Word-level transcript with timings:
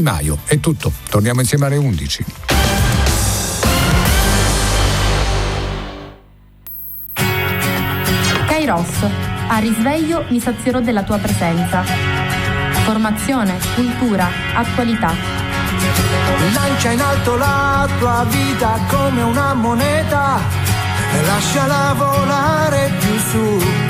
Di 0.00 0.06
Maio. 0.06 0.38
È 0.44 0.58
tutto, 0.60 0.90
torniamo 1.10 1.40
insieme 1.40 1.66
alle 1.66 1.76
11. 1.76 2.24
Kairos, 8.46 8.88
a 9.48 9.58
risveglio 9.58 10.24
mi 10.30 10.40
sazierò 10.40 10.80
della 10.80 11.02
tua 11.02 11.18
presenza. 11.18 11.82
Formazione, 12.84 13.58
cultura, 13.74 14.26
attualità. 14.54 15.12
Lancia 16.54 16.90
in 16.92 17.00
alto 17.00 17.36
la 17.36 17.86
tua 17.98 18.24
vita 18.24 18.80
come 18.88 19.20
una 19.20 19.52
moneta 19.52 20.40
e 21.12 21.26
lasciala 21.26 21.92
volare 21.92 22.90
più 22.98 23.18
su. 23.18 23.89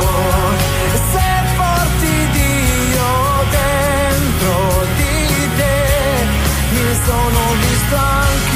Visto 7.91 8.50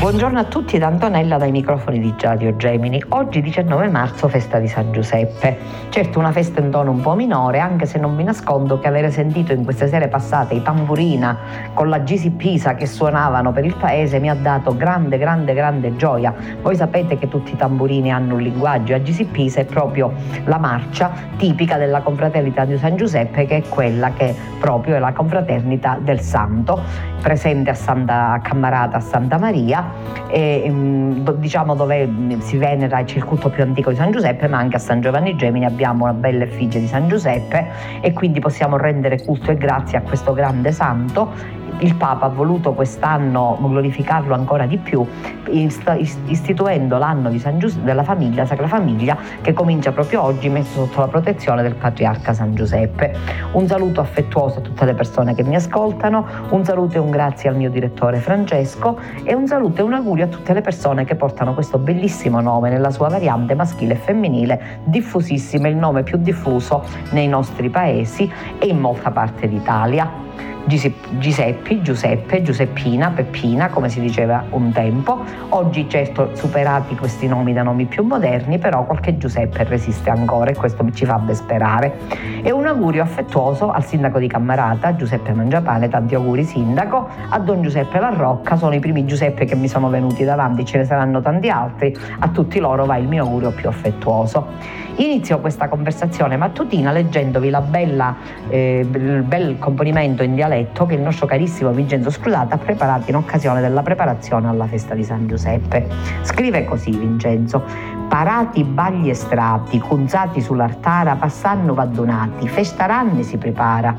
Buongiorno 0.00 0.38
a 0.38 0.44
tutti 0.44 0.78
da 0.78 0.86
Antonella 0.86 1.36
dai 1.36 1.50
microfoni 1.50 2.00
di 2.00 2.14
Radio 2.18 2.56
Gemini. 2.56 3.04
Oggi 3.10 3.42
19 3.42 3.88
marzo 3.88 4.28
festa 4.28 4.58
di 4.58 4.66
San 4.66 4.92
Giuseppe. 4.92 5.58
Certo 5.90 6.18
una 6.18 6.32
festa 6.32 6.60
in 6.60 6.70
tono 6.70 6.90
un 6.90 7.02
po' 7.02 7.14
minore, 7.14 7.58
anche 7.58 7.84
se 7.84 7.98
non 7.98 8.16
vi 8.16 8.24
nascondo 8.24 8.78
che 8.78 8.88
avere 8.88 9.10
sentito 9.10 9.52
in 9.52 9.62
queste 9.62 9.88
sere 9.88 10.08
passate 10.08 10.54
i 10.54 10.62
tamburina 10.62 11.36
con 11.74 11.90
la 11.90 12.02
Gisi 12.02 12.30
Pisa 12.30 12.76
che 12.76 12.86
suonavano 12.86 13.52
per 13.52 13.66
il 13.66 13.76
paese 13.76 14.18
mi 14.20 14.30
ha 14.30 14.34
dato 14.34 14.74
grande, 14.74 15.18
grande, 15.18 15.52
grande 15.52 15.94
gioia. 15.96 16.34
Voi 16.62 16.76
sapete 16.76 17.18
che 17.18 17.28
tutti 17.28 17.52
i 17.52 17.56
tamburini 17.56 18.10
hanno 18.10 18.36
un 18.36 18.40
linguaggio 18.40 18.92
e 18.92 18.94
a 18.94 19.02
Gisi 19.02 19.26
Pisa 19.26 19.60
è 19.60 19.66
proprio 19.66 20.14
la 20.44 20.56
marcia 20.56 21.12
tipica 21.36 21.76
della 21.76 22.00
confraternita 22.00 22.64
di 22.64 22.78
San 22.78 22.96
Giuseppe 22.96 23.44
che 23.44 23.56
è 23.58 23.68
quella 23.68 24.12
che 24.14 24.34
proprio 24.58 24.96
è 24.96 24.98
la 24.98 25.12
confraternita 25.12 25.98
del 26.00 26.20
Santo, 26.20 26.80
presente 27.20 27.68
a 27.68 27.74
Santa 27.74 28.40
Cammarata 28.42 28.96
a 28.96 29.00
Santa 29.00 29.36
Maria 29.36 29.89
e, 30.28 30.66
mm, 30.68 31.28
diciamo 31.36 31.74
dove 31.74 32.06
mm, 32.06 32.38
si 32.38 32.56
venera 32.56 33.00
il 33.00 33.06
circuito 33.06 33.48
più 33.48 33.62
antico 33.62 33.90
di 33.90 33.96
San 33.96 34.10
Giuseppe, 34.10 34.48
ma 34.48 34.58
anche 34.58 34.76
a 34.76 34.78
San 34.78 35.00
Giovanni 35.00 35.36
Gemini 35.36 35.64
abbiamo 35.64 36.04
una 36.04 36.14
bella 36.14 36.44
effigie 36.44 36.80
di 36.80 36.86
San 36.86 37.08
Giuseppe 37.08 37.68
e 38.00 38.12
quindi 38.12 38.40
possiamo 38.40 38.76
rendere 38.76 39.22
culto 39.24 39.50
e 39.50 39.56
grazie 39.56 39.98
a 39.98 40.02
questo 40.02 40.32
grande 40.32 40.72
santo. 40.72 41.58
Il 41.78 41.94
Papa 41.94 42.26
ha 42.26 42.28
voluto 42.28 42.72
quest'anno 42.72 43.56
glorificarlo 43.60 44.34
ancora 44.34 44.66
di 44.66 44.76
più, 44.76 45.06
ist- 45.48 45.94
ist- 45.98 46.18
istituendo 46.26 46.98
l'anno 46.98 47.30
di 47.30 47.38
San 47.38 47.58
Gius- 47.58 47.78
della 47.78 48.02
famiglia, 48.02 48.44
Sacra 48.44 48.66
Famiglia, 48.66 49.16
che 49.40 49.52
comincia 49.52 49.92
proprio 49.92 50.22
oggi, 50.22 50.48
messo 50.48 50.84
sotto 50.84 51.00
la 51.00 51.08
protezione 51.08 51.62
del 51.62 51.74
patriarca 51.74 52.32
San 52.32 52.54
Giuseppe. 52.54 53.16
Un 53.52 53.66
saluto 53.66 54.00
affettuoso 54.00 54.58
a 54.58 54.62
tutte 54.62 54.84
le 54.84 54.94
persone 54.94 55.34
che 55.34 55.42
mi 55.42 55.54
ascoltano, 55.54 56.26
un 56.50 56.64
saluto 56.64 56.96
e 56.96 56.98
un 56.98 57.10
grazie 57.10 57.48
al 57.48 57.56
mio 57.56 57.70
direttore 57.70 58.18
Francesco 58.18 58.98
e 59.24 59.34
un 59.34 59.46
saluto 59.46 59.80
e 59.80 59.84
un 59.84 59.94
augurio 59.94 60.24
a 60.24 60.28
tutte 60.28 60.52
le 60.52 60.60
persone 60.60 61.04
che 61.04 61.14
portano 61.14 61.54
questo 61.54 61.78
bellissimo 61.78 62.40
nome 62.40 62.70
nella 62.70 62.90
sua 62.90 63.08
variante 63.08 63.54
maschile 63.54 63.94
e 63.94 63.96
femminile, 63.96 64.80
diffusissimo, 64.84 65.68
il 65.68 65.76
nome 65.76 66.02
più 66.02 66.18
diffuso 66.18 66.84
nei 67.10 67.28
nostri 67.28 67.68
paesi 67.70 68.30
e 68.58 68.66
in 68.66 68.78
molta 68.78 69.10
parte 69.10 69.48
d'Italia. 69.48 70.28
Gise- 70.64 70.94
Giuseppe, 71.18 72.42
Giuseppina, 72.42 73.10
Peppina, 73.10 73.68
come 73.68 73.88
si 73.88 74.00
diceva 74.00 74.44
un 74.50 74.72
tempo. 74.72 75.24
Oggi 75.50 75.88
certo 75.88 76.30
superati 76.34 76.96
questi 76.96 77.26
nomi 77.26 77.52
da 77.52 77.62
nomi 77.62 77.86
più 77.86 78.04
moderni, 78.04 78.58
però 78.58 78.84
qualche 78.84 79.16
Giuseppe 79.16 79.64
resiste 79.64 80.10
ancora 80.10 80.50
e 80.50 80.54
questo 80.54 80.84
ci 80.92 81.04
fa 81.04 81.18
ben 81.18 81.34
sperare. 81.34 81.98
E 82.42 82.50
un 82.50 82.66
augurio 82.66 83.02
affettuoso 83.02 83.70
al 83.70 83.84
sindaco 83.84 84.18
di 84.18 84.26
Cammarata, 84.26 84.96
Giuseppe 84.96 85.32
Mangiapane, 85.32 85.88
tanti 85.88 86.14
auguri 86.14 86.44
sindaco, 86.44 87.08
a 87.28 87.38
Don 87.38 87.62
Giuseppe 87.62 87.98
La 87.98 88.10
Rocca, 88.10 88.56
sono 88.56 88.74
i 88.74 88.80
primi 88.80 89.04
Giuseppe 89.04 89.44
che 89.44 89.54
mi 89.54 89.68
sono 89.68 89.88
venuti 89.88 90.24
davanti, 90.24 90.64
ce 90.64 90.78
ne 90.78 90.84
saranno 90.84 91.20
tanti 91.20 91.48
altri, 91.48 91.96
a 92.18 92.28
tutti 92.28 92.58
loro 92.58 92.84
va 92.86 92.96
il 92.96 93.08
mio 93.08 93.24
augurio 93.24 93.50
più 93.50 93.68
affettuoso. 93.68 94.88
Inizio 95.00 95.40
questa 95.40 95.68
conversazione 95.68 96.36
mattutina 96.36 96.92
leggendovi 96.92 97.48
la 97.48 97.62
bella, 97.62 98.16
eh, 98.50 98.80
il 98.80 99.22
bel 99.22 99.58
componimento 99.58 100.22
in 100.22 100.34
dialetto 100.34 100.84
che 100.84 100.92
il 100.92 101.00
nostro 101.00 101.24
carissimo 101.24 101.70
Vincenzo 101.70 102.10
Scrutato 102.10 102.54
ha 102.54 102.58
preparato 102.58 103.08
in 103.08 103.16
occasione 103.16 103.62
della 103.62 103.80
preparazione 103.80 104.48
alla 104.48 104.66
festa 104.66 104.94
di 104.94 105.02
San 105.02 105.26
Giuseppe. 105.26 105.86
Scrive 106.20 106.66
così 106.66 106.90
Vincenzo: 106.90 107.64
Parati 108.10 108.64
bagli 108.64 109.08
e 109.08 109.14
strati, 109.14 109.78
cunzati 109.78 110.40
sull'artara, 110.40 111.14
passanno 111.14 111.74
vaddunati, 111.74 112.48
festaranni 112.48 113.22
si 113.22 113.36
prepara. 113.36 113.96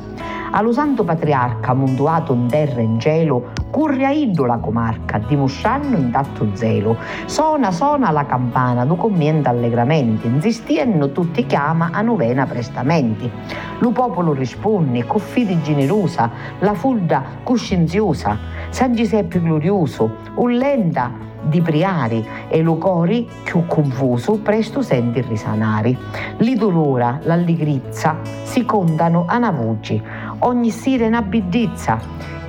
Allo 0.52 0.74
santo 0.74 1.06
patriarca, 1.06 1.74
montuato 1.74 2.34
in 2.34 2.48
terra 2.48 2.82
e 2.82 2.84
in 2.84 3.00
cielo, 3.00 3.54
curria 3.70 4.10
iddo 4.10 4.44
la 4.44 4.58
comarca, 4.58 5.18
dimostranno 5.18 5.96
intatto 5.96 6.50
zelo. 6.56 6.98
Sona, 7.24 7.72
sona 7.72 8.12
la 8.12 8.26
campana, 8.26 8.84
du 8.84 8.98
commenta 8.98 9.50
allegramenti, 9.50 10.28
insistienno 10.28 11.14
tutti 11.14 11.46
chiama 11.46 11.92
a 11.94 12.02
novena 12.02 12.46
prestamenti. 12.46 13.32
Lo 13.80 13.92
popolo 13.92 14.34
risponde, 14.34 15.06
con 15.06 15.22
fede 15.22 15.62
generosa, 15.62 16.30
la 16.60 16.74
fulda 16.74 17.24
cuscinziosa, 17.44 18.38
San 18.72 18.94
Giuseppe 18.94 19.42
glorioso, 19.42 20.18
un 20.36 20.52
lenta 20.52 21.30
di 21.44 21.62
priari 21.62 22.26
e 22.48 22.62
lo 22.62 22.78
cori 22.78 23.28
più 23.44 23.66
confuso 23.66 24.40
presto 24.40 24.82
senti 24.82 25.22
risanari. 25.22 25.98
Li 26.38 26.56
dolora, 26.56 27.20
l'allegrizza 27.24 28.18
si 28.44 28.66
contano 28.66 29.26
a 29.28 29.38
una 29.38 29.52
voce, 29.52 30.02
ogni 30.40 30.70
sirena 30.70 31.22
biddizza, 31.22 32.00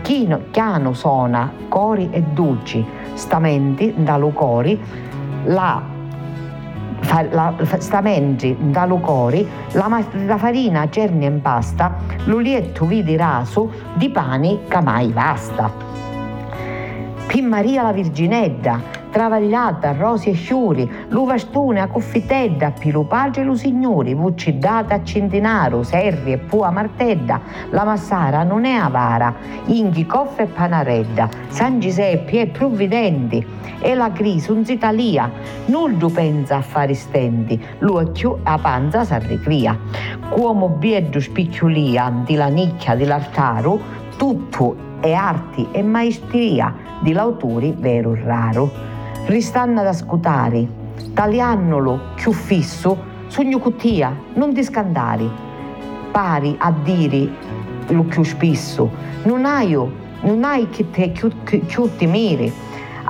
chino, 0.02 0.42
chiano 0.50 0.92
sona, 0.92 1.50
cori 1.68 2.08
e 2.10 2.22
duci, 2.22 2.84
stamenti 3.14 3.94
dallo 3.96 4.30
cori, 4.30 4.80
la 5.44 5.92
la- 7.30 7.54
stamenti 7.78 8.56
dallo 8.58 8.98
cori, 8.98 9.46
la, 9.72 10.02
la 10.24 10.36
farina 10.38 10.88
cernia 10.88 11.28
in 11.28 11.42
pasta, 11.42 11.96
lo 12.24 12.38
lietto 12.38 12.86
vidi 12.86 13.16
raso 13.16 13.70
di 13.94 14.08
pani 14.08 14.60
che 14.68 14.80
mai 14.80 15.08
basta. 15.08 15.91
Pin 17.32 17.46
Maria 17.46 17.80
la 17.80 17.92
Virginedda, 17.92 18.82
travagliata, 19.10 19.94
rosi 19.96 20.28
e 20.28 20.34
sciuri, 20.34 20.86
l'uvastune 21.08 21.80
a 21.80 21.88
cuffitedda, 21.88 22.72
pilu 22.78 23.06
pace 23.06 23.40
e 23.40 23.44
lu 23.44 23.54
signori, 23.54 24.12
vuccidata 24.12 24.96
a 24.96 25.02
centinaru, 25.02 25.82
serri 25.82 26.32
e 26.32 26.36
pua 26.36 26.70
martedda, 26.70 27.40
la 27.70 27.84
massara 27.84 28.42
non 28.42 28.66
è 28.66 28.74
avara, 28.74 29.34
inghi 29.64 30.04
coffe 30.04 30.42
e 30.42 30.46
panaredda, 30.46 31.30
San 31.48 31.80
Giuseppe 31.80 32.42
è 32.42 32.46
provvidenti, 32.48 33.42
e 33.80 33.94
la 33.94 34.12
crisi 34.12 34.50
un 34.50 34.66
zitalia, 34.66 35.30
nullo 35.64 36.10
pensa 36.10 36.56
a 36.56 36.60
fare 36.60 36.92
stenti, 36.92 37.58
lui 37.78 38.10
più 38.10 38.36
a 38.42 38.58
panza 38.58 39.06
s'arricria. 39.06 39.74
Cuomo 40.28 40.68
bieddo 40.68 41.18
spicciulia, 41.18 42.12
di 42.26 42.34
la 42.34 42.48
nicchia 42.48 42.94
di 42.94 43.06
l'altaru, 43.06 43.80
tutto 44.18 44.90
e 45.00 45.14
arti 45.14 45.66
e 45.72 45.82
maestria 45.82 46.81
di 47.02 47.12
l'auturi 47.12 47.74
vero 47.76 48.16
raro. 48.24 48.70
Ristanna 49.26 49.82
da 49.82 49.92
scutari, 49.92 50.68
tagliannolo 51.12 52.00
più 52.14 52.32
fisso, 52.32 52.96
sogno 53.26 53.58
cuttia, 53.58 54.16
non 54.34 54.54
ti 54.54 54.62
scandari. 54.62 55.30
Pari 56.10 56.54
a 56.58 56.72
diri 56.82 57.30
lo 57.88 58.02
più 58.04 58.22
spisso, 58.22 58.90
non 59.24 59.44
hai, 59.44 59.72
non 59.72 60.44
hai 60.44 60.68
che 60.70 60.90
te 60.90 61.10
più, 61.10 61.30
più 61.42 61.90
ti 61.96 62.06
miri. 62.06 62.52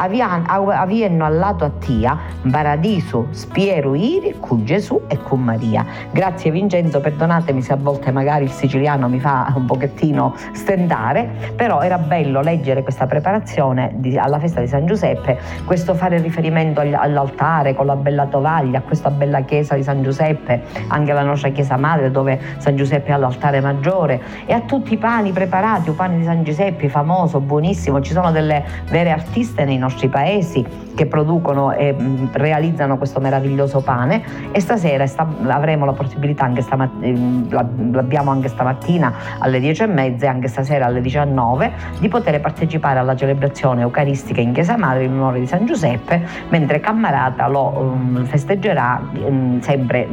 Avienno 0.02 1.24
al 1.24 1.36
lato 1.36 1.64
a 1.64 1.70
Tia, 1.70 2.18
Paradiso, 2.50 3.28
Spieru 3.30 3.94
Iri, 3.94 4.36
con 4.40 4.64
Gesù 4.64 5.02
e 5.06 5.18
con 5.22 5.40
Maria. 5.40 5.84
Grazie 6.10 6.50
Vincenzo, 6.50 7.00
perdonatemi 7.00 7.62
se 7.62 7.72
a 7.72 7.76
volte 7.76 8.10
magari 8.10 8.44
il 8.44 8.50
siciliano 8.50 9.08
mi 9.08 9.20
fa 9.20 9.52
un 9.54 9.64
pochettino 9.64 10.34
stentare, 10.52 11.52
però 11.56 11.80
era 11.80 11.98
bello 11.98 12.40
leggere 12.40 12.82
questa 12.82 13.06
preparazione 13.06 13.92
di, 13.94 14.18
alla 14.18 14.38
festa 14.38 14.60
di 14.60 14.66
San 14.66 14.86
Giuseppe, 14.86 15.38
questo 15.64 15.94
fare 15.94 16.18
riferimento 16.20 16.80
all'altare 16.80 17.74
con 17.74 17.86
la 17.86 17.96
bella 17.96 18.26
tovaglia, 18.26 18.78
a 18.78 18.82
questa 18.82 19.10
bella 19.10 19.42
chiesa 19.42 19.74
di 19.74 19.82
San 19.82 20.02
Giuseppe, 20.02 20.62
anche 20.88 21.12
la 21.12 21.22
nostra 21.22 21.50
chiesa 21.50 21.76
madre 21.76 22.10
dove 22.10 22.40
San 22.58 22.76
Giuseppe 22.76 23.12
ha 23.12 23.16
l'altare 23.16 23.60
maggiore 23.60 24.20
e 24.46 24.52
a 24.52 24.60
tutti 24.60 24.94
i 24.94 24.98
pani 24.98 25.32
preparati, 25.32 25.90
un 25.90 25.96
pane 25.96 26.18
di 26.18 26.24
San 26.24 26.42
Giuseppe 26.42 26.88
famoso, 26.88 27.40
buonissimo, 27.40 28.00
ci 28.00 28.12
sono 28.12 28.30
delle 28.32 28.64
vere 28.90 29.10
artiste 29.10 29.64
nei 29.64 29.78
nostri 29.78 29.91
paesi 30.08 30.64
che 30.94 31.06
producono 31.06 31.72
e 31.72 31.92
mm, 31.92 32.26
realizzano 32.32 32.98
questo 32.98 33.20
meraviglioso 33.20 33.80
pane. 33.80 34.50
E 34.52 34.60
stasera 34.60 35.06
sta, 35.06 35.26
avremo 35.46 35.84
la 35.84 35.92
possibilità 35.92 36.44
anche 36.44 36.62
stamattina, 36.62 37.62
mm, 37.62 37.92
l'abbiamo 37.92 38.30
anche 38.30 38.48
stamattina 38.48 39.12
alle 39.38 39.60
10 39.60 39.82
e 39.82 39.86
mezza 39.86 40.26
e 40.26 40.28
anche 40.28 40.48
stasera 40.48 40.86
alle 40.86 41.00
19 41.00 41.72
di 41.98 42.08
poter 42.08 42.40
partecipare 42.40 42.98
alla 42.98 43.16
celebrazione 43.16 43.82
eucaristica 43.82 44.40
in 44.40 44.52
Chiesa 44.52 44.76
Madre 44.76 45.04
in 45.04 45.12
onore 45.12 45.40
di 45.40 45.46
San 45.46 45.66
Giuseppe 45.66 46.22
mentre 46.48 46.80
Cammarata 46.80 47.46
lo 47.48 47.72
um, 47.78 48.24
festeggerà 48.24 49.00
um, 49.24 49.60
sempre 49.60 50.08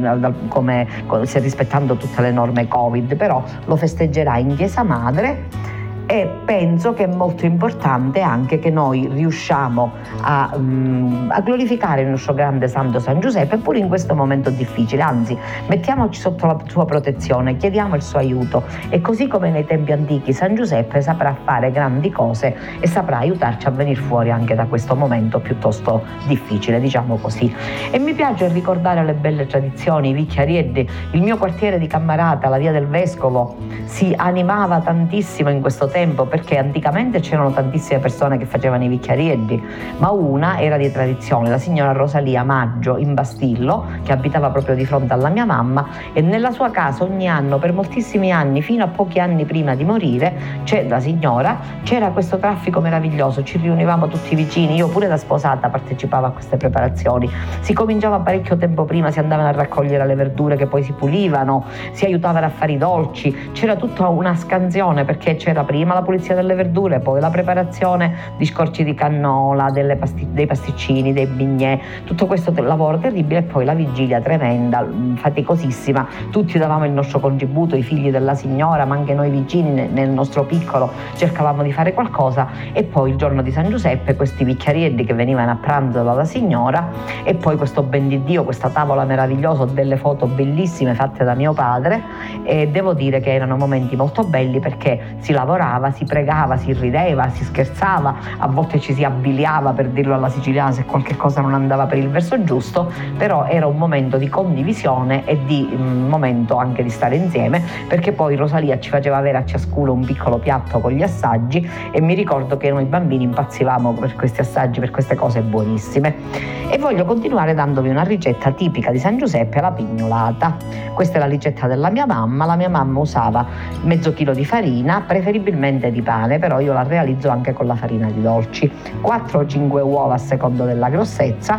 come, 0.48 0.86
come 1.06 1.24
rispettando 1.32 1.96
tutte 1.96 2.20
le 2.20 2.30
norme 2.30 2.68
Covid 2.68 3.16
però 3.16 3.42
lo 3.64 3.76
festeggerà 3.76 4.38
in 4.38 4.54
Chiesa 4.56 4.82
Madre 4.82 5.78
e 6.10 6.28
penso 6.44 6.92
che 6.92 7.04
è 7.04 7.06
molto 7.06 7.46
importante 7.46 8.20
anche 8.20 8.58
che 8.58 8.68
noi 8.68 9.08
riusciamo 9.08 9.92
a, 10.22 10.50
um, 10.54 11.28
a, 11.30 11.40
glorificare 11.40 12.00
il 12.00 12.08
nostro 12.08 12.34
grande 12.34 12.66
santo 12.66 12.98
San 12.98 13.20
Giuseppe 13.20 13.58
pure 13.58 13.78
in 13.78 13.86
questo 13.86 14.16
momento 14.16 14.50
difficile, 14.50 15.02
anzi 15.02 15.38
mettiamoci 15.68 16.20
sotto 16.20 16.46
la 16.46 16.58
sua 16.66 16.84
protezione, 16.84 17.56
chiediamo 17.56 17.94
il 17.94 18.02
suo 18.02 18.18
aiuto. 18.18 18.64
E 18.88 19.00
così 19.00 19.28
come 19.28 19.50
nei 19.50 19.64
tempi 19.64 19.92
antichi 19.92 20.32
San 20.32 20.56
Giuseppe 20.56 21.00
saprà 21.00 21.32
fare 21.44 21.70
grandi 21.70 22.10
cose 22.10 22.56
e 22.80 22.88
saprà 22.88 23.18
aiutarci 23.18 23.68
a 23.68 23.70
venire 23.70 24.00
fuori 24.00 24.32
anche 24.32 24.56
da 24.56 24.64
questo 24.64 24.96
momento 24.96 25.38
piuttosto 25.38 26.02
difficile, 26.26 26.80
diciamo 26.80 27.18
così. 27.18 27.54
E 27.92 28.00
mi 28.00 28.14
piace 28.14 28.48
ricordare 28.48 29.04
le 29.04 29.14
belle 29.14 29.46
tradizioni, 29.46 30.08
i 30.08 30.12
vicchiarieddi, 30.12 30.90
il 31.12 31.22
mio 31.22 31.36
quartiere 31.36 31.78
di 31.78 31.86
Cammarata, 31.86 32.48
la 32.48 32.58
via 32.58 32.72
del 32.72 32.88
Vescovo, 32.88 33.56
si 33.84 34.12
animava 34.16 34.80
tantissimo 34.80 35.50
in 35.50 35.60
questo 35.60 35.86
tempo 35.86 35.98
tempo 36.00 36.24
perché 36.24 36.56
anticamente 36.56 37.20
c'erano 37.20 37.52
tantissime 37.52 37.98
persone 37.98 38.38
che 38.38 38.46
facevano 38.46 38.84
i 38.84 38.88
vicchiarieddi, 38.88 39.62
ma 39.98 40.10
una 40.10 40.58
era 40.58 40.78
di 40.78 40.90
tradizione, 40.90 41.50
la 41.50 41.58
signora 41.58 41.92
Rosalia 41.92 42.42
Maggio 42.42 42.96
in 42.96 43.12
Bastillo, 43.12 43.84
che 44.02 44.10
abitava 44.12 44.48
proprio 44.48 44.74
di 44.74 44.86
fronte 44.86 45.12
alla 45.12 45.28
mia 45.28 45.44
mamma 45.44 45.86
e 46.14 46.22
nella 46.22 46.52
sua 46.52 46.70
casa 46.70 47.04
ogni 47.04 47.28
anno, 47.28 47.58
per 47.58 47.74
moltissimi 47.74 48.32
anni, 48.32 48.62
fino 48.62 48.82
a 48.82 48.86
pochi 48.86 49.20
anni 49.20 49.44
prima 49.44 49.74
di 49.74 49.84
morire, 49.84 50.62
c'è 50.64 50.88
la 50.88 51.00
signora, 51.00 51.58
c'era 51.82 52.08
questo 52.08 52.38
traffico 52.38 52.80
meraviglioso, 52.80 53.42
ci 53.42 53.58
riunivamo 53.58 54.08
tutti 54.08 54.34
vicini, 54.34 54.76
io 54.76 54.88
pure 54.88 55.06
da 55.06 55.18
sposata 55.18 55.68
partecipavo 55.68 56.26
a 56.26 56.30
queste 56.30 56.56
preparazioni, 56.56 57.30
si 57.60 57.74
cominciava 57.74 58.20
parecchio 58.20 58.56
tempo 58.56 58.86
prima, 58.86 59.10
si 59.10 59.18
andavano 59.18 59.48
a 59.48 59.52
raccogliere 59.52 60.06
le 60.06 60.14
verdure 60.14 60.56
che 60.56 60.66
poi 60.66 60.82
si 60.82 60.92
pulivano, 60.92 61.66
si 61.92 62.06
aiutavano 62.06 62.46
a 62.46 62.50
fare 62.50 62.72
i 62.72 62.78
dolci, 62.78 63.50
c'era 63.52 63.76
tutta 63.76 64.08
una 64.08 64.34
scansione 64.34 65.04
perché 65.04 65.36
c'era 65.36 65.62
prima 65.62 65.89
prima 65.90 65.94
la 65.94 66.02
pulizia 66.02 66.34
delle 66.34 66.54
verdure, 66.54 67.00
poi 67.00 67.20
la 67.20 67.30
preparazione 67.30 68.34
di 68.36 68.44
scorci 68.44 68.84
di 68.84 68.94
cannola, 68.94 69.72
pasti- 69.98 70.28
dei 70.30 70.46
pasticcini, 70.46 71.12
dei 71.12 71.26
bignè, 71.26 71.80
tutto 72.04 72.26
questo 72.26 72.52
lavoro 72.56 72.98
terribile 72.98 73.40
e 73.40 73.42
poi 73.42 73.64
la 73.64 73.74
vigilia 73.74 74.20
tremenda, 74.20 74.82
mm, 74.82 75.16
faticosissima. 75.16 76.06
Tutti 76.30 76.58
davamo 76.58 76.84
il 76.84 76.92
nostro 76.92 77.18
contributo, 77.18 77.76
i 77.76 77.82
figli 77.82 78.10
della 78.10 78.34
signora, 78.34 78.84
ma 78.84 78.94
anche 78.94 79.14
noi 79.14 79.30
vicini 79.30 79.88
nel 79.88 80.10
nostro 80.10 80.44
piccolo 80.44 80.90
cercavamo 81.16 81.62
di 81.62 81.72
fare 81.72 81.92
qualcosa 81.92 82.48
e 82.72 82.84
poi 82.84 83.10
il 83.10 83.16
giorno 83.16 83.42
di 83.42 83.50
San 83.50 83.68
Giuseppe 83.68 84.14
questi 84.14 84.44
bicchiarielli 84.44 85.04
che 85.04 85.14
venivano 85.14 85.50
a 85.50 85.56
pranzo 85.56 86.02
dalla 86.02 86.24
signora 86.24 86.88
e 87.24 87.34
poi 87.34 87.56
questo 87.56 87.82
ben 87.82 88.08
di 88.08 88.22
Dio, 88.22 88.44
questa 88.44 88.68
tavola 88.68 89.04
meravigliosa, 89.04 89.64
delle 89.64 89.96
foto 89.96 90.26
bellissime 90.26 90.94
fatte 90.94 91.24
da 91.24 91.34
mio 91.34 91.52
padre 91.52 92.02
e 92.44 92.68
devo 92.68 92.92
dire 92.94 93.20
che 93.20 93.32
erano 93.32 93.56
momenti 93.56 93.96
molto 93.96 94.22
belli 94.24 94.60
perché 94.60 95.16
si 95.18 95.32
lavorava 95.32 95.79
parlava, 95.80 95.90
si 95.90 96.04
pregava, 96.04 96.56
si 96.58 96.72
rideva, 96.72 97.28
si 97.30 97.44
scherzava, 97.44 98.14
a 98.38 98.46
volte 98.46 98.78
ci 98.78 98.92
si 98.92 99.02
abbiliava 99.02 99.72
per 99.72 99.88
dirlo 99.88 100.14
alla 100.14 100.28
siciliana 100.28 100.72
se 100.72 100.84
qualche 100.84 101.16
cosa 101.16 101.40
non 101.40 101.54
andava 101.54 101.86
per 101.86 101.98
il 101.98 102.10
verso 102.10 102.42
giusto, 102.44 102.92
però 103.16 103.46
era 103.46 103.66
un 103.66 103.76
momento 103.76 104.18
di 104.18 104.28
condivisione 104.28 105.24
e 105.24 105.42
di 105.44 105.66
un 105.72 106.04
mm, 106.04 106.08
momento 106.08 106.56
anche 106.56 106.82
di 106.82 106.90
stare 106.90 107.16
insieme, 107.16 107.62
perché 107.88 108.12
poi 108.12 108.36
Rosalia 108.36 108.78
ci 108.78 108.90
faceva 108.90 109.16
avere 109.16 109.38
a 109.38 109.44
ciascuno 109.44 109.92
un 109.92 110.04
piccolo 110.04 110.38
piatto 110.38 110.78
con 110.80 110.92
gli 110.92 111.02
assaggi 111.02 111.68
e 111.90 112.00
mi 112.00 112.14
ricordo 112.14 112.56
che 112.58 112.70
noi 112.70 112.84
bambini 112.84 113.24
impazzivamo 113.24 113.92
per 113.94 114.14
questi 114.14 114.40
assaggi, 114.40 114.80
per 114.80 114.90
queste 114.90 115.14
cose 115.14 115.40
buonissime. 115.40 116.58
E 116.68 116.78
voglio 116.78 117.04
continuare 117.04 117.54
dandovi 117.54 117.88
una 117.88 118.02
ricetta 118.02 118.52
tipica 118.52 118.92
di 118.92 118.98
San 118.98 119.16
Giuseppe 119.16 119.58
alla 119.58 119.72
pignolata. 119.72 120.56
Questa 120.94 121.16
è 121.16 121.18
la 121.18 121.26
ricetta 121.26 121.66
della 121.66 121.90
mia 121.90 122.06
mamma, 122.06 122.44
la 122.44 122.54
mia 122.54 122.68
mamma 122.68 123.00
usava 123.00 123.44
mezzo 123.82 124.12
chilo 124.12 124.32
di 124.32 124.44
farina, 124.44 125.02
preferibilmente 125.04 125.59
ovviamente 125.60 125.90
di 125.90 126.00
pane, 126.00 126.38
però 126.38 126.58
io 126.58 126.72
la 126.72 126.82
realizzo 126.82 127.28
anche 127.28 127.52
con 127.52 127.66
la 127.66 127.74
farina 127.74 128.10
di 128.10 128.22
dolci. 128.22 128.70
4 129.02 129.38
o 129.38 129.46
5 129.46 129.82
uova 129.82 130.14
a 130.14 130.18
secondo 130.18 130.64
della 130.64 130.88
grossezza, 130.88 131.58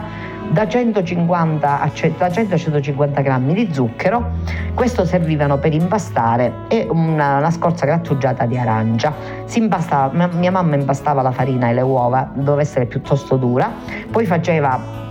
da 0.49 0.67
150 0.67 1.79
a 1.79 1.91
150 1.91 3.21
grammi 3.21 3.53
di 3.53 3.71
zucchero, 3.71 4.31
questo 4.73 5.05
servivano 5.05 5.59
per 5.59 5.73
impastare 5.73 6.51
e 6.67 6.87
una, 6.89 7.37
una 7.37 7.51
scorza 7.51 7.85
grattugiata 7.85 8.45
di 8.45 8.57
arancia. 8.57 9.13
Impastava, 9.53 10.27
mia 10.33 10.51
mamma 10.51 10.75
impastava 10.75 11.21
la 11.21 11.31
farina 11.31 11.69
e 11.69 11.73
le 11.73 11.81
uova, 11.81 12.29
doveva 12.33 12.61
essere 12.61 12.85
piuttosto 12.87 13.37
dura, 13.37 13.71
poi 14.09 14.25
faceva 14.25 15.09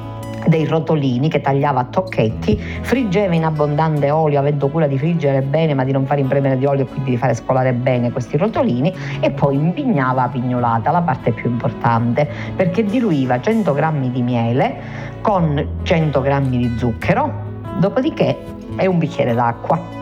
dei 0.50 0.66
rotolini 0.66 1.30
che 1.30 1.40
tagliava 1.40 1.80
a 1.80 1.84
tocchetti, 1.84 2.56
friggeva 2.82 3.34
in 3.34 3.44
abbondante 3.44 4.10
olio, 4.10 4.38
avendo 4.38 4.68
cura 4.68 4.86
di 4.86 4.98
friggere 4.98 5.40
bene 5.40 5.72
ma 5.72 5.84
di 5.84 5.92
non 5.92 6.04
fare 6.04 6.20
impremere 6.20 6.58
di 6.58 6.66
olio 6.66 6.82
e 6.82 6.86
quindi 6.86 7.10
di 7.10 7.16
fare 7.16 7.32
scolare 7.32 7.72
bene 7.72 8.12
questi 8.12 8.36
rotolini 8.36 8.92
e 9.20 9.30
poi 9.30 9.54
impignava 9.54 10.24
a 10.24 10.28
pignolata, 10.28 10.90
la 10.90 11.00
parte 11.00 11.30
più 11.30 11.48
importante, 11.48 12.28
perché 12.54 12.84
diluiva 12.84 13.40
100 13.40 13.72
g 13.72 14.10
di 14.10 14.22
miele 14.22 14.76
con 15.22 15.66
100 15.82 16.20
g 16.20 16.40
di 16.48 16.74
zucchero, 16.76 17.32
dopodiché 17.78 18.36
è 18.76 18.86
un 18.86 18.98
bicchiere 18.98 19.32
d'acqua 19.32 19.99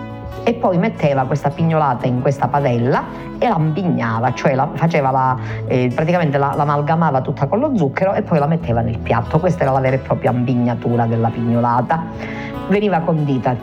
e 0.49 0.55
poi 0.55 0.79
metteva 0.79 1.27
questa 1.27 1.51
pignolata 1.51 2.07
in 2.07 2.23
questa 2.23 2.49
padella 2.49 3.05
e 3.39 3.47
la 3.47 3.57
imbignava, 3.59 4.33
cioè 4.33 4.55
la, 4.55 4.67
faceva 4.73 5.11
la, 5.11 5.37
eh, 5.67 5.93
praticamente 5.95 6.39
la, 6.39 6.55
l'amalgamava 6.57 7.21
tutta 7.21 7.47
con 7.47 7.59
lo 7.59 7.77
zucchero 7.77 8.15
e 8.15 8.23
poi 8.23 8.39
la 8.39 8.47
metteva 8.47 8.81
nel 8.81 8.97
piatto. 8.97 9.39
Questa 9.41 9.65
era 9.65 9.73
la 9.73 9.81
vera 9.81 9.97
e 9.97 9.99
propria 9.99 10.31
imbignatura 10.31 11.05
della 11.05 11.29
pignolata. 11.29 12.03
Veniva 12.69 13.01
condita 13.01 13.57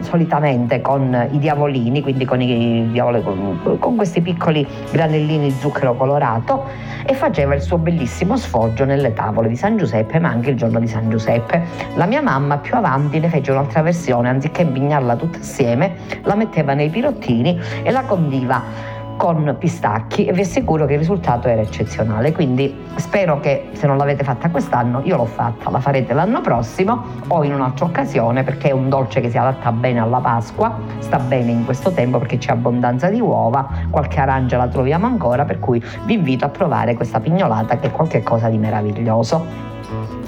solitamente 0.00 0.82
con 0.82 1.28
i 1.30 1.38
diavolini, 1.38 2.02
quindi 2.02 2.26
con, 2.26 2.42
i 2.42 2.86
diavoli, 2.90 3.22
con, 3.22 3.78
con 3.78 3.96
questi 3.96 4.20
piccoli 4.20 4.66
granellini 4.90 5.46
di 5.46 5.54
zucchero 5.58 5.94
colorato 5.94 6.64
e 7.06 7.14
faceva 7.14 7.54
il 7.54 7.62
suo 7.62 7.78
bellissimo 7.78 8.36
sfoggio 8.36 8.84
nelle 8.84 9.14
tavole 9.14 9.48
di 9.48 9.56
San 9.56 9.78
Giuseppe, 9.78 10.18
ma 10.18 10.28
anche 10.28 10.50
il 10.50 10.56
giorno 10.56 10.78
di 10.78 10.86
San 10.86 11.08
Giuseppe. 11.08 11.62
La 11.94 12.04
mia 12.04 12.20
mamma 12.20 12.58
più 12.58 12.74
avanti 12.74 13.18
ne 13.18 13.28
fece 13.28 13.52
un'altra 13.52 13.80
versione, 13.80 14.28
anziché 14.28 14.62
imbignarla 14.62 15.16
tutta 15.16 15.38
assieme, 15.38 15.94
la 16.24 16.34
metteva 16.34 16.74
nei 16.74 16.90
pirottini 16.90 17.58
e 17.82 17.90
la 17.90 18.02
condiva 18.02 18.94
con 19.16 19.56
pistacchi 19.58 20.26
e 20.26 20.32
vi 20.32 20.42
assicuro 20.42 20.86
che 20.86 20.92
il 20.92 20.98
risultato 20.98 21.48
era 21.48 21.60
eccezionale. 21.60 22.32
Quindi 22.32 22.74
spero 22.96 23.40
che 23.40 23.68
se 23.72 23.86
non 23.86 23.96
l'avete 23.96 24.24
fatta 24.24 24.50
quest'anno, 24.50 25.00
io 25.04 25.16
l'ho 25.16 25.24
fatta, 25.24 25.70
la 25.70 25.80
farete 25.80 26.12
l'anno 26.12 26.40
prossimo 26.40 27.02
o 27.28 27.42
in 27.44 27.52
un'altra 27.52 27.86
occasione 27.86 28.44
perché 28.44 28.68
è 28.68 28.72
un 28.72 28.88
dolce 28.88 29.20
che 29.20 29.30
si 29.30 29.38
adatta 29.38 29.72
bene 29.72 30.00
alla 30.00 30.18
Pasqua, 30.18 30.78
sta 30.98 31.18
bene 31.18 31.50
in 31.50 31.64
questo 31.64 31.90
tempo 31.90 32.18
perché 32.18 32.38
c'è 32.38 32.52
abbondanza 32.52 33.08
di 33.08 33.20
uova, 33.20 33.68
qualche 33.90 34.20
arancia 34.20 34.56
la 34.56 34.68
troviamo 34.68 35.06
ancora, 35.06 35.44
per 35.44 35.58
cui 35.58 35.82
vi 36.04 36.14
invito 36.14 36.44
a 36.44 36.48
provare 36.48 36.94
questa 36.94 37.20
pignolata 37.20 37.78
che 37.78 37.88
è 37.88 37.90
qualcosa 37.90 38.48
di 38.48 38.58
meraviglioso. 38.58 39.74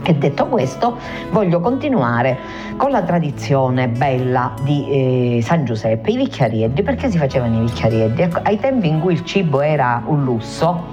E 0.05 0.15
detto 0.15 0.47
questo, 0.47 0.97
voglio 1.31 1.61
continuare 1.61 2.39
con 2.77 2.91
la 2.91 3.03
tradizione 3.03 3.89
bella 3.89 4.55
di 4.63 5.37
eh, 5.39 5.43
San 5.43 5.65
Giuseppe, 5.65 6.11
i 6.11 6.17
vicchiarieddi. 6.17 6.83
Perché 6.83 7.11
si 7.11 7.19
facevano 7.19 7.59
i 7.59 7.61
vicchiarieddi? 7.67 8.23
Ecco, 8.23 8.41
ai 8.43 8.59
tempi 8.59 8.89
in 8.89 9.01
cui 9.01 9.13
il 9.15 9.25
cibo 9.25 9.61
era 9.61 10.03
un 10.07 10.25
lusso, 10.25 10.87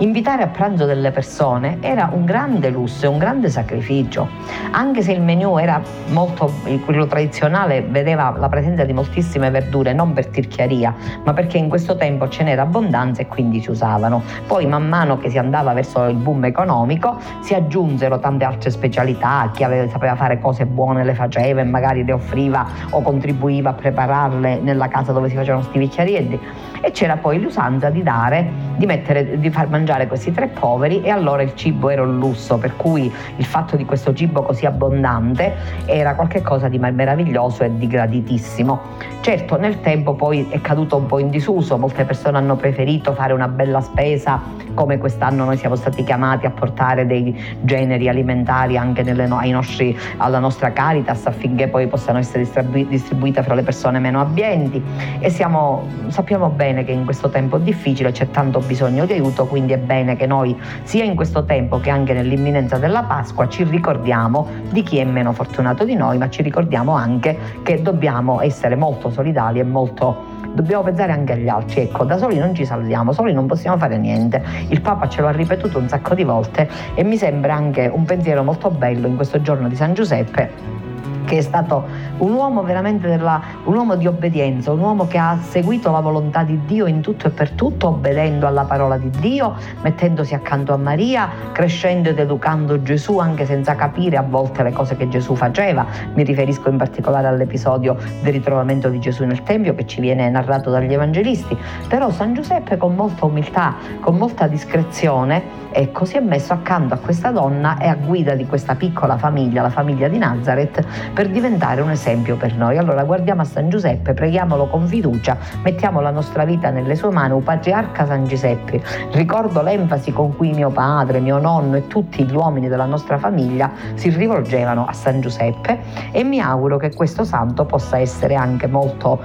Invitare 0.00 0.42
a 0.42 0.46
pranzo 0.46 0.86
delle 0.86 1.10
persone 1.10 1.76
era 1.82 2.08
un 2.10 2.24
grande 2.24 2.70
lusso 2.70 3.04
e 3.04 3.08
un 3.08 3.18
grande 3.18 3.50
sacrificio, 3.50 4.26
anche 4.70 5.02
se 5.02 5.12
il 5.12 5.20
menù 5.20 5.58
era 5.58 5.78
molto, 6.08 6.50
quello 6.86 7.06
tradizionale 7.06 7.82
vedeva 7.82 8.34
la 8.34 8.48
presenza 8.48 8.84
di 8.84 8.94
moltissime 8.94 9.50
verdure, 9.50 9.92
non 9.92 10.14
per 10.14 10.28
tirchiaria, 10.28 10.94
ma 11.22 11.34
perché 11.34 11.58
in 11.58 11.68
questo 11.68 11.96
tempo 11.96 12.30
ce 12.30 12.44
n'era 12.44 12.62
abbondanza 12.62 13.20
e 13.20 13.26
quindi 13.26 13.60
si 13.60 13.68
usavano. 13.68 14.22
Poi 14.46 14.64
man 14.64 14.88
mano 14.88 15.18
che 15.18 15.28
si 15.28 15.36
andava 15.36 15.74
verso 15.74 16.02
il 16.06 16.16
boom 16.16 16.46
economico 16.46 17.18
si 17.40 17.52
aggiunsero 17.52 18.18
tante 18.20 18.46
altre 18.46 18.70
specialità, 18.70 19.50
chi 19.52 19.64
aveva, 19.64 19.86
sapeva 19.90 20.16
fare 20.16 20.40
cose 20.40 20.64
buone 20.64 21.04
le 21.04 21.12
faceva 21.12 21.60
e 21.60 21.64
magari 21.64 22.06
le 22.06 22.12
offriva 22.12 22.66
o 22.88 23.02
contribuiva 23.02 23.68
a 23.68 23.74
prepararle 23.74 24.60
nella 24.60 24.88
casa 24.88 25.12
dove 25.12 25.28
si 25.28 25.34
facevano 25.34 25.62
stivicciarielli 25.64 26.40
e 26.80 26.90
c'era 26.90 27.16
poi 27.16 27.40
l'usanza 27.40 27.90
di 27.90 28.02
dare, 28.02 28.48
di, 28.76 28.86
mettere, 28.86 29.38
di 29.38 29.50
far 29.50 29.68
mangiare 29.68 30.06
questi 30.06 30.32
tre 30.32 30.48
poveri 30.48 31.02
e 31.02 31.10
allora 31.10 31.42
il 31.42 31.54
cibo 31.54 31.90
era 31.90 32.02
un 32.02 32.18
lusso, 32.18 32.58
per 32.58 32.76
cui 32.76 33.12
il 33.36 33.44
fatto 33.44 33.76
di 33.76 33.84
questo 33.84 34.14
cibo 34.14 34.42
così 34.42 34.66
abbondante 34.66 35.54
era 35.84 36.14
qualcosa 36.14 36.68
di 36.68 36.78
meraviglioso 36.78 37.64
e 37.64 37.76
di 37.76 37.86
graditissimo. 37.86 38.80
Certo, 39.20 39.58
nel 39.58 39.80
tempo 39.80 40.14
poi 40.14 40.46
è 40.48 40.60
caduto 40.60 40.96
un 40.96 41.06
po' 41.06 41.18
in 41.18 41.28
disuso, 41.28 41.76
molte 41.76 42.04
persone 42.04 42.38
hanno 42.38 42.56
preferito 42.56 43.12
fare 43.12 43.32
una 43.32 43.48
bella 43.48 43.80
spesa, 43.80 44.40
come 44.74 44.98
quest'anno 44.98 45.44
noi 45.44 45.56
siamo 45.56 45.76
stati 45.76 46.02
chiamati 46.04 46.46
a 46.46 46.50
portare 46.50 47.06
dei 47.06 47.38
generi 47.60 48.08
alimentari 48.08 48.76
anche 48.76 49.02
nelle, 49.02 49.26
nostri, 49.26 49.96
alla 50.16 50.38
nostra 50.38 50.72
Caritas 50.72 51.26
affinché 51.26 51.68
poi 51.68 51.86
possano 51.86 52.18
essere 52.18 52.46
distribuite 52.88 53.42
fra 53.42 53.54
le 53.54 53.62
persone 53.62 53.98
meno 53.98 54.20
abbienti 54.20 54.82
e 55.18 55.28
siamo, 55.28 55.86
sappiamo 56.08 56.48
bene 56.48 56.69
bene 56.70 56.84
che 56.84 56.92
in 56.92 57.04
questo 57.04 57.28
tempo 57.28 57.58
difficile 57.58 58.12
c'è 58.12 58.30
tanto 58.30 58.60
bisogno 58.60 59.04
di 59.04 59.12
aiuto, 59.12 59.46
quindi 59.46 59.72
è 59.72 59.78
bene 59.78 60.16
che 60.16 60.26
noi 60.26 60.56
sia 60.84 61.04
in 61.04 61.16
questo 61.16 61.44
tempo 61.44 61.80
che 61.80 61.90
anche 61.90 62.12
nell'imminenza 62.12 62.78
della 62.78 63.02
Pasqua 63.02 63.48
ci 63.48 63.64
ricordiamo 63.64 64.46
di 64.70 64.82
chi 64.82 64.98
è 64.98 65.04
meno 65.04 65.32
fortunato 65.32 65.84
di 65.84 65.94
noi, 65.94 66.18
ma 66.18 66.30
ci 66.30 66.42
ricordiamo 66.42 66.94
anche 66.94 67.36
che 67.62 67.82
dobbiamo 67.82 68.40
essere 68.40 68.76
molto 68.76 69.10
solidali 69.10 69.58
e 69.58 69.64
molto 69.64 70.38
dobbiamo 70.52 70.82
pensare 70.84 71.12
anche 71.12 71.32
agli 71.32 71.48
altri. 71.48 71.82
Ecco, 71.82 72.04
da 72.04 72.16
soli 72.18 72.38
non 72.38 72.54
ci 72.54 72.64
salviamo, 72.64 73.12
soli 73.12 73.32
non 73.32 73.46
possiamo 73.46 73.76
fare 73.76 73.98
niente. 73.98 74.42
Il 74.68 74.80
Papa 74.80 75.08
ce 75.08 75.20
lo 75.20 75.28
ha 75.28 75.32
ripetuto 75.32 75.78
un 75.78 75.88
sacco 75.88 76.14
di 76.14 76.24
volte 76.24 76.68
e 76.94 77.02
mi 77.02 77.16
sembra 77.16 77.54
anche 77.54 77.90
un 77.92 78.04
pensiero 78.04 78.44
molto 78.44 78.70
bello 78.70 79.08
in 79.08 79.16
questo 79.16 79.40
giorno 79.40 79.68
di 79.68 79.74
San 79.74 79.94
Giuseppe 79.94 80.89
che 81.30 81.38
è 81.38 81.42
stato 81.42 81.84
un 82.18 82.32
uomo 82.32 82.64
veramente 82.64 83.06
della, 83.06 83.40
un 83.62 83.76
uomo 83.76 83.94
di 83.94 84.08
obbedienza, 84.08 84.72
un 84.72 84.80
uomo 84.80 85.06
che 85.06 85.16
ha 85.16 85.38
seguito 85.40 85.92
la 85.92 86.00
volontà 86.00 86.42
di 86.42 86.58
Dio 86.66 86.86
in 86.86 87.02
tutto 87.02 87.28
e 87.28 87.30
per 87.30 87.52
tutto, 87.52 87.86
obbedendo 87.86 88.48
alla 88.48 88.64
parola 88.64 88.98
di 88.98 89.10
Dio, 89.10 89.54
mettendosi 89.82 90.34
accanto 90.34 90.72
a 90.72 90.76
Maria, 90.76 91.28
crescendo 91.52 92.08
ed 92.08 92.18
educando 92.18 92.82
Gesù 92.82 93.18
anche 93.18 93.46
senza 93.46 93.76
capire 93.76 94.16
a 94.16 94.22
volte 94.22 94.64
le 94.64 94.72
cose 94.72 94.96
che 94.96 95.08
Gesù 95.08 95.36
faceva. 95.36 95.86
Mi 96.14 96.24
riferisco 96.24 96.68
in 96.68 96.78
particolare 96.78 97.28
all'episodio 97.28 97.96
del 98.22 98.32
ritrovamento 98.32 98.88
di 98.88 98.98
Gesù 98.98 99.24
nel 99.24 99.44
Tempio 99.44 99.76
che 99.76 99.86
ci 99.86 100.00
viene 100.00 100.28
narrato 100.30 100.68
dagli 100.68 100.92
evangelisti. 100.92 101.56
Però 101.86 102.10
San 102.10 102.34
Giuseppe 102.34 102.76
con 102.76 102.96
molta 102.96 103.26
umiltà, 103.26 103.76
con 104.00 104.16
molta 104.16 104.48
discrezione, 104.48 105.68
ecco, 105.70 106.04
si 106.04 106.16
è 106.16 106.20
messo 106.20 106.52
accanto 106.52 106.94
a 106.94 106.96
questa 106.96 107.30
donna 107.30 107.78
e 107.78 107.86
a 107.86 107.94
guida 107.94 108.34
di 108.34 108.46
questa 108.46 108.74
piccola 108.74 109.16
famiglia, 109.16 109.62
la 109.62 109.70
famiglia 109.70 110.08
di 110.08 110.18
Nazareth, 110.18 110.84
per 111.20 111.28
diventare 111.28 111.82
un 111.82 111.90
esempio 111.90 112.36
per 112.36 112.56
noi. 112.56 112.78
Allora 112.78 113.04
guardiamo 113.04 113.42
a 113.42 113.44
San 113.44 113.68
Giuseppe, 113.68 114.14
preghiamolo 114.14 114.68
con 114.68 114.86
fiducia, 114.86 115.36
mettiamo 115.62 116.00
la 116.00 116.08
nostra 116.08 116.46
vita 116.46 116.70
nelle 116.70 116.94
sue 116.94 117.10
mani, 117.10 117.34
un 117.34 117.42
patriarca 117.42 118.06
San 118.06 118.24
Giuseppe. 118.24 118.82
Ricordo 119.12 119.60
l'enfasi 119.60 120.12
con 120.12 120.34
cui 120.34 120.52
mio 120.54 120.70
padre, 120.70 121.20
mio 121.20 121.38
nonno 121.38 121.76
e 121.76 121.86
tutti 121.88 122.24
gli 122.24 122.34
uomini 122.34 122.68
della 122.68 122.86
nostra 122.86 123.18
famiglia 123.18 123.70
si 123.96 124.08
rivolgevano 124.08 124.86
a 124.86 124.94
San 124.94 125.20
Giuseppe 125.20 125.80
e 126.10 126.24
mi 126.24 126.40
auguro 126.40 126.78
che 126.78 126.94
questo 126.94 127.24
santo 127.24 127.66
possa 127.66 127.98
essere 127.98 128.34
anche 128.34 128.66
molto 128.66 129.20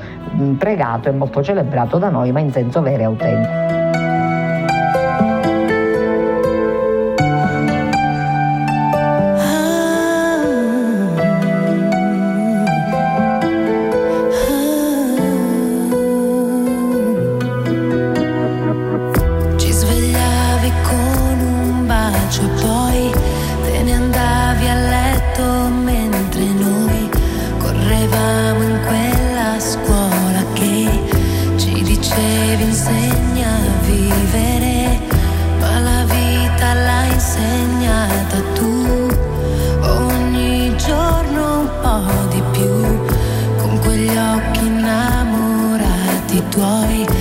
pregato 0.57 1.07
e 1.07 1.13
molto 1.13 1.41
celebrato 1.41 1.97
da 1.97 2.09
noi, 2.09 2.33
ma 2.33 2.41
in 2.41 2.51
senso 2.51 2.81
vero 2.81 3.03
e 3.03 3.05
autentico. 3.05 4.04
bacio 22.25 22.47
poi 22.59 23.11
te 23.63 23.83
ne 23.83 23.93
andavi 23.93 24.67
a 24.67 24.75
letto 24.75 25.43
mentre 25.83 26.43
noi 26.43 27.09
correvamo 27.59 28.63
in 28.63 28.79
quella 28.87 29.59
scuola 29.59 30.43
che 30.53 30.89
ci 31.57 31.83
dicevi 31.83 32.63
insegna 32.63 33.47
a 33.47 33.85
vivere, 33.85 34.99
ma 35.59 35.79
la 35.79 36.03
vita 36.05 36.73
l'ha 36.73 37.05
insegnata 37.13 38.37
tu 38.55 39.07
ogni 39.81 40.75
giorno 40.77 41.59
un 41.59 41.69
po' 41.81 42.33
di 42.33 42.41
più 42.51 43.55
con 43.57 43.79
quegli 43.81 44.17
occhi 44.17 44.65
innamorati 44.65 46.43
tuoi. 46.49 47.14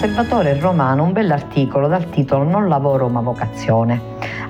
Leggo 0.00 0.06
dall'Osservatore 0.06 0.58
Romano 0.58 1.02
un 1.04 1.12
bell'articolo 1.12 1.86
dal 1.86 2.08
titolo 2.08 2.44
Non 2.44 2.68
lavoro 2.68 3.08
ma 3.08 3.20
vocazione. 3.20 4.00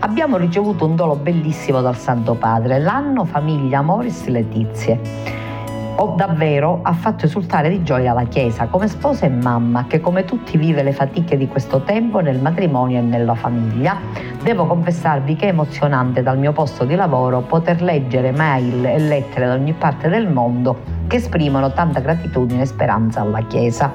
Abbiamo 0.00 0.37
ricevuto 0.37 0.87
un 0.87 0.95
dolo 0.95 1.16
bellissimo 1.16 1.80
dal 1.80 1.97
Santo 1.97 2.35
Padre, 2.35 2.78
l'anno 2.78 3.25
famiglia 3.25 3.83
Moris 3.83 4.26
Letizie 4.26 5.49
o 5.97 6.14
davvero 6.16 6.80
ha 6.83 6.92
fatto 6.92 7.26
esultare 7.26 7.69
di 7.69 7.83
gioia 7.83 8.12
la 8.12 8.25
Chiesa 8.25 8.69
come 8.69 8.88
sposa 8.88 9.26
e 9.26 9.28
mamma 9.28 9.85
che 9.87 10.00
come 10.00 10.25
tutti 10.25 10.57
vive 10.57 10.83
le 10.83 10.92
fatiche 10.92 11.37
di 11.37 11.47
questo 11.47 11.83
tempo 11.83 12.21
nel 12.21 12.40
matrimonio 12.40 12.99
e 12.99 13.02
nella 13.02 13.35
famiglia. 13.35 13.99
Devo 14.42 14.66
confessarvi 14.66 15.37
che 15.37 15.47
è 15.47 15.49
emozionante 15.49 16.23
dal 16.23 16.38
mio 16.38 16.52
posto 16.52 16.85
di 16.85 16.95
lavoro 16.95 17.40
poter 17.40 17.83
leggere 17.83 18.30
mail 18.30 18.87
e 18.87 18.99
lettere 18.99 19.47
da 19.47 19.54
ogni 19.54 19.73
parte 19.73 20.09
del 20.09 20.30
mondo 20.30 20.99
che 21.10 21.16
esprimono 21.16 21.72
tanta 21.72 21.98
gratitudine 21.98 22.62
e 22.62 22.66
speranza 22.66 23.20
alla 23.20 23.40
Chiesa. 23.40 23.92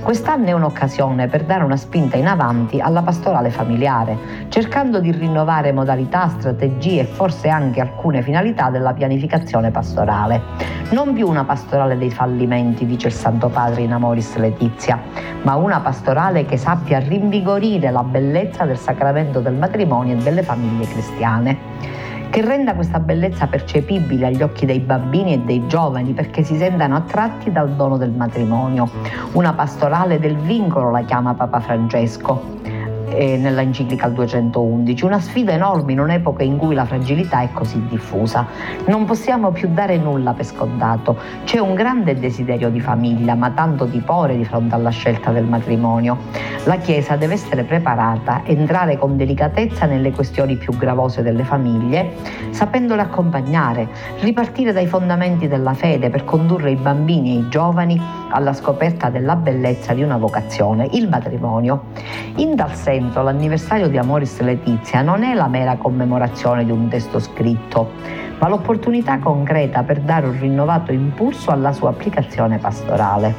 Quest'anno 0.00 0.46
è 0.46 0.52
un'occasione 0.52 1.26
per 1.26 1.44
dare 1.44 1.64
una 1.64 1.76
spinta 1.76 2.16
in 2.16 2.26
avanti 2.26 2.80
alla 2.80 3.02
pastorale 3.02 3.50
familiare, 3.50 4.46
cercando 4.48 5.00
di 5.00 5.12
rinnovare 5.12 5.72
modalità, 5.72 6.30
strategie 6.30 7.00
e 7.00 7.04
forse 7.04 7.50
anche 7.50 7.82
alcune 7.82 8.22
finalità 8.22 8.70
della 8.70 8.94
pianificazione 8.94 9.70
pastorale. 9.70 10.40
Non 10.92 11.12
più 11.12 11.28
una 11.28 11.44
pastorale 11.44 11.98
dei 11.98 12.10
fallimenti, 12.10 12.86
dice 12.86 13.08
il 13.08 13.12
Santo 13.12 13.48
Padre 13.48 13.82
in 13.82 13.92
Amoris 13.92 14.36
Letizia, 14.36 14.98
ma 15.42 15.56
una 15.56 15.80
pastorale 15.80 16.46
che 16.46 16.56
sappia 16.56 17.00
rinvigorire 17.00 17.90
la 17.90 18.02
bellezza 18.02 18.64
del 18.64 18.78
sacramento 18.78 19.40
del 19.40 19.54
matrimonio 19.54 20.16
e 20.16 20.22
delle 20.22 20.42
famiglie 20.42 20.86
cristiane 20.86 22.05
che 22.30 22.40
renda 22.42 22.74
questa 22.74 22.98
bellezza 22.98 23.46
percepibile 23.46 24.26
agli 24.26 24.42
occhi 24.42 24.66
dei 24.66 24.80
bambini 24.80 25.34
e 25.34 25.38
dei 25.38 25.66
giovani 25.66 26.12
perché 26.12 26.42
si 26.42 26.56
sentano 26.56 26.96
attratti 26.96 27.50
dal 27.50 27.70
dono 27.70 27.96
del 27.96 28.10
matrimonio. 28.10 28.88
Una 29.32 29.52
pastorale 29.52 30.18
del 30.18 30.36
vincolo 30.36 30.90
la 30.90 31.02
chiama 31.02 31.34
Papa 31.34 31.60
Francesco 31.60 32.54
eh, 33.08 33.36
nella 33.36 33.60
enciclica 33.60 34.06
al 34.06 34.12
211, 34.12 35.04
una 35.04 35.20
sfida 35.20 35.52
enorme 35.52 35.92
in 35.92 36.00
un'epoca 36.00 36.42
in 36.42 36.56
cui 36.56 36.74
la 36.74 36.84
fragilità 36.84 37.40
è 37.42 37.50
così 37.52 37.84
diffusa. 37.86 38.46
Non 38.86 39.04
possiamo 39.04 39.50
più 39.50 39.68
dare 39.72 39.96
nulla 39.96 40.32
per 40.32 40.44
scontato, 40.44 41.16
c'è 41.44 41.58
un 41.58 41.74
grande 41.74 42.18
desiderio 42.18 42.70
di 42.70 42.80
famiglia, 42.80 43.34
ma 43.34 43.50
tanto 43.50 43.86
timore 43.86 44.36
di 44.36 44.44
fronte 44.44 44.74
alla 44.74 44.90
scelta 44.90 45.30
del 45.30 45.44
matrimonio. 45.44 46.18
La 46.64 46.76
Chiesa 46.78 47.16
deve 47.16 47.34
essere 47.34 47.62
preparata, 47.62 48.42
entrare 48.44 48.98
con 48.98 49.16
delicatezza 49.16 49.86
nelle 49.86 50.10
questioni 50.10 50.56
più 50.56 50.76
gravose 50.76 51.22
delle 51.22 51.44
famiglie, 51.44 52.14
sapendole 52.50 53.02
accompagnare, 53.02 53.88
ripartire 54.20 54.72
dai 54.72 54.86
fondamenti 54.86 55.48
della 55.48 55.74
fede 55.74 56.10
per 56.10 56.24
condurre 56.24 56.70
i 56.72 56.76
bambini 56.76 57.36
e 57.36 57.38
i 57.40 57.48
giovani 57.48 58.00
alla 58.30 58.52
scoperta 58.52 59.10
della 59.10 59.36
bellezza 59.36 59.94
di 59.94 60.02
una 60.02 60.16
vocazione, 60.16 60.88
il 60.92 61.08
matrimonio. 61.08 61.84
In 62.36 62.56
tal 62.56 62.74
senso, 62.74 62.95
evento, 62.96 63.20
l'anniversario 63.20 63.88
di 63.88 63.98
Amoris 63.98 64.40
Letizia, 64.40 65.02
non 65.02 65.22
è 65.22 65.34
la 65.34 65.48
mera 65.48 65.76
commemorazione 65.76 66.64
di 66.64 66.70
un 66.70 66.88
testo 66.88 67.18
scritto, 67.18 67.90
ma 68.38 68.48
l'opportunità 68.48 69.18
concreta 69.18 69.82
per 69.82 70.00
dare 70.00 70.26
un 70.26 70.38
rinnovato 70.38 70.92
impulso 70.92 71.50
alla 71.50 71.72
sua 71.72 71.90
applicazione 71.90 72.58
pastorale. 72.58 73.34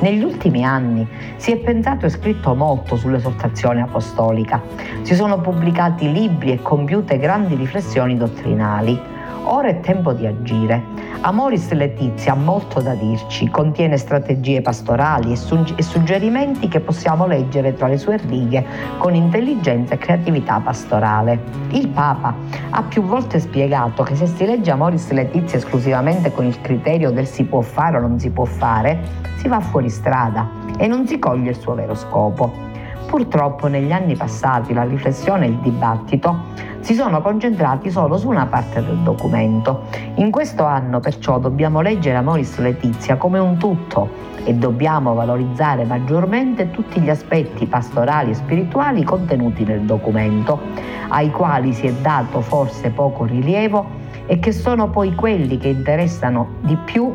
Negli 0.00 0.22
ultimi 0.22 0.64
anni 0.64 1.06
si 1.36 1.50
è 1.50 1.56
pensato 1.56 2.06
e 2.06 2.08
scritto 2.08 2.54
molto 2.54 2.96
sull'esortazione 2.96 3.82
apostolica, 3.82 4.62
si 5.02 5.14
sono 5.14 5.40
pubblicati 5.40 6.10
libri 6.10 6.52
e 6.52 6.62
compiute 6.62 7.18
grandi 7.18 7.56
riflessioni 7.56 8.16
dottrinali. 8.16 8.98
Ora 9.44 9.68
è 9.68 9.80
tempo 9.80 10.12
di 10.12 10.26
agire. 10.26 11.09
Amoris 11.22 11.70
Letizia 11.72 12.32
ha 12.32 12.34
molto 12.34 12.80
da 12.80 12.94
dirci, 12.94 13.50
contiene 13.50 13.98
strategie 13.98 14.62
pastorali 14.62 15.32
e, 15.32 15.36
sugg- 15.36 15.78
suggerimenti 15.78 16.66
che 16.66 16.80
possiamo 16.80 17.26
leggere 17.26 17.74
tra 17.74 17.88
le 17.88 17.98
sue 17.98 18.16
righe 18.16 18.64
con 18.96 19.14
intelligenza 19.14 19.94
e 19.94 19.98
creatività 19.98 20.60
pastorale. 20.60 21.38
Il 21.72 21.88
Papa 21.88 22.34
ha 22.70 22.82
più 22.84 23.02
volte 23.02 23.38
spiegato 23.38 24.02
che 24.02 24.16
se 24.16 24.26
si 24.26 24.46
legge 24.46 24.70
Amoris 24.70 25.10
Letizia 25.10 25.58
esclusivamente 25.58 26.32
con 26.32 26.46
il 26.46 26.58
criterio 26.62 27.10
del 27.10 27.26
si 27.26 27.44
può 27.44 27.60
fare 27.60 27.98
o 27.98 28.00
non 28.00 28.18
si 28.18 28.30
può 28.30 28.46
fare, 28.46 28.98
si 29.36 29.46
va 29.46 29.60
fuori 29.60 29.90
strada 29.90 30.48
e 30.78 30.86
non 30.86 31.06
si 31.06 31.18
coglie 31.18 31.50
il 31.50 31.58
suo 31.58 31.74
vero 31.74 31.94
scopo. 31.94 32.69
Purtroppo 33.10 33.66
negli 33.66 33.90
anni 33.90 34.14
passati 34.14 34.72
la 34.72 34.84
riflessione 34.84 35.46
e 35.46 35.48
il 35.48 35.56
dibattito 35.56 36.44
si 36.78 36.94
sono 36.94 37.20
concentrati 37.20 37.90
solo 37.90 38.16
su 38.16 38.28
una 38.28 38.46
parte 38.46 38.84
del 38.84 38.98
documento. 38.98 39.86
In 40.14 40.30
questo 40.30 40.64
anno 40.64 41.00
perciò 41.00 41.40
dobbiamo 41.40 41.80
leggere 41.80 42.18
Amoris 42.18 42.58
Letizia 42.58 43.16
come 43.16 43.40
un 43.40 43.56
tutto 43.56 44.08
e 44.44 44.54
dobbiamo 44.54 45.12
valorizzare 45.12 45.84
maggiormente 45.84 46.70
tutti 46.70 47.00
gli 47.00 47.10
aspetti 47.10 47.66
pastorali 47.66 48.30
e 48.30 48.34
spirituali 48.34 49.02
contenuti 49.02 49.64
nel 49.64 49.80
documento, 49.80 50.60
ai 51.08 51.32
quali 51.32 51.72
si 51.72 51.88
è 51.88 51.92
dato 51.92 52.40
forse 52.40 52.90
poco 52.90 53.24
rilievo 53.24 53.84
e 54.26 54.38
che 54.38 54.52
sono 54.52 54.88
poi 54.88 55.16
quelli 55.16 55.58
che 55.58 55.66
interessano 55.66 56.50
di 56.60 56.76
più 56.76 57.12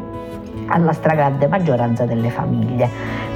alla 0.67 0.93
stragrande 0.93 1.47
maggioranza 1.47 2.06
delle 2.06 2.30
famiglie. 2.30 2.89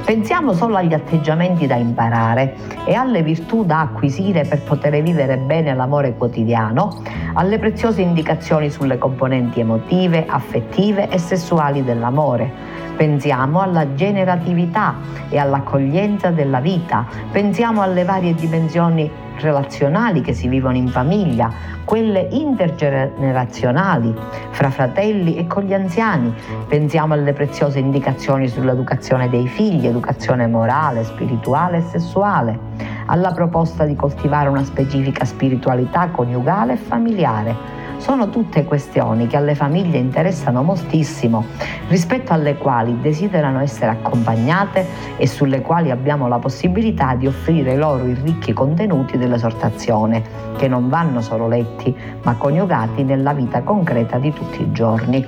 Pensiamo 0.04 0.52
solo 0.52 0.76
agli 0.76 0.94
atteggiamenti 0.94 1.66
da 1.66 1.76
imparare 1.76 2.56
e 2.84 2.94
alle 2.94 3.22
virtù 3.22 3.64
da 3.64 3.80
acquisire 3.80 4.44
per 4.44 4.62
poter 4.62 5.00
vivere 5.02 5.36
bene 5.36 5.74
l'amore 5.74 6.16
quotidiano, 6.16 7.02
alle 7.34 7.58
preziose 7.58 8.02
indicazioni 8.02 8.70
sulle 8.70 8.98
componenti 8.98 9.60
emotive, 9.60 10.26
affettive 10.26 11.08
e 11.08 11.18
sessuali 11.18 11.84
dell'amore. 11.84 12.78
Pensiamo 12.96 13.60
alla 13.60 13.94
generatività 13.94 14.94
e 15.28 15.38
all'accoglienza 15.38 16.30
della 16.30 16.60
vita, 16.60 17.06
pensiamo 17.30 17.80
alle 17.82 18.04
varie 18.04 18.34
dimensioni 18.34 19.10
relazionali 19.40 20.20
che 20.20 20.32
si 20.32 20.48
vivono 20.48 20.76
in 20.76 20.88
famiglia, 20.88 21.52
quelle 21.84 22.28
intergenerazionali, 22.30 24.14
fra 24.50 24.70
fratelli 24.70 25.36
e 25.36 25.46
con 25.46 25.64
gli 25.64 25.74
anziani. 25.74 26.32
Pensiamo 26.68 27.14
alle 27.14 27.32
preziose 27.32 27.78
indicazioni 27.78 28.48
sull'educazione 28.48 29.28
dei 29.28 29.48
figli, 29.48 29.86
educazione 29.86 30.46
morale, 30.46 31.04
spirituale 31.04 31.78
e 31.78 31.82
sessuale, 31.82 32.58
alla 33.06 33.32
proposta 33.32 33.84
di 33.84 33.96
coltivare 33.96 34.48
una 34.48 34.64
specifica 34.64 35.24
spiritualità 35.24 36.08
coniugale 36.08 36.74
e 36.74 36.76
familiare 36.76 37.79
sono 38.00 38.30
tutte 38.30 38.64
questioni 38.64 39.26
che 39.26 39.36
alle 39.36 39.54
famiglie 39.54 39.98
interessano 39.98 40.62
moltissimo, 40.62 41.44
rispetto 41.88 42.32
alle 42.32 42.56
quali 42.56 42.98
desiderano 43.00 43.60
essere 43.60 43.90
accompagnate 43.90 44.86
e 45.18 45.26
sulle 45.26 45.60
quali 45.60 45.90
abbiamo 45.90 46.26
la 46.26 46.38
possibilità 46.38 47.14
di 47.14 47.26
offrire 47.26 47.76
loro 47.76 48.06
i 48.06 48.14
ricchi 48.14 48.54
contenuti 48.54 49.18
dell'esortazione, 49.18 50.22
che 50.56 50.66
non 50.66 50.88
vanno 50.88 51.20
solo 51.20 51.46
letti, 51.46 51.94
ma 52.22 52.34
coniugati 52.36 53.04
nella 53.04 53.34
vita 53.34 53.62
concreta 53.62 54.18
di 54.18 54.32
tutti 54.32 54.62
i 54.62 54.72
giorni. 54.72 55.26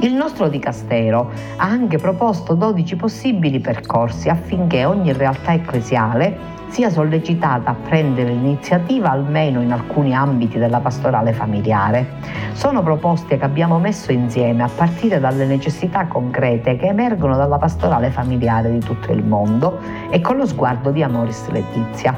Il 0.00 0.12
nostro 0.12 0.48
dicastero 0.48 1.30
ha 1.56 1.64
anche 1.64 1.96
proposto 1.96 2.52
12 2.52 2.96
possibili 2.96 3.60
percorsi 3.60 4.28
affinché 4.28 4.84
ogni 4.84 5.10
realtà 5.14 5.54
ecclesiale 5.54 6.54
sia 6.68 6.90
sollecitata 6.90 7.70
a 7.70 7.74
prendere 7.74 8.30
l'iniziativa 8.30 9.10
almeno 9.10 9.62
in 9.62 9.72
alcuni 9.72 10.14
ambiti 10.14 10.58
della 10.58 10.80
pastorale 10.80 11.32
familiare. 11.32 12.06
Sono 12.52 12.82
proposte 12.82 13.38
che 13.38 13.44
abbiamo 13.44 13.78
messo 13.78 14.12
insieme 14.12 14.62
a 14.62 14.68
partire 14.68 15.18
dalle 15.18 15.46
necessità 15.46 16.06
concrete 16.06 16.76
che 16.76 16.88
emergono 16.88 17.34
dalla 17.36 17.56
pastorale 17.56 18.10
familiare 18.10 18.70
di 18.70 18.80
tutto 18.80 19.12
il 19.12 19.24
mondo 19.24 19.78
e 20.10 20.20
con 20.20 20.36
lo 20.36 20.44
sguardo 20.44 20.90
di 20.90 21.02
Amoris 21.02 21.48
Letizia. 21.48 22.14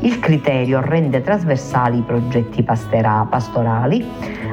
Il 0.00 0.18
criterio 0.20 0.80
rende 0.80 1.22
trasversali 1.22 1.98
i 1.98 2.02
progetti 2.02 2.62
pastorali 2.62 4.06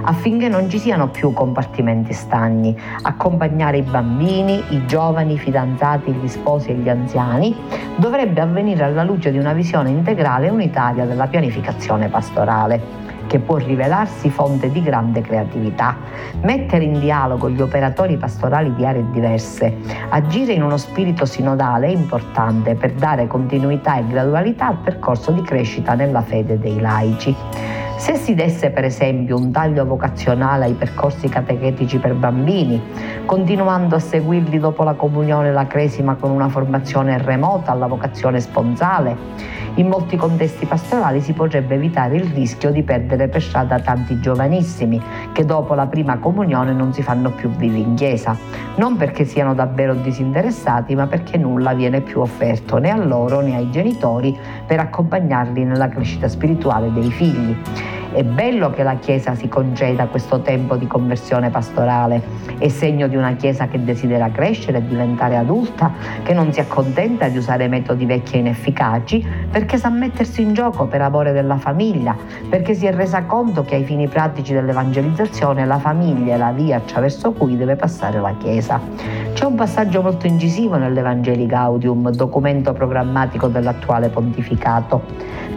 affinché 0.05 0.47
non 0.47 0.69
ci 0.69 0.79
siano 0.79 1.09
più 1.09 1.33
compartimenti 1.33 2.13
stagni, 2.13 2.75
accompagnare 3.01 3.77
i 3.77 3.81
bambini, 3.81 4.63
i 4.69 4.85
giovani, 4.85 5.33
i 5.33 5.37
fidanzati, 5.37 6.11
gli 6.11 6.27
sposi 6.27 6.69
e 6.69 6.75
gli 6.75 6.89
anziani 6.89 7.55
dovrebbe 7.97 8.41
avvenire 8.41 8.83
alla 8.83 9.03
luce 9.03 9.31
di 9.31 9.37
una 9.37 9.53
visione 9.53 9.89
integrale 9.89 10.47
e 10.47 10.49
unitaria 10.49 11.05
della 11.05 11.27
pianificazione 11.27 12.09
pastorale 12.09 13.12
che 13.27 13.39
può 13.39 13.57
rivelarsi 13.57 14.29
fonte 14.29 14.71
di 14.71 14.81
grande 14.81 15.21
creatività. 15.21 15.95
Mettere 16.41 16.83
in 16.83 16.99
dialogo 16.99 17.49
gli 17.49 17.61
operatori 17.61 18.17
pastorali 18.17 18.73
di 18.75 18.85
aree 18.85 19.05
diverse, 19.11 19.75
agire 20.09 20.53
in 20.53 20.63
uno 20.63 20.77
spirito 20.77 21.25
sinodale 21.25 21.87
è 21.87 21.91
importante 21.91 22.75
per 22.75 22.93
dare 22.93 23.27
continuità 23.27 23.97
e 23.97 24.07
gradualità 24.07 24.67
al 24.67 24.77
percorso 24.77 25.31
di 25.31 25.41
crescita 25.41 25.93
nella 25.93 26.21
fede 26.21 26.59
dei 26.59 26.79
laici. 26.79 27.35
Se 28.03 28.17
si 28.17 28.35
desse 28.35 28.69
per 28.69 28.83
esempio 28.83 29.37
un 29.37 29.49
taglio 29.53 29.85
vocazionale 29.85 30.65
ai 30.65 30.73
percorsi 30.73 31.29
catechetici 31.29 31.99
per 31.99 32.13
bambini, 32.15 32.81
continuando 33.25 33.95
a 33.95 33.99
seguirli 33.99 34.59
dopo 34.59 34.83
la 34.83 34.91
comunione 34.91 35.47
e 35.47 35.51
la 35.53 35.67
cresima 35.67 36.15
con 36.15 36.29
una 36.29 36.49
formazione 36.49 37.17
remota 37.17 37.71
alla 37.71 37.87
vocazione 37.87 38.41
sponsale, 38.41 39.15
in 39.75 39.87
molti 39.87 40.17
contesti 40.17 40.65
pastorali 40.65 41.21
si 41.21 41.31
potrebbe 41.31 41.75
evitare 41.75 42.17
il 42.17 42.25
rischio 42.25 42.71
di 42.71 42.83
perdere 42.83 43.29
per 43.29 43.41
strada 43.41 43.79
tanti 43.79 44.19
giovanissimi 44.19 45.01
che 45.31 45.45
dopo 45.45 45.73
la 45.73 45.87
prima 45.87 46.19
comunione 46.19 46.73
non 46.73 46.91
si 46.91 47.01
fanno 47.01 47.31
più 47.31 47.49
vivi 47.51 47.79
in 47.79 47.95
chiesa, 47.95 48.35
non 48.75 48.97
perché 48.97 49.23
siano 49.23 49.53
davvero 49.53 49.95
disinteressati, 49.95 50.93
ma 50.93 51.07
perché 51.07 51.37
nulla 51.37 51.73
viene 51.73 52.01
più 52.01 52.19
offerto 52.19 52.79
né 52.79 52.91
a 52.91 52.97
loro 52.97 53.39
né 53.39 53.55
ai 53.55 53.71
genitori 53.71 54.37
per 54.67 54.81
accompagnarli 54.81 55.63
nella 55.63 55.87
crescita 55.87 56.27
spirituale 56.27 56.91
dei 56.91 57.09
figli. 57.09 57.55
È 58.13 58.23
bello 58.23 58.69
che 58.69 58.83
la 58.83 58.97
Chiesa 58.97 59.33
si 59.33 59.47
conceda 59.47 60.05
questo 60.05 60.41
tempo 60.41 60.75
di 60.75 60.85
conversione 60.85 61.49
pastorale, 61.49 62.21
è 62.59 62.67
segno 62.67 63.07
di 63.07 63.15
una 63.15 63.33
Chiesa 63.33 63.67
che 63.67 63.83
desidera 63.83 64.29
crescere 64.29 64.77
e 64.77 64.85
diventare 64.85 65.35
adulta, 65.35 65.91
che 66.21 66.31
non 66.31 66.53
si 66.53 66.59
accontenta 66.59 67.27
di 67.27 67.39
usare 67.39 67.67
metodi 67.67 68.05
vecchi 68.05 68.35
e 68.35 68.39
inefficaci, 68.39 69.27
perché 69.49 69.79
sa 69.79 69.89
mettersi 69.89 70.43
in 70.43 70.53
gioco 70.53 70.85
per 70.85 71.01
amore 71.01 71.31
della 71.31 71.57
famiglia, 71.57 72.15
perché 72.47 72.75
si 72.75 72.85
è 72.85 72.93
resa 72.93 73.23
conto 73.23 73.63
che 73.63 73.73
ai 73.73 73.83
fini 73.83 74.07
pratici 74.07 74.53
dell'evangelizzazione 74.53 75.65
la 75.65 75.79
famiglia 75.79 76.35
è 76.35 76.37
la 76.37 76.51
via 76.51 76.77
attraverso 76.77 77.31
cui 77.31 77.57
deve 77.57 77.75
passare 77.75 78.19
la 78.19 78.35
Chiesa. 78.37 78.79
C'è 79.33 79.45
un 79.45 79.55
passaggio 79.55 80.03
molto 80.03 80.27
incisivo 80.27 80.77
nell'Evangeli 80.77 81.47
Gaudium, 81.47 82.11
documento 82.11 82.71
programmatico 82.71 83.47
dell'attuale 83.47 84.09
pontificato, 84.09 85.01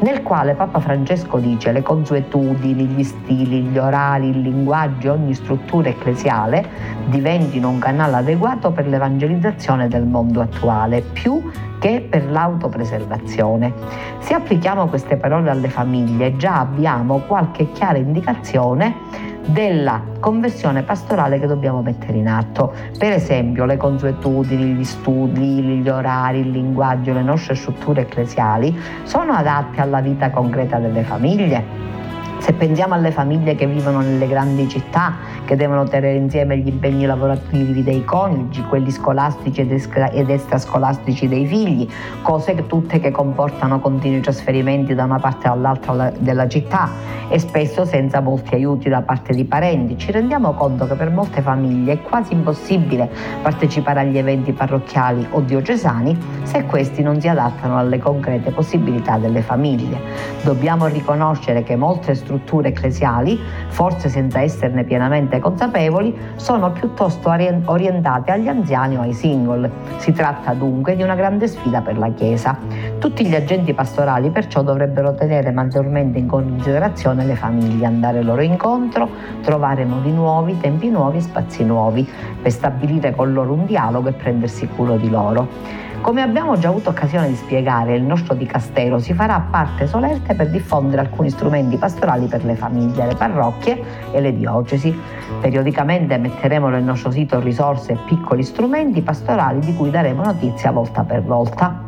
nel 0.01 0.23
quale 0.23 0.55
Papa 0.55 0.81
Francesco 0.81 1.37
dice 1.37 1.73
le 1.73 1.83
consuetudini 1.83 2.87
gli 2.87 3.05
stili, 3.05 3.61
gli 3.61 3.77
orari, 3.77 4.31
il 4.31 4.41
linguaggio, 4.41 5.13
ogni 5.13 5.35
struttura 5.35 5.91
ecclesiale 5.91 6.67
diventino 7.07 7.69
un 7.69 7.79
canale 7.79 8.17
adeguato 8.17 8.73
per 8.73 8.89
l'evangelizzazione 8.89 9.89
del 9.89 10.07
mondo 10.07 10.41
attuale, 10.41 11.03
più 11.03 11.43
che 11.79 12.07
per 12.09 12.31
l'autopreservazione. 12.31 13.73
Se 14.21 14.33
applichiamo 14.33 14.87
queste 14.87 15.17
parole 15.17 15.51
alle 15.51 15.69
famiglie 15.69 16.37
già 16.37 16.61
abbiamo 16.61 17.19
qualche 17.19 17.71
chiara 17.73 17.99
indicazione 17.99 19.26
della 19.47 20.03
conversione 20.21 20.83
pastorale 20.83 21.39
che 21.39 21.47
dobbiamo 21.47 21.83
mettere 21.83 22.19
in 22.19 22.29
atto. 22.29 22.73
Per 22.99 23.13
esempio 23.13 23.65
le 23.65 23.77
consuetudini, 23.77 24.75
gli 24.75 24.85
studi, 24.85 25.63
gli 25.63 25.89
orari, 25.89 26.41
il 26.41 26.51
linguaggio, 26.51 27.13
le 27.13 27.23
nostre 27.23 27.55
strutture 27.55 28.03
ecclesiali 28.03 28.77
sono 29.05 29.33
adatte 29.33 29.81
alla 29.81 30.01
vita 30.01 30.31
concreta 30.31 30.79
delle 30.79 31.03
famiglie 31.03 31.87
se 32.39 32.53
pensiamo 32.53 32.95
alle 32.95 33.11
famiglie 33.11 33.55
che 33.55 33.67
vivono 33.67 34.01
nelle 34.01 34.27
grandi 34.29 34.69
città, 34.69 35.15
che 35.45 35.57
devono 35.57 35.85
tenere 35.85 36.17
insieme 36.17 36.59
gli 36.59 36.69
impegni 36.69 37.07
lavorativi 37.07 37.83
dei 37.83 38.05
coniugi, 38.05 38.63
quelli 38.63 38.91
scolastici 38.91 39.63
ed 39.63 40.31
extrascolastici 40.31 41.29
dei 41.29 41.47
figli, 41.47 41.89
cose 42.23 42.67
tutte 42.67 43.01
che 43.01 43.11
comportano 43.11 43.81
continui 43.81 44.21
trasferimenti 44.21 44.95
da 44.95 45.05
una 45.05 45.19
parte 45.19 45.49
all'altra 45.49 46.13
della 46.19 46.47
città 46.47 46.91
e 47.29 47.39
spesso 47.39 47.85
senza 47.85 48.21
molti 48.21 48.55
aiuti 48.55 48.89
da 48.89 49.03
parte 49.03 49.35
di 49.35 49.45
parenti, 49.45 49.99
ci 49.99 50.13
rendiamo 50.13 50.53
conto 50.53 50.87
che 50.87 50.95
per 50.95 51.11
molte 51.11 51.43
famiglie 51.43 51.95
è 51.95 52.03
quasi 52.03 52.33
impossibile 52.33 53.11
partecipare 53.43 54.01
agli 54.01 54.19
eventi 54.19 54.53
parrocchiali 54.53 55.27
o 55.31 55.41
diocesani 55.41 56.17
se 56.43 56.65
questi 56.65 57.03
non 57.03 57.21
si 57.21 57.29
adattano 57.29 57.79
alle 57.79 57.99
concrete 57.99 58.51
possibilità 58.51 59.19
delle 59.19 59.43
famiglie. 59.43 60.01
Dobbiamo 60.43 60.87
riconoscere 60.87 61.63
che 61.63 61.75
molte 61.75 62.15
strutture 62.15 62.26
strutture 62.27 62.69
ecclesiali, 62.69 63.39
forse 63.69 64.09
senza 64.09 64.41
esserne 64.41 64.83
pienamente 64.83 65.39
consapevoli, 65.39 66.15
sono 66.35 66.73
piuttosto 66.73 67.29
orientate 67.29 68.33
agli 68.33 68.49
anziani 68.49 68.97
o 68.97 69.03
ai 69.03 69.13
single. 69.13 69.71
Si 69.99 70.13
tratta 70.13 70.53
dunque 70.53 70.97
di 70.97 71.03
una 71.03 71.15
grande 71.15 71.47
sfida 71.47 71.81
per 71.81 71.97
la 71.97 72.11
Chiesa. 72.11 72.59
Tutti 72.99 73.25
gli 73.25 73.35
agenti 73.35 73.73
pastorali 73.73 74.31
perciò 74.31 74.63
dovrebbero 74.63 75.15
tenere 75.15 75.53
maggiormente 75.53 76.19
in 76.19 76.27
considerazione 76.27 77.25
le 77.25 77.37
famiglie, 77.37 77.87
andare 77.87 78.23
loro 78.23 78.43
incontro, 78.43 79.09
trovare 79.43 79.85
modi 79.85 80.11
nuovi, 80.11 80.59
tempi 80.59 80.91
nuovi 80.91 81.19
e 81.19 81.21
spazi 81.21 81.65
nuovi, 81.65 82.09
per 82.43 82.51
stabilire 82.51 83.15
con 83.15 83.33
loro 83.33 83.53
un 83.53 83.67
dialogo 83.67 84.09
e 84.09 84.13
prendersi 84.13 84.67
cura 84.67 84.97
di 84.97 85.09
loro. 85.09 85.85
Come 86.07 86.23
abbiamo 86.23 86.57
già 86.57 86.69
avuto 86.69 86.91
occasione 86.91 87.27
di 87.27 87.35
spiegare, 87.35 87.97
il 87.97 88.05
nostro 88.05 88.35
dicastero 88.35 89.01
si 89.01 89.13
farà 89.13 89.41
parte 89.41 89.89
solerte 89.89 90.37
per 90.37 90.51
diffondere 90.51 91.03
alcuni 91.03 91.31
strumenti 91.31 91.79
pastorali 91.79 92.29
per 92.29 92.45
le 92.45 92.55
famiglie, 92.55 93.07
le 93.09 93.17
parrocchie 93.17 93.83
e 94.13 94.21
le 94.21 94.33
diocesi. 94.33 94.97
Periodicamente 95.41 96.17
metteremo 96.17 96.69
nel 96.69 96.85
nostro 96.85 97.11
sito 97.11 97.41
risorse 97.41 97.95
e 97.95 97.99
piccoli 98.07 98.45
strumenti 98.45 99.03
pastorali 99.03 99.59
di 99.59 99.75
cui 99.75 99.91
daremo 99.91 100.23
notizia 100.23 100.71
volta 100.71 101.03
per 101.03 101.23
volta. 101.25 101.83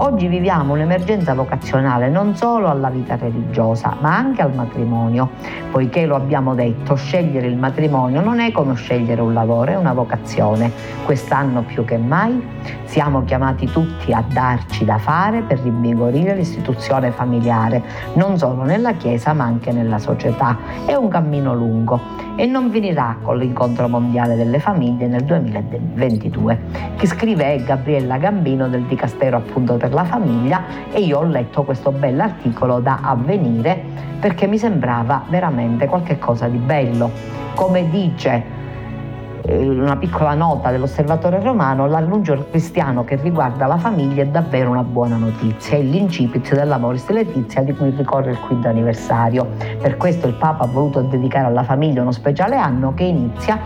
Oggi 0.00 0.28
viviamo 0.28 0.74
un'emergenza 0.74 1.34
vocazionale 1.34 2.08
non 2.08 2.36
solo 2.36 2.68
alla 2.68 2.88
vita 2.88 3.16
religiosa, 3.16 3.96
ma 4.00 4.16
anche 4.16 4.42
al 4.42 4.54
matrimonio, 4.54 5.30
poiché 5.72 6.06
lo 6.06 6.14
abbiamo 6.14 6.54
detto, 6.54 6.94
scegliere 6.94 7.48
il 7.48 7.56
matrimonio 7.56 8.20
non 8.20 8.38
è 8.38 8.52
come 8.52 8.76
scegliere 8.76 9.20
un 9.20 9.32
lavoro, 9.32 9.72
è 9.72 9.74
una 9.74 9.92
vocazione. 9.92 10.70
Quest'anno 11.04 11.62
più 11.62 11.84
che 11.84 11.98
mai 11.98 12.40
siamo 12.84 13.24
chiamati 13.24 13.66
tutti 13.66 14.12
a 14.12 14.22
darci 14.24 14.84
da 14.84 14.98
fare 14.98 15.42
per 15.42 15.58
rinvigorire 15.58 16.36
l'istituzione 16.36 17.10
familiare, 17.10 17.82
non 18.14 18.38
solo 18.38 18.62
nella 18.62 18.92
Chiesa 18.92 19.32
ma 19.32 19.44
anche 19.44 19.72
nella 19.72 19.98
società. 19.98 20.56
È 20.86 20.94
un 20.94 21.08
cammino 21.08 21.54
lungo 21.54 22.00
e 22.36 22.46
non 22.46 22.70
finirà 22.70 23.16
con 23.20 23.36
l'incontro 23.36 23.88
mondiale 23.88 24.36
delle 24.36 24.60
famiglie 24.60 25.08
nel 25.08 25.24
2022. 25.24 26.60
Chi 26.96 27.06
scrive 27.08 27.54
è 27.54 27.62
Gabriella 27.64 28.16
Gambino 28.16 28.68
del 28.68 28.82
Dicastero 28.82 29.38
appunto 29.38 29.74
per 29.74 29.87
la 29.92 30.04
famiglia 30.04 30.62
e 30.92 31.00
io 31.00 31.18
ho 31.18 31.24
letto 31.24 31.62
questo 31.64 31.90
bell'articolo 31.90 32.80
da 32.80 33.00
avvenire 33.02 33.82
perché 34.20 34.46
mi 34.46 34.58
sembrava 34.58 35.22
veramente 35.28 35.86
qualcosa 35.86 36.48
di 36.48 36.58
bello. 36.58 37.10
Come 37.54 37.88
dice 37.90 38.56
una 39.56 39.96
piccola 39.96 40.34
nota 40.34 40.70
dell'osservatore 40.70 41.40
romano, 41.40 41.86
l'annuncio 41.86 42.46
cristiano 42.50 43.04
che 43.04 43.16
riguarda 43.16 43.66
la 43.66 43.78
famiglia 43.78 44.22
è 44.22 44.26
davvero 44.26 44.70
una 44.70 44.82
buona 44.82 45.16
notizia, 45.16 45.78
è 45.78 45.80
l'incipit 45.80 46.54
dell'Amoris 46.54 47.08
Letizia 47.08 47.62
di 47.62 47.74
cui 47.74 47.90
ricorre 47.96 48.32
il 48.32 48.38
quinto 48.38 48.68
anniversario. 48.68 49.48
Per 49.80 49.96
questo 49.96 50.26
il 50.26 50.34
Papa 50.34 50.64
ha 50.64 50.66
voluto 50.66 51.00
dedicare 51.00 51.46
alla 51.46 51.62
famiglia 51.62 52.02
uno 52.02 52.12
speciale 52.12 52.56
anno 52.56 52.92
che 52.92 53.04
inizia 53.04 53.58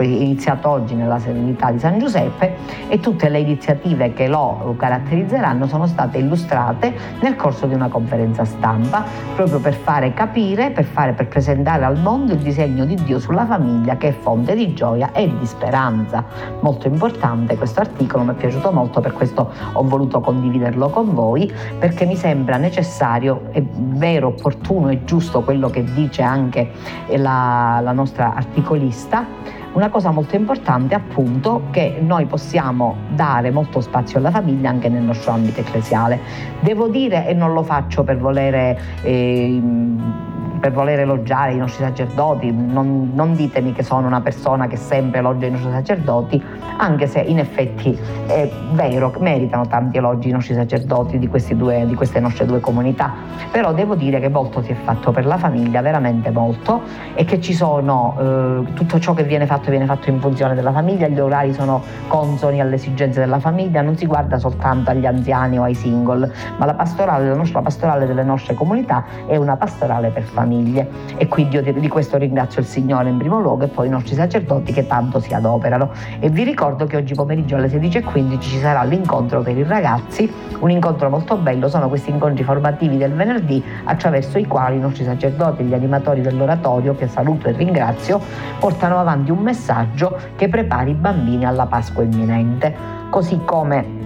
iniziato 0.00 0.68
oggi 0.68 0.94
nella 0.94 1.18
Serenità 1.18 1.70
di 1.70 1.78
San 1.78 1.98
Giuseppe 1.98 2.56
e 2.88 3.00
tutte 3.00 3.28
le 3.30 3.38
iniziative 3.38 4.12
che 4.12 4.28
lo 4.28 4.74
caratterizzeranno 4.76 5.66
sono 5.66 5.86
state 5.86 6.18
illustrate 6.18 6.92
nel 7.20 7.34
corso 7.34 7.66
di 7.66 7.74
una 7.74 7.88
conferenza 7.88 8.44
stampa 8.44 9.04
proprio 9.34 9.58
per 9.58 9.72
fare 9.74 10.12
capire, 10.12 10.70
per, 10.70 10.84
fare, 10.84 11.12
per 11.12 11.28
presentare 11.28 11.84
al 11.84 11.98
mondo 11.98 12.32
il 12.32 12.40
disegno 12.40 12.84
di 12.84 12.94
Dio 12.96 13.18
sulla 13.18 13.46
famiglia 13.46 13.96
che 13.96 14.08
è 14.08 14.12
fonte 14.12 14.54
di 14.54 14.74
gioia 14.74 14.89
e 14.94 15.36
di 15.38 15.46
speranza. 15.46 16.24
Molto 16.60 16.86
importante 16.86 17.56
questo 17.56 17.80
articolo, 17.80 18.24
mi 18.24 18.30
è 18.32 18.34
piaciuto 18.34 18.70
molto, 18.72 19.00
per 19.00 19.12
questo 19.12 19.50
ho 19.72 19.82
voluto 19.82 20.20
condividerlo 20.20 20.88
con 20.88 21.14
voi 21.14 21.52
perché 21.78 22.04
mi 22.06 22.16
sembra 22.16 22.56
necessario, 22.56 23.48
è 23.50 23.62
vero, 23.62 24.28
opportuno 24.28 24.88
e 24.88 25.04
giusto 25.04 25.42
quello 25.42 25.68
che 25.68 25.84
dice 25.84 26.22
anche 26.22 26.70
la, 27.16 27.80
la 27.82 27.92
nostra 27.92 28.34
articolista 28.34 29.26
una 29.72 29.88
cosa 29.88 30.10
molto 30.10 30.34
importante 30.34 30.94
appunto 30.94 31.62
che 31.70 31.98
noi 32.00 32.26
possiamo 32.26 32.96
dare 33.14 33.50
molto 33.52 33.80
spazio 33.80 34.18
alla 34.18 34.30
famiglia 34.30 34.68
anche 34.68 34.88
nel 34.88 35.02
nostro 35.02 35.30
ambito 35.32 35.60
ecclesiale. 35.60 36.18
Devo 36.60 36.88
dire, 36.88 37.28
e 37.28 37.34
non 37.34 37.52
lo 37.52 37.62
faccio 37.62 38.02
per 38.02 38.18
volere... 38.18 38.78
Eh, 39.02 39.62
per 40.60 40.72
voler 40.72 41.00
elogiare 41.00 41.54
i 41.54 41.56
nostri 41.56 41.82
sacerdoti, 41.82 42.52
non, 42.52 43.10
non, 43.14 43.34
ditemi 43.34 43.72
che 43.72 43.82
sono 43.82 44.06
una 44.06 44.20
persona 44.20 44.66
che 44.66 44.76
sempre 44.76 45.20
elogia 45.20 45.46
i 45.46 45.50
nostri 45.52 45.70
sacerdoti, 45.70 46.42
anche 46.76 47.06
se 47.06 47.20
in 47.20 47.38
effetti 47.38 47.98
è 48.26 48.48
vero, 48.72 49.12
meritano 49.18 49.66
tanti 49.66 49.96
elogi 49.96 50.28
i 50.28 50.32
nostri 50.32 50.54
sacerdoti 50.54 51.18
di, 51.18 51.28
due, 51.56 51.86
di 51.86 51.94
queste 51.94 52.20
nostre 52.20 52.44
due 52.44 52.60
comunità, 52.60 53.12
però 53.50 53.72
devo 53.72 53.94
dire 53.94 54.20
che 54.20 54.28
molto 54.28 54.62
si 54.62 54.72
è 54.72 54.74
fatto 54.74 55.10
per 55.10 55.24
la 55.24 55.38
famiglia, 55.38 55.80
veramente 55.80 56.30
molto, 56.30 56.82
e 57.14 57.24
che 57.24 57.40
ci 57.40 57.54
sono 57.54 58.16
eh, 58.20 58.72
tutto 58.74 59.00
ciò 59.00 59.14
che 59.14 59.24
viene 59.24 59.46
fatto 59.46 59.70
viene 59.70 59.86
fatto 59.86 60.10
in 60.10 60.20
funzione 60.20 60.54
della 60.54 60.72
famiglia, 60.72 61.08
gli 61.08 61.18
orari 61.18 61.54
sono 61.54 61.82
consoni 62.06 62.60
alle 62.60 62.74
esigenze 62.74 63.18
della 63.20 63.38
famiglia, 63.38 63.80
non 63.80 63.96
si 63.96 64.04
guarda 64.04 64.38
soltanto 64.38 64.90
agli 64.90 65.06
anziani 65.06 65.58
o 65.58 65.62
ai 65.62 65.74
single, 65.74 66.30
ma 66.58 66.66
la 66.66 66.74
pastorale, 66.74 67.28
la 67.28 67.34
nostra 67.34 67.62
pastorale 67.62 68.06
delle 68.06 68.24
nostre 68.24 68.52
comunità 68.52 69.04
è 69.26 69.36
una 69.36 69.56
pastorale 69.56 70.10
per 70.10 70.22
famiglia 70.24 70.49
famiglie. 70.50 70.88
E 71.16 71.28
quindi 71.28 71.56
io 71.56 71.62
di 71.62 71.88
questo 71.88 72.16
ringrazio 72.16 72.60
il 72.60 72.66
Signore 72.66 73.08
in 73.08 73.16
primo 73.16 73.38
luogo 73.40 73.64
e 73.64 73.68
poi 73.68 73.86
i 73.86 73.90
nostri 73.90 74.16
sacerdoti 74.16 74.72
che 74.72 74.86
tanto 74.86 75.20
si 75.20 75.32
adoperano. 75.32 75.90
E 76.18 76.28
vi 76.28 76.42
ricordo 76.42 76.86
che 76.86 76.96
oggi 76.96 77.14
pomeriggio 77.14 77.56
alle 77.56 77.68
16.15 77.68 78.40
ci 78.40 78.58
sarà 78.58 78.82
l'incontro 78.82 79.40
per 79.42 79.56
i 79.56 79.62
ragazzi, 79.62 80.30
un 80.58 80.70
incontro 80.70 81.08
molto 81.08 81.36
bello, 81.36 81.68
sono 81.68 81.88
questi 81.88 82.10
incontri 82.10 82.42
formativi 82.42 82.96
del 82.96 83.12
venerdì 83.12 83.62
attraverso 83.84 84.38
i 84.38 84.46
quali 84.46 84.76
i 84.76 84.80
nostri 84.80 85.04
sacerdoti 85.04 85.62
e 85.62 85.64
gli 85.66 85.74
animatori 85.74 86.20
dell'oratorio, 86.20 86.96
che 86.96 87.06
saluto 87.06 87.48
e 87.48 87.52
ringrazio, 87.52 88.20
portano 88.58 88.98
avanti 88.98 89.30
un 89.30 89.38
messaggio 89.38 90.16
che 90.36 90.48
prepari 90.48 90.90
i 90.90 90.94
bambini 90.94 91.44
alla 91.44 91.66
Pasqua 91.66 92.02
imminente. 92.02 92.98
Così 93.10 93.40
come 93.44 93.99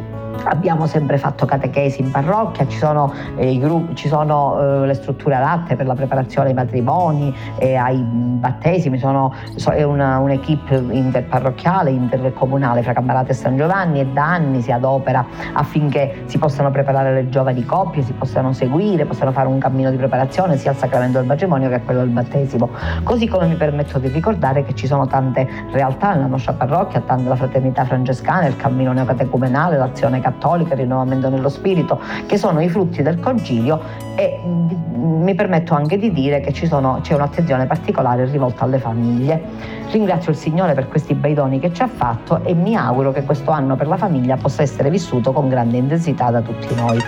Abbiamo 0.45 0.87
sempre 0.87 1.19
fatto 1.19 1.47
catechesi 1.47 2.01
in 2.01 2.11
parrocchia, 2.11 2.67
ci 2.67 2.77
sono, 2.77 3.13
eh, 3.37 3.57
gruppi, 3.59 3.95
ci 3.95 4.09
sono 4.09 4.83
eh, 4.83 4.87
le 4.87 4.95
strutture 4.95 5.35
adatte 5.37 5.77
per 5.77 5.87
la 5.87 5.95
preparazione 5.95 6.49
ai 6.49 6.55
matrimoni 6.55 7.35
e 7.57 7.77
ai 7.77 7.97
battesimi, 7.97 8.99
sono, 8.99 9.33
so, 9.57 9.71
è 9.71 9.83
una, 9.83 10.19
un'equipe 10.19 10.75
interparrocchiale, 10.91 11.91
intercomunale 11.91 12.83
fra 12.83 12.93
Cambarate 12.93 13.33
e 13.33 13.35
San 13.35 13.57
Giovanni 13.57 14.01
e 14.01 14.07
da 14.07 14.33
anni 14.33 14.61
si 14.61 14.71
adopera 14.71 15.25
affinché 15.53 16.25
si 16.27 16.39
possano 16.39 16.71
preparare 16.71 17.13
le 17.15 17.29
giovani 17.29 17.65
coppie, 17.65 18.03
si 18.03 18.13
possano 18.13 18.53
seguire, 18.53 19.05
possano 19.07 19.33
fare 19.33 19.49
un 19.49 19.59
cammino 19.59 19.91
di 19.91 19.97
preparazione 19.97 20.57
sia 20.57 20.71
al 20.71 20.77
sacramento 20.77 21.19
del 21.19 21.27
matrimonio 21.27 21.69
che 21.69 21.77
a 21.77 21.81
quello 21.81 22.01
del 22.01 22.11
battesimo. 22.11 22.69
Così 23.03 23.27
come 23.29 23.47
mi 23.47 23.55
permetto 23.55 23.99
di 23.99 24.09
ricordare 24.09 24.65
che 24.65 24.75
ci 24.75 24.87
sono 24.87 25.07
tante 25.07 25.49
realtà 25.71 26.15
nella 26.15 26.27
nostra 26.27 26.53
parrocchia, 26.53 27.01
tante 27.01 27.29
la 27.29 27.37
fraternità 27.37 27.85
francescana, 27.85 28.47
il 28.47 28.57
cammino 28.57 28.93
neocatecumenale, 28.93 29.77
l'azione 29.77 30.21
cattolica, 30.25 30.75
rinnovamento 30.75 31.29
nello 31.29 31.51
spirito, 31.51 32.01
che 32.25 32.39
sono 32.39 32.63
i 32.63 32.69
frutti 32.71 33.03
del 33.03 33.21
concilio 33.21 33.79
e 34.17 34.41
mi 34.43 35.35
permetto 35.35 35.75
anche 35.75 35.99
di 35.99 36.11
dire 36.13 36.41
che 36.41 36.67
sono, 36.67 37.01
c'è 37.03 37.15
un'attenzione 37.15 37.67
particolare 37.67 38.25
rivolta 38.25 38.65
alle 38.65 38.79
famiglie. 38.79 39.43
Ringrazio 39.91 40.33
il 40.33 40.39
Signore 40.39 40.73
per 40.73 40.89
questi 40.89 41.15
bei 41.15 41.35
doni 41.35 41.61
che 41.61 41.73
ci 41.75 41.83
ha 41.83 41.89
fatto 41.89 42.43
e 42.43 42.55
mi 42.55 42.75
auguro 42.75 43.13
che 43.13 43.23
questo 43.25 43.51
anno 43.51 43.77
per 43.77 43.87
la 43.87 43.99
famiglia 43.99 44.37
possa 44.37 44.63
essere 44.63 44.89
vissuto 44.89 45.33
con 45.33 45.49
grande 45.49 45.77
intensità 45.77 46.31
da 46.31 46.41
tutti 46.41 46.75
noi. 46.75 46.99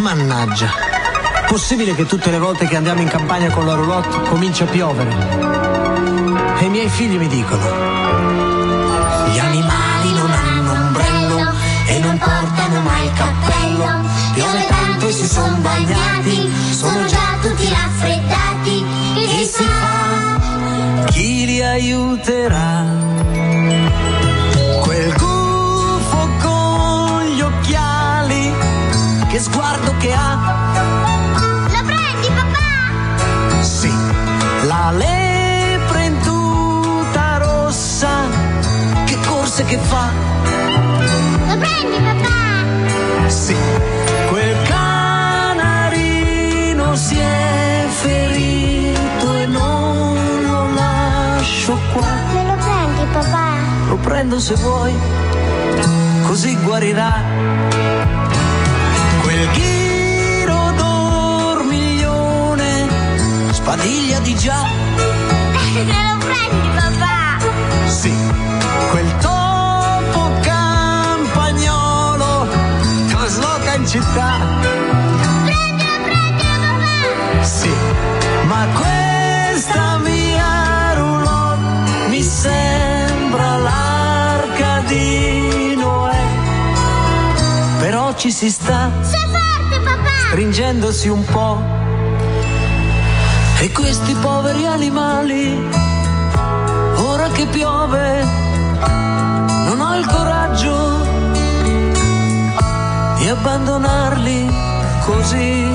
Mannaggia! 0.00 0.85
Possibile 1.48 1.94
che 1.94 2.06
tutte 2.06 2.30
le 2.30 2.38
volte 2.38 2.66
che 2.66 2.76
andiamo 2.76 3.00
in 3.00 3.08
campagna 3.08 3.48
con 3.50 3.64
la 3.64 3.74
roulotte 3.74 4.28
comincia 4.28 4.64
a 4.64 4.66
piovere? 4.66 5.10
E 6.58 6.64
i 6.64 6.68
miei 6.68 6.88
figli 6.88 7.16
mi 7.16 7.28
dicono: 7.28 7.64
Gli 9.32 9.38
animali 9.38 10.12
non 10.12 10.30
hanno 10.30 10.72
ombrello 10.72 11.52
e 11.86 11.98
non 12.00 12.18
portano 12.18 12.80
mai 12.80 13.04
il 13.06 13.12
cappello. 13.12 14.04
Piove 14.34 14.66
tanto 14.66 15.08
e 15.08 15.12
si 15.12 15.26
sono 15.26 15.56
bagnati, 15.56 16.52
sono 16.72 17.06
già 17.06 17.38
tutti 17.40 17.68
raffreddati. 17.68 18.84
Che 19.14 19.44
si 19.44 19.62
fa? 19.62 21.04
Chi 21.06 21.46
li 21.46 21.62
aiuterà? 21.62 22.84
Quel 24.82 25.12
gufo 25.12 26.28
con 26.42 27.24
gli 27.24 27.40
occhiali, 27.40 28.52
che 29.28 29.38
sguardo 29.40 29.94
che 29.98 30.12
ha 30.12 30.65
la 33.84 34.90
lepre 34.90 36.04
in 36.06 36.18
tuta 36.22 37.36
rossa, 37.36 38.08
che 39.04 39.18
corse 39.26 39.64
che 39.64 39.76
fa? 39.76 40.08
Lo 41.46 41.58
prendi 41.58 41.98
papà? 41.98 43.28
Sì, 43.28 43.54
quel 44.30 44.56
canarino 44.62 46.16
si 46.96 47.18
è 47.18 47.86
ferito 47.90 49.34
e 49.34 49.46
non 49.46 50.16
lo 50.42 50.72
lascio 50.72 51.78
qua. 51.92 52.06
Me 52.32 52.46
lo 52.46 52.54
prendi 52.54 53.04
papà? 53.12 53.56
Lo 53.88 53.96
prendo 53.96 54.40
se 54.40 54.54
vuoi, 54.54 54.94
così 56.26 56.56
guarirà. 56.62 57.85
Spadiglia 63.66 64.20
di 64.20 64.30
già 64.36 64.62
Me 64.62 65.82
lo 65.82 66.18
prendi, 66.18 66.68
papà? 66.76 67.38
Sì, 67.88 68.14
quel 68.90 69.16
topo 69.16 70.30
campagnolo 70.40 72.46
trasloca 73.08 73.74
in 73.74 73.84
città. 73.84 74.38
Prendilo, 75.42 75.98
prendilo, 76.04 76.76
papà! 76.78 77.42
Sì, 77.42 77.72
ma 78.44 78.68
questa 78.72 79.98
mia 79.98 80.92
roulotte 80.94 82.06
mi 82.08 82.22
sembra 82.22 83.56
l'arca 83.56 84.80
di 84.86 85.74
Noè. 85.74 86.24
Però 87.80 88.14
ci 88.14 88.30
si 88.30 88.48
sta. 88.48 88.92
Sei 89.00 89.26
forte, 89.26 89.80
papà! 89.80 90.28
Stringendosi 90.28 91.08
un 91.08 91.24
po' 91.24 91.85
E 93.58 93.72
questi 93.72 94.14
poveri 94.14 94.66
animali, 94.66 95.68
ora 96.96 97.28
che 97.30 97.46
piove, 97.46 98.22
non 99.66 99.80
ho 99.80 99.96
il 99.96 100.06
coraggio 100.06 101.04
di 103.16 103.28
abbandonarli 103.28 104.50
così. 105.04 105.66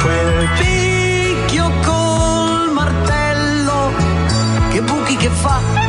Quel 0.00 0.48
picchio 0.58 1.70
col 1.82 2.72
martello, 2.72 3.92
che 4.70 4.80
buchi 4.80 5.16
che 5.16 5.28
fa. 5.28 5.83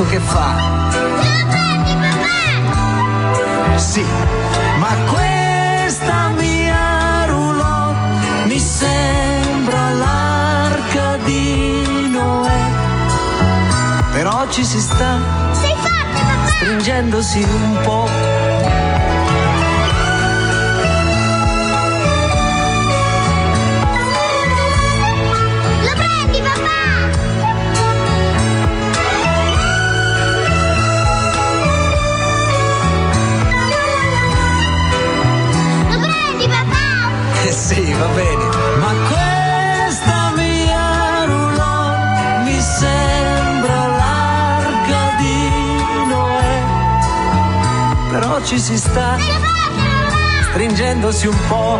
Cazzo 0.00 0.06
che 0.06 0.18
fa? 0.20 0.54
Prendi, 1.48 1.94
papà? 1.94 3.78
Sì, 3.78 4.04
ma 4.78 4.94
questa 5.10 6.28
mia 6.36 7.24
roulotte 7.26 8.46
mi 8.46 8.58
sembra 8.58 9.90
l'arca 9.90 11.16
di 11.24 12.08
Noè. 12.10 12.70
Però 14.12 14.48
ci 14.48 14.64
si 14.64 14.80
sta. 14.80 15.18
Sei 15.52 15.74
forte, 15.76 16.20
papà? 16.20 16.46
Stringendosi 16.46 17.42
un 17.42 17.78
po' 17.82 18.08
va 38.00 38.08
bene. 38.14 38.44
Ma 38.82 38.92
questa 39.12 40.32
mia 40.36 41.24
roulotte 41.26 42.24
mi 42.44 42.60
sembra 42.60 43.86
l'arca 44.00 45.02
di 45.18 45.36
Noè. 46.08 46.62
Però 48.10 48.42
ci 48.42 48.58
si 48.58 48.76
sta 48.78 49.18
stringendosi 50.50 51.26
un 51.26 51.38
po' 51.48 51.78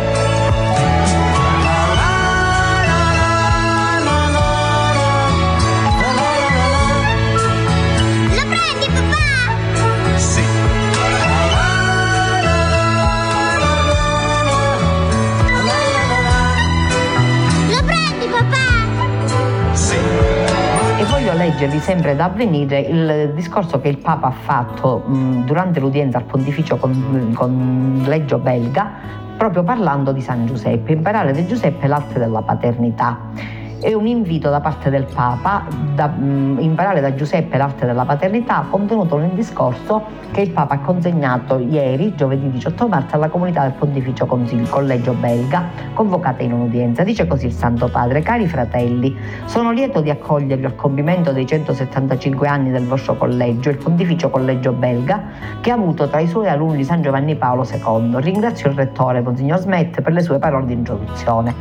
voglio 21.61 21.67
leggervi 21.67 21.79
sempre 21.79 22.15
da 22.15 22.25
avvenire 22.25 22.79
il 22.79 23.33
discorso 23.35 23.79
che 23.79 23.87
il 23.87 23.97
Papa 23.97 24.27
ha 24.27 24.31
fatto 24.31 25.03
mh, 25.05 25.45
durante 25.45 25.79
l'udienza 25.79 26.17
al 26.17 26.23
pontificio 26.23 26.77
con, 26.77 27.33
con 27.35 28.03
Leggio 28.05 28.39
Belga, 28.39 28.91
proprio 29.37 29.61
parlando 29.63 30.11
di 30.11 30.21
San 30.21 30.47
Giuseppe, 30.47 30.93
imparare 30.93 31.33
da 31.33 31.45
Giuseppe 31.45 31.87
l'arte 31.87 32.17
della 32.17 32.41
paternità. 32.41 33.59
È 33.81 33.93
un 33.93 34.05
invito 34.05 34.49
da 34.51 34.59
parte 34.59 34.91
del 34.91 35.07
Papa 35.11 35.65
da 35.95 36.07
mh, 36.07 36.57
imparare 36.59 37.01
da 37.01 37.15
Giuseppe 37.15 37.57
l'arte 37.57 37.87
della 37.87 38.05
paternità 38.05 38.63
contenuto 38.69 39.17
nel 39.17 39.31
discorso 39.31 40.19
che 40.31 40.41
il 40.41 40.51
Papa 40.51 40.75
ha 40.75 40.79
consegnato 40.79 41.57
ieri, 41.57 42.13
giovedì 42.15 42.49
18 42.51 42.87
marzo, 42.87 43.15
alla 43.15 43.27
comunità 43.27 43.63
del 43.63 43.73
Pontificio 43.73 44.25
Consiglio, 44.27 44.67
Collegio 44.69 45.13
Belga, 45.13 45.63
convocata 45.93 46.43
in 46.43 46.53
un'udienza. 46.53 47.03
Dice 47.03 47.25
così 47.27 47.47
il 47.47 47.51
Santo 47.51 47.89
Padre, 47.89 48.21
cari 48.21 48.47
fratelli, 48.47 49.15
sono 49.45 49.71
lieto 49.71 49.99
di 49.99 50.09
accogliervi 50.09 50.63
al 50.63 50.75
compimento 50.75 51.31
dei 51.31 51.45
175 51.45 52.47
anni 52.47 52.71
del 52.71 52.85
vostro 52.85 53.17
collegio, 53.17 53.69
il 53.69 53.77
Pontificio 53.77 54.29
Collegio 54.29 54.71
Belga, 54.71 55.21
che 55.59 55.71
ha 55.71 55.73
avuto 55.73 56.07
tra 56.07 56.19
i 56.19 56.27
suoi 56.27 56.47
alunni 56.47 56.83
San 56.83 57.01
Giovanni 57.01 57.35
Paolo 57.35 57.67
II. 57.69 58.21
Ringrazio 58.21 58.69
il 58.69 58.75
rettore, 58.75 59.21
Monsignor 59.21 59.57
Smet, 59.57 60.01
per 60.01 60.13
le 60.13 60.21
sue 60.21 60.37
parole 60.39 60.67
di 60.67 60.73
introduzione. 60.73 61.53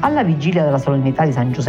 Alla 0.00 0.24
vigilia 0.24 0.64
della 0.64 0.78
solennità 0.78 1.24
di 1.24 1.32
San 1.32 1.52
Giuseppe, 1.52 1.65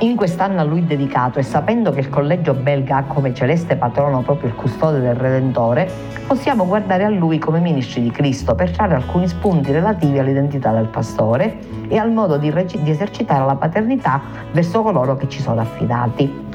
in 0.00 0.14
quest'anno 0.14 0.60
a 0.60 0.64
lui 0.64 0.84
dedicato 0.84 1.38
e 1.38 1.42
sapendo 1.42 1.90
che 1.90 2.00
il 2.00 2.10
collegio 2.10 2.52
belga 2.52 2.98
ha 2.98 3.02
come 3.04 3.32
celeste 3.32 3.76
patrono 3.76 4.20
proprio 4.20 4.50
il 4.50 4.54
custode 4.54 5.00
del 5.00 5.14
Redentore, 5.14 5.90
possiamo 6.26 6.66
guardare 6.66 7.04
a 7.04 7.08
lui 7.08 7.38
come 7.38 7.60
ministri 7.60 8.02
di 8.02 8.10
Cristo 8.10 8.54
per 8.54 8.70
trarre 8.72 8.96
alcuni 8.96 9.26
spunti 9.26 9.72
relativi 9.72 10.18
all'identità 10.18 10.72
del 10.72 10.88
pastore 10.88 11.58
e 11.88 11.96
al 11.96 12.12
modo 12.12 12.36
di, 12.36 12.50
rec- 12.50 12.76
di 12.76 12.90
esercitare 12.90 13.46
la 13.46 13.56
paternità 13.56 14.20
verso 14.52 14.82
coloro 14.82 15.16
che 15.16 15.28
ci 15.28 15.40
sono 15.40 15.62
affidati. 15.62 16.45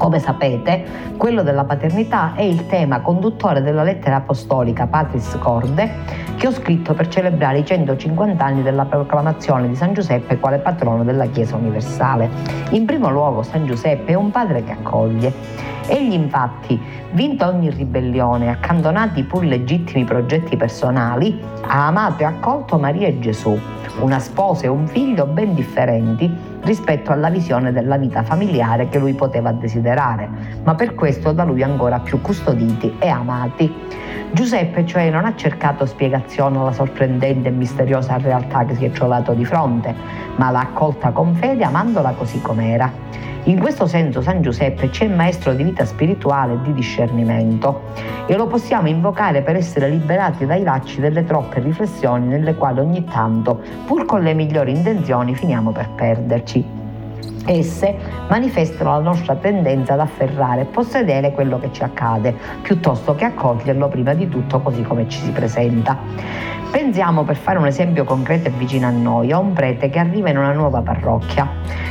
Come 0.00 0.18
sapete, 0.18 1.12
quello 1.18 1.42
della 1.42 1.64
paternità 1.64 2.32
è 2.34 2.40
il 2.40 2.64
tema 2.64 3.02
conduttore 3.02 3.60
della 3.60 3.82
lettera 3.82 4.16
apostolica 4.16 4.86
Patris 4.86 5.36
Corde 5.38 5.90
che 6.38 6.46
ho 6.46 6.52
scritto 6.52 6.94
per 6.94 7.08
celebrare 7.08 7.58
i 7.58 7.66
150 7.66 8.42
anni 8.42 8.62
della 8.62 8.86
proclamazione 8.86 9.68
di 9.68 9.74
San 9.74 9.92
Giuseppe 9.92 10.38
quale 10.38 10.56
patrono 10.56 11.04
della 11.04 11.26
Chiesa 11.26 11.56
universale. 11.56 12.30
In 12.70 12.86
primo 12.86 13.10
luogo 13.10 13.42
San 13.42 13.66
Giuseppe 13.66 14.12
è 14.12 14.14
un 14.14 14.30
padre 14.30 14.64
che 14.64 14.72
accoglie. 14.72 15.34
Egli 15.86 16.14
infatti, 16.14 16.80
vinta 17.10 17.48
ogni 17.48 17.68
ribellione, 17.68 18.48
accantonati 18.48 19.24
pur 19.24 19.44
legittimi 19.44 20.04
progetti 20.04 20.56
personali, 20.56 21.38
ha 21.60 21.88
amato 21.88 22.22
e 22.22 22.24
accolto 22.24 22.78
Maria 22.78 23.06
e 23.06 23.18
Gesù, 23.18 23.54
una 24.00 24.18
sposa 24.18 24.64
e 24.64 24.68
un 24.68 24.86
figlio 24.86 25.26
ben 25.26 25.54
differenti 25.54 26.50
rispetto 26.62 27.12
alla 27.12 27.30
visione 27.30 27.72
della 27.72 27.96
vita 27.96 28.22
familiare 28.22 28.88
che 28.88 28.98
lui 28.98 29.14
poteva 29.14 29.52
desiderare, 29.52 30.28
ma 30.62 30.74
per 30.74 30.94
questo 30.94 31.32
da 31.32 31.44
lui 31.44 31.62
ancora 31.62 32.00
più 32.00 32.20
custoditi 32.20 32.96
e 32.98 33.08
amati. 33.08 33.72
Giuseppe 34.32 34.86
cioè 34.86 35.10
non 35.10 35.24
ha 35.24 35.34
cercato 35.34 35.86
spiegazione 35.86 36.58
alla 36.58 36.72
sorprendente 36.72 37.48
e 37.48 37.52
misteriosa 37.52 38.16
realtà 38.18 38.64
che 38.64 38.74
si 38.76 38.84
è 38.84 38.90
trovato 38.90 39.32
di 39.32 39.44
fronte, 39.44 39.94
ma 40.36 40.50
l'ha 40.50 40.60
accolta 40.60 41.10
con 41.10 41.34
fede 41.34 41.64
amandola 41.64 42.12
così 42.12 42.40
com'era. 42.40 43.28
In 43.44 43.58
questo 43.58 43.86
senso 43.86 44.20
San 44.20 44.42
Giuseppe 44.42 44.92
ci 44.92 45.04
è 45.04 45.08
maestro 45.08 45.54
di 45.54 45.62
vita 45.62 45.86
spirituale 45.86 46.52
e 46.52 46.62
di 46.62 46.74
discernimento 46.74 47.84
e 48.26 48.36
lo 48.36 48.46
possiamo 48.46 48.88
invocare 48.88 49.40
per 49.40 49.56
essere 49.56 49.88
liberati 49.88 50.44
dai 50.44 50.62
lacci 50.62 51.00
delle 51.00 51.24
troppe 51.24 51.60
riflessioni 51.60 52.26
nelle 52.26 52.54
quali 52.54 52.80
ogni 52.80 53.02
tanto, 53.04 53.62
pur 53.86 54.04
con 54.04 54.20
le 54.20 54.34
migliori 54.34 54.72
intenzioni, 54.72 55.34
finiamo 55.34 55.72
per 55.72 55.88
perderci. 55.88 56.49
Esse 57.46 57.96
manifestano 58.28 58.90
la 58.90 59.00
nostra 59.00 59.34
tendenza 59.34 59.94
ad 59.94 60.00
afferrare 60.00 60.62
e 60.62 60.64
possedere 60.66 61.32
quello 61.32 61.58
che 61.58 61.72
ci 61.72 61.82
accade, 61.82 62.34
piuttosto 62.62 63.14
che 63.14 63.24
accoglierlo 63.24 63.88
prima 63.88 64.14
di 64.14 64.28
tutto 64.28 64.60
così 64.60 64.82
come 64.82 65.08
ci 65.08 65.18
si 65.18 65.30
presenta. 65.30 65.96
Pensiamo, 66.70 67.24
per 67.24 67.36
fare 67.36 67.58
un 67.58 67.66
esempio 67.66 68.04
concreto 68.04 68.48
e 68.48 68.52
vicino 68.52 68.86
a 68.86 68.90
noi, 68.90 69.32
a 69.32 69.38
un 69.38 69.52
prete 69.52 69.90
che 69.90 69.98
arriva 69.98 70.30
in 70.30 70.38
una 70.38 70.52
nuova 70.52 70.82
parrocchia. 70.82 71.48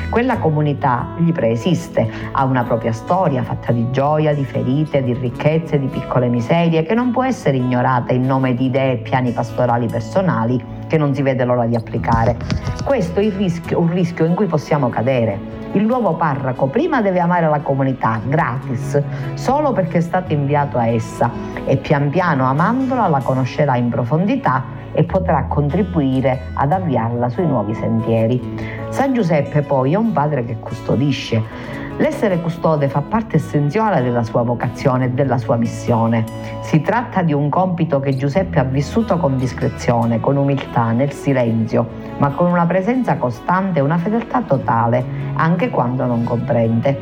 Quella 0.10 0.38
comunità 0.38 1.15
gli 1.17 1.34
preesiste, 1.34 2.10
ha 2.32 2.45
una 2.45 2.63
propria 2.63 2.93
storia 2.93 3.43
fatta 3.43 3.74
di 3.74 3.91
gioia, 3.91 4.34
di 4.34 4.45
ferite, 4.45 5.04
di 5.04 5.13
ricchezze, 5.13 5.78
di 5.78 5.88
piccole 5.88 6.30
miserie, 6.30 6.84
che 6.84 6.93
non 6.93 7.12
può 7.12 7.26
essere 7.26 7.58
ignorata 7.58 8.13
in 8.13 8.26
nome 8.26 8.54
di 8.54 8.65
idee 8.65 8.93
e 8.93 8.98
piani 8.98 9.32
pastorali 9.32 9.88
personali 9.88 10.79
che 10.89 10.97
non 10.97 11.13
si 11.13 11.21
vede 11.21 11.45
l'ora 11.45 11.67
di 11.67 11.75
applicare. 11.75 12.36
Questo 12.84 13.19
è 13.19 13.30
rischio, 13.30 13.80
un 13.80 13.89
rischio 13.89 14.25
in 14.25 14.34
cui 14.34 14.47
possiamo 14.47 14.89
cadere. 14.89 15.39
Il 15.73 15.86
nuovo 15.86 16.15
parroco 16.15 16.65
prima 16.65 16.99
deve 17.02 17.19
amare 17.19 17.47
la 17.47 17.60
comunità 17.60 18.19
gratis, 18.25 18.99
solo 19.36 19.71
perché 19.71 19.99
è 19.99 20.02
stato 20.02 20.34
inviato 20.34 20.80
a 20.80 20.88
essa 20.88 21.30
e 21.65 21.78
pian 21.78 22.10
piano 22.10 22.45
amandola 22.45 23.08
la 23.08 23.19
conoscerà 23.19 23.75
in 23.75 23.89
profondità 23.89 24.78
e 24.93 25.04
potrà 25.04 25.45
contribuire 25.47 26.47
ad 26.56 26.71
avviarla 26.71 27.30
sui 27.30 27.45
nuovi 27.45 27.75
sentieri. 27.75 28.41
San 28.89 29.13
Giuseppe 29.13 29.62
poi 29.62 29.93
è 29.93 29.95
un 29.95 30.12
padre 30.12 30.43
che 30.43 30.58
custodisce. 30.60 31.88
L'essere 32.00 32.40
custode 32.40 32.88
fa 32.88 33.02
parte 33.02 33.36
essenziale 33.36 34.02
della 34.02 34.24
sua 34.24 34.42
vocazione 34.42 35.06
e 35.06 35.10
della 35.10 35.38
sua 35.38 35.58
missione. 35.58 36.24
Si 36.62 36.80
tratta 36.80 37.24
di 37.24 37.34
un 37.34 37.50
compito 37.50 38.00
che 38.00 38.16
Giuseppe 38.16 38.58
ha 38.58 38.64
vissuto 38.64 39.18
con 39.18 39.36
discrezione, 39.36 40.22
con 40.22 40.38
umiltà, 40.38 40.92
nel 40.92 41.12
silenzio, 41.12 41.86
ma 42.20 42.30
con 42.30 42.50
una 42.50 42.66
presenza 42.66 43.18
costante 43.18 43.80
e 43.80 43.82
una 43.82 43.98
fedeltà 43.98 44.42
totale, 44.44 45.04
anche 45.34 45.70
quando 45.70 46.06
non 46.06 46.24
comprende. 46.24 46.98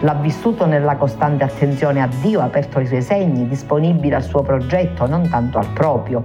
L'ha 0.00 0.14
vissuto 0.16 0.66
nella 0.66 0.96
costante 0.96 1.44
attenzione 1.44 2.02
a 2.02 2.08
Dio, 2.20 2.42
aperto 2.42 2.76
ai 2.76 2.86
suoi 2.86 3.00
segni, 3.00 3.48
disponibile 3.48 4.16
al 4.16 4.22
suo 4.22 4.42
progetto, 4.42 5.06
non 5.06 5.30
tanto 5.30 5.56
al 5.56 5.68
proprio. 5.72 6.22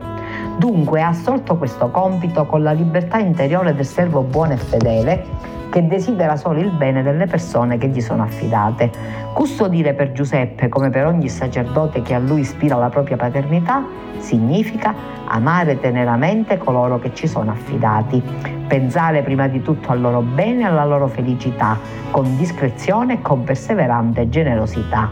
Dunque 0.58 1.02
ha 1.02 1.08
assolto 1.08 1.56
questo 1.56 1.90
compito 1.92 2.46
con 2.46 2.62
la 2.62 2.74
libertà 2.74 3.20
interiore 3.20 3.74
del 3.74 3.86
servo 3.86 4.20
buono 4.20 4.52
e 4.52 4.58
fedele 4.58 5.56
che 5.70 5.86
desidera 5.88 6.36
solo 6.36 6.60
il 6.60 6.72
bene 6.72 7.04
delle 7.04 7.26
persone 7.26 7.78
che 7.78 7.88
gli 7.88 8.02
sono 8.02 8.24
affidate. 8.24 8.90
Custodire 9.34 9.94
per 9.94 10.12
Giuseppe, 10.12 10.70
come 10.70 10.90
per 10.90 11.06
ogni 11.06 11.30
sacerdote 11.30 12.02
che 12.02 12.14
a 12.14 12.20
lui 12.20 12.42
ispira 12.42 12.76
la 12.78 12.90
propria 12.90 13.18
paternità, 13.18 13.84
significa 14.18 14.94
amare 15.26 15.80
teneramente 15.80 16.58
coloro 16.58 17.00
che 17.00 17.14
ci 17.14 17.28
sono 17.28 17.52
affidati, 17.52 18.22
pensare 18.68 19.22
prima 19.22 19.48
di 19.48 19.62
tutto 19.62 19.92
al 19.92 20.02
loro 20.02 20.22
bene 20.22 20.62
e 20.62 20.66
alla 20.66 20.86
loro 20.86 21.08
felicità, 21.08 21.78
con 22.12 22.36
discrezione 22.38 23.16
e 23.16 23.22
con 23.22 23.44
perseverante 23.44 24.30
generosità. 24.30 25.12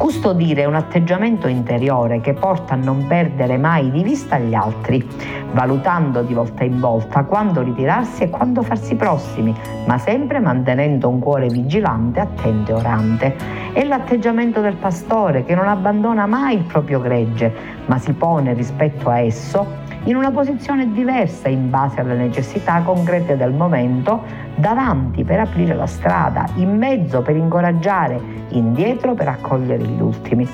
Custodire 0.00 0.62
è 0.62 0.64
un 0.64 0.76
atteggiamento 0.76 1.46
interiore 1.46 2.22
che 2.22 2.32
porta 2.32 2.72
a 2.72 2.76
non 2.78 3.06
perdere 3.06 3.58
mai 3.58 3.90
di 3.90 4.02
vista 4.02 4.38
gli 4.38 4.54
altri, 4.54 5.06
valutando 5.52 6.22
di 6.22 6.32
volta 6.32 6.64
in 6.64 6.80
volta 6.80 7.24
quando 7.24 7.60
ritirarsi 7.60 8.22
e 8.22 8.30
quando 8.30 8.62
farsi 8.62 8.94
prossimi, 8.94 9.54
ma 9.90 9.98
sempre 9.98 10.38
mantenendo 10.38 11.08
un 11.08 11.18
cuore 11.18 11.48
vigilante, 11.48 12.20
attento 12.20 12.70
e 12.70 12.74
orante. 12.74 13.36
È 13.72 13.82
l'atteggiamento 13.82 14.60
del 14.60 14.76
pastore 14.76 15.44
che 15.44 15.56
non 15.56 15.66
abbandona 15.66 16.26
mai 16.26 16.58
il 16.58 16.62
proprio 16.62 17.00
gregge, 17.00 17.52
ma 17.86 17.98
si 17.98 18.12
pone 18.12 18.52
rispetto 18.52 19.08
a 19.08 19.18
esso 19.18 19.66
in 20.04 20.14
una 20.14 20.30
posizione 20.30 20.92
diversa 20.92 21.48
in 21.48 21.70
base 21.70 21.98
alle 21.98 22.14
necessità 22.14 22.82
concrete 22.82 23.36
del 23.36 23.52
momento, 23.52 24.22
davanti 24.54 25.24
per 25.24 25.40
aprire 25.40 25.74
la 25.74 25.86
strada, 25.86 26.44
in 26.54 26.76
mezzo 26.76 27.22
per 27.22 27.34
incoraggiare, 27.34 28.20
indietro 28.50 29.14
per 29.14 29.26
accogliere 29.26 29.82
gli 29.82 30.00
ultimi. 30.00 30.48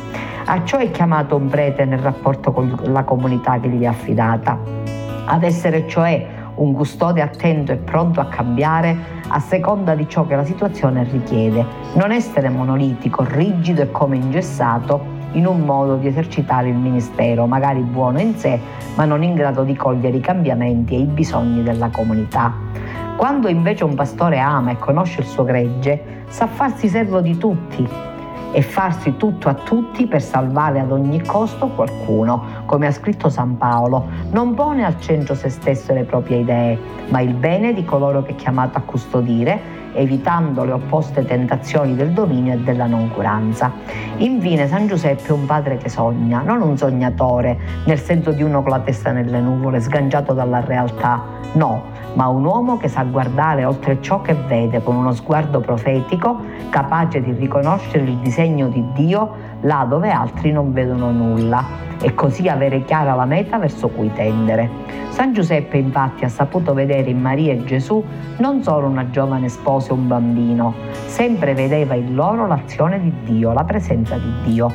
A 0.46 0.64
ciò 0.64 0.78
è 0.78 0.90
chiamato 0.90 1.36
un 1.36 1.48
prete 1.48 1.84
nel 1.84 1.98
rapporto 1.98 2.52
con 2.52 2.74
la 2.84 3.04
comunità 3.04 3.60
che 3.60 3.68
gli 3.68 3.82
è 3.82 3.86
affidata, 3.86 4.58
ad 5.26 5.42
essere 5.42 5.86
cioè 5.86 6.26
un 6.56 6.72
custode 6.72 7.20
attento 7.20 7.72
e 7.72 7.76
pronto 7.76 8.20
a 8.20 8.26
cambiare 8.26 8.96
a 9.28 9.40
seconda 9.40 9.94
di 9.94 10.08
ciò 10.08 10.26
che 10.26 10.36
la 10.36 10.44
situazione 10.44 11.04
richiede, 11.04 11.64
non 11.94 12.12
essere 12.12 12.48
monolitico, 12.48 13.24
rigido 13.28 13.82
e 13.82 13.90
come 13.90 14.16
ingessato 14.16 15.14
in 15.32 15.46
un 15.46 15.60
modo 15.60 15.96
di 15.96 16.06
esercitare 16.06 16.68
il 16.68 16.76
ministero, 16.76 17.46
magari 17.46 17.80
buono 17.80 18.20
in 18.20 18.36
sé, 18.36 18.58
ma 18.94 19.04
non 19.04 19.22
in 19.22 19.34
grado 19.34 19.64
di 19.64 19.74
cogliere 19.74 20.16
i 20.16 20.20
cambiamenti 20.20 20.94
e 20.94 21.00
i 21.00 21.04
bisogni 21.04 21.62
della 21.62 21.90
comunità. 21.90 22.54
Quando 23.16 23.48
invece 23.48 23.84
un 23.84 23.94
pastore 23.94 24.38
ama 24.38 24.70
e 24.70 24.78
conosce 24.78 25.20
il 25.20 25.26
suo 25.26 25.44
gregge, 25.44 26.24
sa 26.28 26.46
farsi 26.46 26.88
servo 26.88 27.20
di 27.20 27.36
tutti 27.36 27.86
e 28.52 28.62
farsi 28.62 29.16
tutto 29.16 29.48
a 29.48 29.54
tutti 29.54 30.06
per 30.06 30.22
salvare 30.22 30.80
ad 30.80 30.90
ogni 30.90 31.22
costo 31.22 31.68
qualcuno, 31.68 32.42
come 32.66 32.86
ha 32.86 32.92
scritto 32.92 33.30
San 33.30 33.56
Paolo. 33.56 34.06
Non 34.30 34.54
pone 34.54 34.84
al 34.84 35.00
centro 35.00 35.34
se 35.34 35.48
stesso 35.48 35.94
le 35.94 36.04
proprie 36.04 36.38
idee, 36.38 36.78
ma 37.08 37.20
il 37.20 37.32
bene 37.32 37.72
di 37.72 37.84
coloro 37.84 38.22
che 38.22 38.32
è 38.32 38.34
chiamato 38.34 38.76
a 38.76 38.82
custodire 38.82 39.76
evitando 39.96 40.64
le 40.64 40.72
opposte 40.72 41.24
tentazioni 41.24 41.94
del 41.94 42.10
dominio 42.10 42.54
e 42.54 42.58
della 42.58 42.86
noncuranza. 42.86 43.72
Infine 44.18 44.68
San 44.68 44.86
Giuseppe 44.86 45.28
è 45.28 45.32
un 45.32 45.46
padre 45.46 45.78
che 45.78 45.88
sogna, 45.88 46.42
non 46.42 46.60
un 46.60 46.76
sognatore, 46.76 47.58
nel 47.84 47.98
senso 47.98 48.30
di 48.30 48.42
uno 48.42 48.62
con 48.62 48.70
la 48.70 48.80
testa 48.80 49.10
nelle 49.10 49.40
nuvole, 49.40 49.80
sganciato 49.80 50.32
dalla 50.32 50.60
realtà, 50.60 51.22
no, 51.54 51.82
ma 52.14 52.28
un 52.28 52.44
uomo 52.44 52.76
che 52.76 52.88
sa 52.88 53.02
guardare 53.04 53.64
oltre 53.64 54.00
ciò 54.00 54.20
che 54.20 54.34
vede 54.34 54.82
con 54.82 54.96
uno 54.96 55.12
sguardo 55.12 55.60
profetico, 55.60 56.40
capace 56.70 57.22
di 57.22 57.32
riconoscere 57.32 58.04
il 58.04 58.16
disegno 58.18 58.68
di 58.68 58.84
Dio 58.94 59.54
là 59.62 59.86
dove 59.88 60.10
altri 60.10 60.52
non 60.52 60.72
vedono 60.72 61.10
nulla 61.10 61.84
e 62.00 62.14
così 62.14 62.48
avere 62.56 62.84
chiara 62.84 63.14
la 63.14 63.24
meta 63.24 63.58
verso 63.58 63.88
cui 63.88 64.12
tendere. 64.12 64.68
San 65.10 65.32
Giuseppe 65.32 65.78
infatti 65.78 66.24
ha 66.24 66.28
saputo 66.28 66.74
vedere 66.74 67.08
in 67.08 67.20
Maria 67.20 67.52
e 67.52 67.64
Gesù 67.64 68.04
non 68.38 68.62
solo 68.62 68.88
una 68.88 69.08
giovane 69.10 69.48
sposa 69.48 69.90
e 69.90 69.92
un 69.92 70.08
bambino, 70.08 70.74
sempre 71.06 71.54
vedeva 71.54 71.94
in 71.94 72.14
loro 72.14 72.46
l'azione 72.46 73.00
di 73.00 73.12
Dio, 73.24 73.52
la 73.52 73.64
presenza 73.64 74.16
di 74.16 74.32
Dio. 74.44 74.70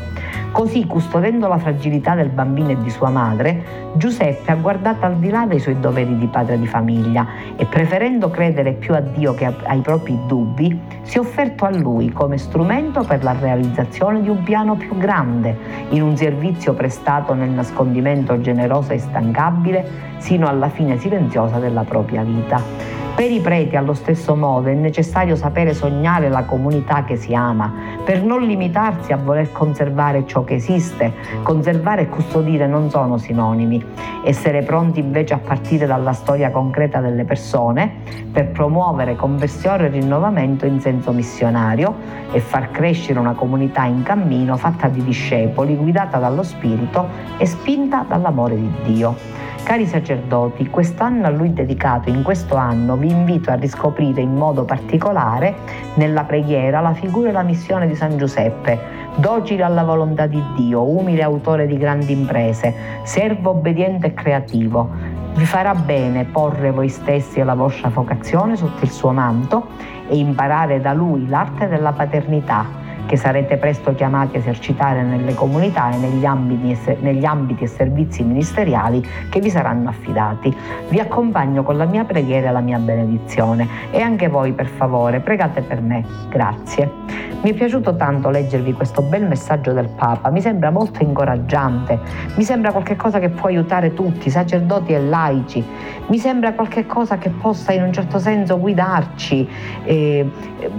Così, 0.51 0.85
custodendo 0.85 1.47
la 1.47 1.57
fragilità 1.57 2.13
del 2.13 2.27
bambino 2.27 2.71
e 2.71 2.77
di 2.77 2.89
sua 2.89 3.09
madre, 3.09 3.89
Giuseppe 3.95 4.51
ha 4.51 4.55
guardato 4.55 5.05
al 5.05 5.15
di 5.15 5.29
là 5.29 5.45
dei 5.45 5.59
suoi 5.59 5.79
doveri 5.79 6.17
di 6.17 6.27
padre 6.27 6.59
di 6.59 6.67
famiglia 6.67 7.25
e 7.55 7.65
preferendo 7.65 8.29
credere 8.29 8.73
più 8.73 8.93
a 8.93 8.99
Dio 8.99 9.33
che 9.33 9.45
ai 9.63 9.79
propri 9.79 10.19
dubbi, 10.27 10.77
si 11.03 11.15
è 11.15 11.19
offerto 11.19 11.63
a 11.63 11.69
lui 11.71 12.11
come 12.11 12.37
strumento 12.37 13.01
per 13.03 13.23
la 13.23 13.33
realizzazione 13.39 14.21
di 14.21 14.27
un 14.27 14.43
piano 14.43 14.75
più 14.75 14.97
grande, 14.97 15.57
in 15.89 16.01
un 16.01 16.17
servizio 16.17 16.73
prestato 16.73 17.33
nel 17.33 17.49
nascondimento 17.49 18.39
generoso 18.41 18.91
e 18.91 18.99
stancabile 18.99 20.09
sino 20.17 20.47
alla 20.47 20.67
fine 20.67 20.97
silenziosa 20.97 21.59
della 21.59 21.83
propria 21.83 22.23
vita. 22.23 23.00
Per 23.13 23.29
i 23.29 23.39
preti 23.39 23.75
allo 23.75 23.93
stesso 23.93 24.35
modo 24.35 24.69
è 24.69 24.73
necessario 24.73 25.35
sapere 25.35 25.73
sognare 25.73 26.29
la 26.29 26.43
comunità 26.45 27.03
che 27.03 27.17
si 27.17 27.35
ama, 27.35 27.71
per 28.03 28.23
non 28.23 28.41
limitarsi 28.41 29.11
a 29.11 29.17
voler 29.17 29.51
conservare 29.51 30.25
ciò 30.25 30.43
che 30.43 30.55
esiste. 30.55 31.13
Conservare 31.43 32.03
e 32.03 32.09
custodire 32.09 32.65
non 32.67 32.89
sono 32.89 33.17
sinonimi. 33.17 33.83
Essere 34.23 34.63
pronti 34.63 34.99
invece 34.99 35.33
a 35.33 35.37
partire 35.37 35.85
dalla 35.85 36.13
storia 36.13 36.51
concreta 36.51 36.99
delle 36.99 37.25
persone 37.25 37.91
per 38.31 38.49
promuovere 38.49 39.15
conversione 39.15 39.85
e 39.85 39.89
rinnovamento 39.89 40.65
in 40.65 40.79
senso 40.79 41.11
missionario 41.11 41.93
e 42.31 42.39
far 42.39 42.71
crescere 42.71 43.19
una 43.19 43.33
comunità 43.33 43.83
in 43.83 44.03
cammino 44.03 44.57
fatta 44.57 44.87
di 44.87 45.03
discepoli, 45.03 45.75
guidata 45.75 46.17
dallo 46.17 46.43
Spirito 46.43 47.07
e 47.37 47.45
spinta 47.45 48.05
dall'amore 48.07 48.55
di 48.55 48.71
Dio. 48.83 49.49
Cari 49.63 49.85
sacerdoti, 49.85 50.67
quest'anno 50.69 51.27
a 51.27 51.29
lui 51.29 51.53
dedicato, 51.53 52.09
in 52.09 52.23
questo 52.23 52.55
anno 52.55 52.97
vi 52.97 53.09
invito 53.09 53.51
a 53.51 53.53
riscoprire 53.53 54.19
in 54.19 54.35
modo 54.35 54.65
particolare 54.65 55.55
nella 55.93 56.23
preghiera 56.23 56.81
la 56.81 56.93
figura 56.93 57.29
e 57.29 57.31
la 57.31 57.43
missione 57.43 57.87
di 57.87 57.95
San 57.95 58.17
Giuseppe, 58.17 58.77
docile 59.15 59.63
alla 59.63 59.83
volontà 59.83 60.25
di 60.25 60.43
Dio, 60.55 60.81
umile 60.81 61.21
autore 61.21 61.67
di 61.67 61.77
grandi 61.77 62.11
imprese, 62.11 62.73
servo 63.03 63.51
obbediente 63.51 64.07
e 64.07 64.13
creativo. 64.13 64.89
Vi 65.35 65.45
farà 65.45 65.73
bene 65.73 66.25
porre 66.25 66.71
voi 66.71 66.89
stessi 66.89 67.39
e 67.39 67.43
la 67.45 67.55
vostra 67.55 67.87
vocazione 67.87 68.57
sotto 68.57 68.83
il 68.83 68.91
suo 68.91 69.11
manto 69.11 69.67
e 70.09 70.17
imparare 70.17 70.81
da 70.81 70.91
lui 70.91 71.29
l'arte 71.29 71.69
della 71.69 71.93
paternità 71.93 72.80
che 73.11 73.17
sarete 73.17 73.57
presto 73.57 73.93
chiamati 73.93 74.37
a 74.37 74.39
esercitare 74.39 75.03
nelle 75.03 75.33
comunità 75.33 75.91
e 75.91 75.97
negli 75.97 76.23
ambiti, 76.23 76.77
negli 77.01 77.25
ambiti, 77.25 77.65
e 77.65 77.67
servizi 77.67 78.23
ministeriali 78.23 79.05
che 79.29 79.41
vi 79.41 79.49
saranno 79.49 79.89
affidati. 79.89 80.55
Vi 80.87 80.97
accompagno 80.97 81.61
con 81.61 81.75
la 81.75 81.83
mia 81.83 82.05
preghiera 82.05 82.47
e 82.47 82.51
la 82.53 82.61
mia 82.61 82.77
benedizione 82.77 83.67
e 83.91 83.99
anche 83.99 84.29
voi 84.29 84.53
per 84.53 84.67
favore 84.67 85.19
pregate 85.19 85.61
per 85.61 85.81
me. 85.81 86.05
Grazie. 86.29 87.30
Mi 87.43 87.49
è 87.49 87.53
piaciuto 87.55 87.95
tanto 87.95 88.29
leggervi 88.29 88.71
questo 88.73 89.01
bel 89.01 89.25
messaggio 89.25 89.71
del 89.71 89.89
Papa, 89.89 90.29
mi 90.29 90.41
sembra 90.41 90.69
molto 90.69 91.01
incoraggiante, 91.01 91.97
mi 92.35 92.43
sembra 92.43 92.71
qualcosa 92.71 93.17
che 93.17 93.29
può 93.29 93.49
aiutare 93.49 93.95
tutti, 93.95 94.29
sacerdoti 94.29 94.93
e 94.93 95.01
laici, 95.01 95.65
mi 96.05 96.19
sembra 96.19 96.53
qualcosa 96.53 97.17
che 97.17 97.31
possa 97.31 97.71
in 97.71 97.81
un 97.81 97.91
certo 97.91 98.19
senso 98.19 98.59
guidarci, 98.59 99.49
eh, 99.85 100.29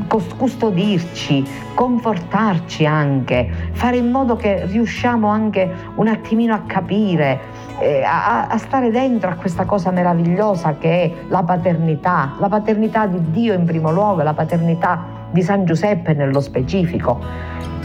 custodirci, 0.06 1.44
confortarci 1.74 2.86
anche, 2.86 3.50
fare 3.72 3.96
in 3.96 4.12
modo 4.12 4.36
che 4.36 4.64
riusciamo 4.64 5.26
anche 5.26 5.68
un 5.96 6.06
attimino 6.06 6.54
a 6.54 6.60
capire, 6.64 7.40
eh, 7.80 8.04
a, 8.04 8.46
a 8.46 8.58
stare 8.58 8.92
dentro 8.92 9.30
a 9.30 9.34
questa 9.34 9.64
cosa 9.64 9.90
meravigliosa 9.90 10.76
che 10.78 11.02
è 11.02 11.12
la 11.26 11.42
paternità, 11.42 12.36
la 12.38 12.48
paternità 12.48 13.08
di 13.08 13.18
Dio 13.32 13.52
in 13.52 13.64
primo 13.64 13.90
luogo 13.90 14.22
la 14.22 14.34
paternità 14.34 15.20
di 15.32 15.42
San 15.42 15.64
Giuseppe 15.64 16.12
nello 16.14 16.40
specifico. 16.40 17.20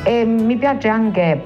E 0.03 0.25
mi 0.25 0.55
piace 0.57 0.87
anche 0.87 1.43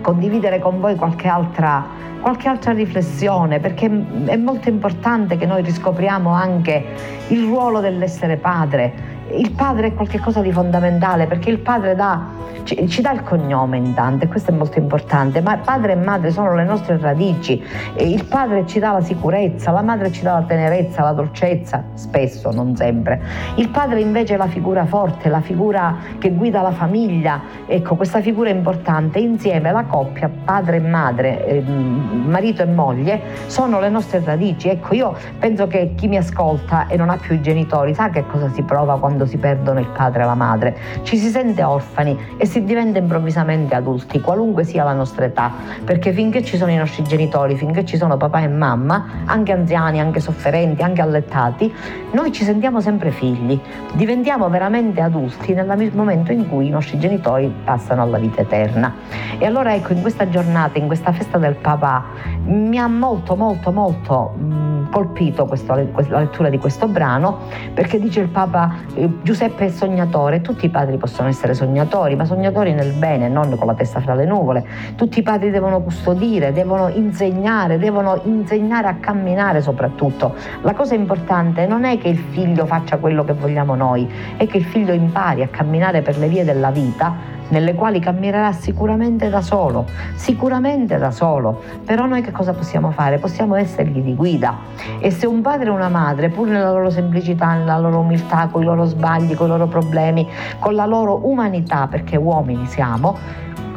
condividere 0.00 0.58
con 0.58 0.80
voi 0.80 0.96
qualche 0.96 1.28
altra 1.28 2.00
qualche 2.22 2.48
altra 2.48 2.72
riflessione 2.72 3.58
perché 3.58 3.90
è 4.26 4.36
molto 4.36 4.68
importante 4.68 5.36
che 5.36 5.44
noi 5.44 5.60
riscopriamo 5.62 6.30
anche 6.30 6.84
il 7.28 7.44
ruolo 7.46 7.80
dell'essere 7.80 8.36
padre 8.36 9.11
il 9.30 9.52
padre 9.52 9.88
è 9.88 9.94
qualcosa 9.94 10.40
di 10.40 10.52
fondamentale 10.52 11.26
perché 11.26 11.50
il 11.50 11.58
padre 11.58 11.94
dà 11.94 12.42
ci, 12.64 12.88
ci, 12.88 13.02
dà 13.02 13.12
il 13.12 13.22
cognome 13.22 13.76
intanto 13.76 14.24
e 14.24 14.28
questo 14.28 14.50
è 14.50 14.54
molto 14.54 14.78
importante, 14.78 15.40
ma 15.40 15.56
padre 15.58 15.92
e 15.92 15.96
madre 15.96 16.30
sono 16.30 16.54
le 16.54 16.64
nostre 16.64 16.96
radici, 16.98 17.62
il 17.96 18.24
padre 18.24 18.66
ci 18.66 18.78
dà 18.78 18.92
la 18.92 19.00
sicurezza, 19.00 19.72
la 19.72 19.82
madre 19.82 20.12
ci 20.12 20.22
dà 20.22 20.34
la 20.34 20.42
tenerezza, 20.42 21.02
la 21.02 21.12
dolcezza, 21.12 21.82
spesso, 21.94 22.50
non 22.52 22.76
sempre. 22.76 23.20
Il 23.56 23.68
padre 23.70 24.00
invece 24.00 24.34
è 24.34 24.36
la 24.36 24.46
figura 24.46 24.84
forte, 24.84 25.28
la 25.28 25.40
figura 25.40 25.96
che 26.18 26.30
guida 26.30 26.62
la 26.62 26.70
famiglia, 26.70 27.40
ecco 27.66 27.96
questa 27.96 28.20
figura 28.20 28.50
è 28.50 28.52
importante, 28.54 29.18
insieme 29.18 29.72
la 29.72 29.84
coppia, 29.84 30.30
padre 30.44 30.76
e 30.76 30.80
madre, 30.80 31.46
eh, 31.46 31.60
marito 31.62 32.62
e 32.62 32.66
moglie, 32.66 33.20
sono 33.46 33.80
le 33.80 33.88
nostre 33.88 34.22
radici. 34.24 34.68
Ecco, 34.68 34.94
io 34.94 35.16
penso 35.38 35.66
che 35.66 35.92
chi 35.96 36.06
mi 36.06 36.16
ascolta 36.16 36.86
e 36.86 36.96
non 36.96 37.10
ha 37.10 37.16
più 37.16 37.34
i 37.34 37.42
genitori 37.42 37.94
sa 37.94 38.08
che 38.10 38.24
cosa 38.26 38.48
si 38.50 38.62
prova 38.62 38.98
quando 38.98 39.11
si 39.26 39.36
perdono 39.36 39.80
il 39.80 39.88
padre 39.88 40.22
e 40.22 40.26
la 40.26 40.34
madre, 40.34 40.76
ci 41.02 41.16
si 41.16 41.28
sente 41.28 41.62
orfani 41.62 42.18
e 42.36 42.46
si 42.46 42.64
diventa 42.64 42.98
improvvisamente 42.98 43.74
adulti, 43.74 44.20
qualunque 44.20 44.64
sia 44.64 44.84
la 44.84 44.92
nostra 44.92 45.24
età, 45.24 45.50
perché 45.84 46.12
finché 46.12 46.42
ci 46.42 46.56
sono 46.56 46.70
i 46.70 46.76
nostri 46.76 47.02
genitori, 47.04 47.56
finché 47.56 47.84
ci 47.84 47.96
sono 47.96 48.16
papà 48.16 48.40
e 48.40 48.48
mamma, 48.48 49.06
anche 49.26 49.52
anziani, 49.52 50.00
anche 50.00 50.20
sofferenti, 50.20 50.82
anche 50.82 51.00
allettati, 51.00 51.72
noi 52.12 52.32
ci 52.32 52.44
sentiamo 52.44 52.80
sempre 52.80 53.10
figli, 53.10 53.58
diventiamo 53.92 54.48
veramente 54.48 55.00
adulti 55.00 55.52
nel 55.54 55.90
momento 55.94 56.32
in 56.32 56.48
cui 56.48 56.66
i 56.66 56.70
nostri 56.70 56.98
genitori 56.98 57.52
passano 57.64 58.02
alla 58.02 58.18
vita 58.18 58.42
eterna. 58.42 58.94
E 59.38 59.46
allora 59.46 59.74
ecco, 59.74 59.92
in 59.92 60.00
questa 60.00 60.28
giornata, 60.28 60.78
in 60.78 60.86
questa 60.86 61.12
festa 61.12 61.38
del 61.38 61.54
papà, 61.54 62.04
mi 62.44 62.78
ha 62.78 62.86
molto, 62.86 63.36
molto, 63.36 63.72
molto 63.72 64.34
mh, 64.36 64.90
colpito 64.90 65.46
questo, 65.46 65.74
la 65.74 66.18
lettura 66.20 66.48
di 66.48 66.58
questo 66.58 66.86
brano, 66.86 67.38
perché 67.74 67.98
dice 67.98 68.20
il 68.20 68.28
Papa, 68.28 68.74
Giuseppe 69.22 69.66
è 69.66 69.68
sognatore, 69.68 70.40
tutti 70.42 70.66
i 70.66 70.68
padri 70.68 70.96
possono 70.96 71.28
essere 71.28 71.54
sognatori, 71.54 72.14
ma 72.14 72.24
sognatori 72.24 72.72
nel 72.72 72.92
bene, 72.92 73.28
non 73.28 73.56
con 73.56 73.66
la 73.66 73.74
testa 73.74 74.00
fra 74.00 74.14
le 74.14 74.24
nuvole. 74.24 74.64
Tutti 74.94 75.18
i 75.18 75.22
padri 75.22 75.50
devono 75.50 75.80
custodire, 75.80 76.52
devono 76.52 76.88
insegnare, 76.88 77.78
devono 77.78 78.20
insegnare 78.24 78.88
a 78.88 78.94
camminare 78.94 79.60
soprattutto. 79.60 80.34
La 80.60 80.74
cosa 80.74 80.94
importante 80.94 81.66
non 81.66 81.84
è 81.84 81.98
che 81.98 82.08
il 82.08 82.18
figlio 82.18 82.64
faccia 82.66 82.98
quello 82.98 83.24
che 83.24 83.32
vogliamo 83.32 83.74
noi, 83.74 84.08
è 84.36 84.46
che 84.46 84.58
il 84.58 84.64
figlio 84.64 84.92
impari 84.92 85.42
a 85.42 85.48
camminare 85.48 86.02
per 86.02 86.18
le 86.18 86.28
vie 86.28 86.44
della 86.44 86.70
vita 86.70 87.40
nelle 87.52 87.74
quali 87.74 88.00
camminerà 88.00 88.50
sicuramente 88.52 89.28
da 89.28 89.42
solo, 89.42 89.86
sicuramente 90.14 90.96
da 90.96 91.10
solo. 91.10 91.60
Però 91.84 92.06
noi 92.06 92.22
che 92.22 92.32
cosa 92.32 92.54
possiamo 92.54 92.90
fare? 92.90 93.18
Possiamo 93.18 93.54
essergli 93.56 94.00
di 94.00 94.14
guida. 94.14 94.56
E 94.98 95.10
se 95.10 95.26
un 95.26 95.42
padre 95.42 95.68
e 95.68 95.70
una 95.70 95.90
madre, 95.90 96.30
pur 96.30 96.48
nella 96.48 96.72
loro 96.72 96.88
semplicità, 96.88 97.52
nella 97.54 97.78
loro 97.78 97.98
umiltà, 98.00 98.48
con 98.50 98.62
i 98.62 98.64
loro 98.64 98.86
sbagli, 98.86 99.34
con 99.34 99.46
i 99.46 99.50
loro 99.50 99.66
problemi, 99.66 100.26
con 100.58 100.74
la 100.74 100.86
loro 100.86 101.20
umanità, 101.28 101.86
perché 101.88 102.16
uomini 102.16 102.66
siamo, 102.66 103.18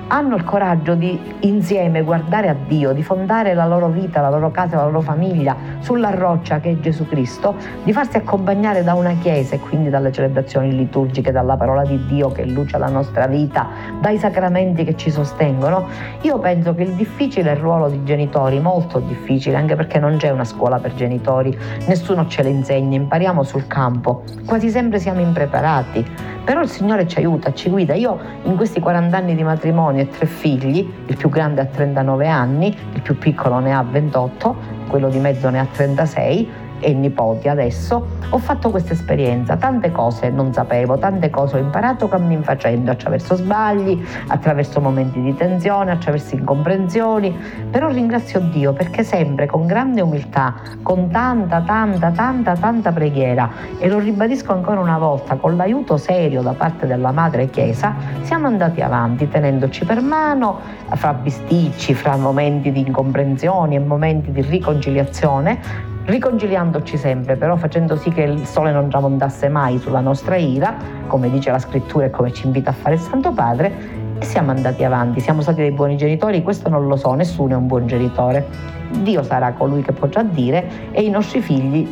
hanno 0.08 0.36
il 0.36 0.43
coraggio 0.43 0.93
di 0.93 1.20
insieme 1.41 2.01
guardare 2.03 2.49
a 2.49 2.56
Dio, 2.68 2.93
di 2.93 3.01
fondare 3.01 3.53
la 3.53 3.66
loro 3.66 3.88
vita, 3.88 4.22
la 4.22 4.30
loro 4.30 4.51
casa, 4.51 4.78
la 4.78 4.86
loro 4.86 5.01
famiglia 5.01 5.56
sulla 5.80 6.12
roccia 6.12 6.60
che 6.60 6.72
è 6.72 6.80
Gesù 6.80 7.08
Cristo, 7.08 7.56
di 7.84 7.91
farsi 7.91 8.18
accompagnare 8.18 8.84
da 8.84 8.93
una 8.93 9.14
chiesa 9.16 9.56
e 9.56 9.60
quindi 9.60 9.89
dalle 9.89 10.12
celebrazioni 10.12 10.76
liturgiche, 10.76 11.32
dalla 11.32 11.58
parola 11.58 11.84
di 11.84 12.06
Dio 12.06 12.32
che 12.32 12.45
luce 12.45 12.78
la 12.78 12.88
nostra 12.88 13.26
vita, 13.28 13.68
dai 13.99 14.18
sacramenti 14.18 14.84
che 14.84 14.95
ci 14.95 15.10
sostengono, 15.10 15.88
io 16.22 16.38
penso 16.39 16.76
che 16.76 16.84
il 16.84 16.93
difficile 16.93 17.56
ruolo 17.56 17.89
di 17.89 18.03
genitori, 18.03 18.60
molto 18.60 18.99
difficile, 18.99 19.56
anche 19.56 19.76
perché 19.76 19.99
non 19.99 20.18
c'è 20.18 20.30
una 20.30 20.45
scuola 20.45 20.78
per 20.78 20.93
genitori, 20.93 21.58
nessuno 21.88 22.28
ce 22.28 22.43
le 22.43 22.49
insegna, 22.49 22.95
impariamo 22.95 23.43
sul 23.43 23.66
campo, 23.68 24.24
quasi 24.45 24.70
sempre 24.70 24.99
siamo 24.99 25.22
impreparati 25.22 26.34
però 26.45 26.62
il 26.62 26.70
Signore 26.70 27.08
ci 27.08 27.18
aiuta, 27.18 27.51
ci 27.53 27.70
guida. 27.70 27.95
Io 27.95 28.20
in 28.43 28.56
questi 28.56 28.80
40 28.80 29.18
anni 29.18 29.36
di 29.36 29.43
matrimonio 29.43 29.95
e 30.02 30.10
tre 30.10 30.26
figli, 30.26 30.88
il 31.06 31.18
più 31.18 31.30
grande 31.30 31.62
ha 31.62 31.66
39 31.66 32.28
anni, 32.28 32.76
il 32.93 33.02
più 33.02 33.18
piccolo 33.18 33.60
ne 33.60 33.74
ha 33.74 33.84
28, 33.84 34.56
quello 34.88 35.10
di 35.10 35.20
mezzo 35.20 35.50
ne 35.50 35.60
ha 35.60 35.68
36, 35.72 36.50
e 36.80 36.93
nipoti 36.93 37.47
adesso, 37.47 38.05
ho 38.30 38.38
fatto 38.38 38.69
questa 38.69 38.93
esperienza. 38.93 39.55
Tante 39.55 39.91
cose 39.91 40.30
non 40.30 40.53
sapevo, 40.53 40.97
tante 40.97 41.30
cose 41.30 41.57
ho 41.57 41.59
imparato 41.59 42.07
cammin 42.07 42.43
facendo, 42.43 42.91
attraverso 42.91 43.36
sbagli, 43.36 44.03
attraverso 44.28 44.80
momenti 44.82 45.21
di 45.21 45.36
tensione, 45.36 45.91
attraverso 45.91 46.36
incomprensioni, 46.36 47.36
però 47.69 47.89
ringrazio 47.89 48.39
Dio 48.39 48.73
perché 48.73 49.03
sempre 49.03 49.45
con 49.45 49.65
grande 49.65 50.01
umiltà, 50.01 50.55
con 50.82 51.09
tanta, 51.09 51.61
tanta, 51.61 52.11
tanta, 52.11 52.55
tanta 52.55 52.91
preghiera 52.91 53.49
e 53.80 53.88
lo 53.88 53.99
ribadisco 53.99 54.53
ancora 54.53 54.80
una 54.80 54.97
volta, 54.97 55.36
con 55.36 55.55
l'aiuto 55.55 55.97
serio 55.97 56.41
da 56.41 56.53
parte 56.53 56.88
della 56.88 57.11
Madre 57.11 57.49
Chiesa, 57.49 57.95
siamo 58.21 58.47
andati 58.47 58.82
avanti 58.82 59.28
tenendoci 59.28 59.86
per 59.86 60.01
mano, 60.01 60.59
fra 60.89 61.13
bisticci, 61.13 61.93
fra 61.93 62.15
momenti 62.15 62.71
di 62.71 62.82
incomprensioni 62.82 63.76
e 63.76 63.80
momenti 63.80 64.32
di 64.32 64.41
riconciliazione, 64.41 65.93
riconciliandoci 66.06 66.97
sempre, 66.97 67.36
però 67.36 67.56
facendo 67.56 67.95
sì 67.95 68.10
che 68.12 68.22
il 68.22 68.45
sole 68.45 68.72
non 68.72 68.89
tramontasse 68.89 69.49
mai 69.49 69.80
sulla 69.80 70.01
nostra 70.01 70.36
ira, 70.36 70.76
come 71.08 71.30
dice 71.30 71.51
la 71.51 71.60
scrittura 71.60 72.06
e 72.06 72.10
come 72.10 72.32
ci 72.32 72.45
invita 72.45 72.70
a 72.70 72.74
fare 72.74 72.95
il 72.95 73.01
Santo 73.01 73.32
Padre, 73.32 74.03
e 74.18 74.24
siamo 74.24 74.51
andati 74.51 74.84
avanti, 74.84 75.20
siamo 75.20 75.41
stati 75.41 75.62
dei 75.62 75.72
buoni 75.72 75.97
genitori, 75.97 76.41
questo 76.41 76.70
non 76.70 76.88
lo 76.88 76.95
so, 76.95 77.14
nessuno 77.14 77.53
è 77.53 77.56
un 77.56 77.68
buon 77.68 77.88
genitore. 77.88 78.74
Dio 79.01 79.24
sarà 79.24 79.51
colui 79.53 79.82
che 79.82 79.91
potrà 79.91 80.24
dire 80.24 80.91
e 80.91 81.01
i 81.01 81.10
nostri 81.10 81.41
figli 81.41 81.86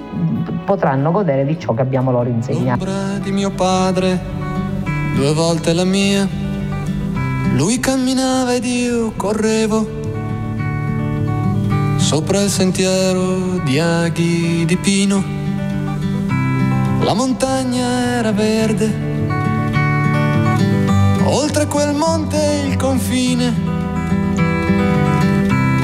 potranno 0.64 1.11
godere 1.11 1.43
di 1.43 1.59
ciò 1.59 1.74
che 1.74 1.82
abbiamo 1.82 2.11
loro 2.11 2.30
insegnato. 2.30 2.86
L'ombra 2.86 3.18
di 3.18 3.32
mio 3.32 3.51
padre, 3.51 4.20
due 5.16 5.34
volte 5.34 5.74
la 5.74 5.84
mia. 5.84 6.26
Lui 7.55 7.80
camminava 7.80 8.53
ed 8.53 8.64
io 8.64 9.11
correvo 9.18 10.01
sopra 12.04 12.41
il 12.41 12.49
sentiero 12.49 13.60
di 13.64 13.80
aghi 13.80 14.66
di 14.66 14.76
pino. 14.76 15.24
La 16.99 17.14
montagna 17.14 18.18
era 18.18 18.32
verde, 18.34 18.93
oltre 21.24 21.66
quel 21.66 21.95
monte 21.95 22.66
il 22.68 22.76
confine, 22.76 23.54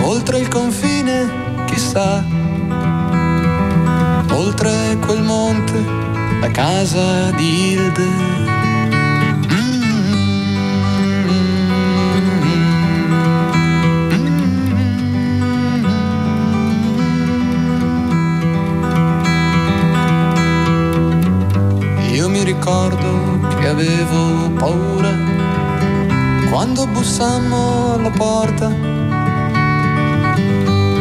oltre 0.02 0.40
il 0.40 0.50
confine 0.50 1.66
chissà, 1.66 2.24
oltre 4.32 4.98
quel 5.00 5.22
monte 5.24 5.82
la 6.42 6.52
casa 6.52 7.32
di 7.32 7.72
Hilde. 7.72 8.59
Quando 27.20 27.50
bussammo 27.50 27.94
alla 27.96 28.12
porta, 28.12 28.70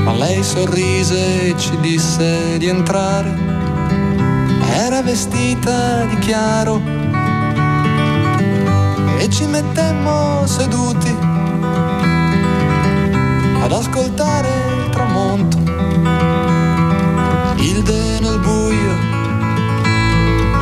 ma 0.03 0.13
lei 0.15 0.43
sorrise 0.43 1.47
e 1.47 1.57
ci 1.57 1.79
disse 1.79 2.59
di 2.59 2.67
entrare. 2.67 3.33
Era 4.75 5.01
vestita 5.01 6.05
di 6.07 6.19
chiaro 6.19 6.83
e 9.19 9.31
ci 9.31 9.47
mettemmo 9.47 10.45
seduti 10.45 11.17
ad 13.63 13.71
ascoltare 13.71 14.49
il 14.77 14.91
tramonto. 14.91 15.57
Hilde 17.59 18.19
nel 18.21 18.41
buio 18.41 18.97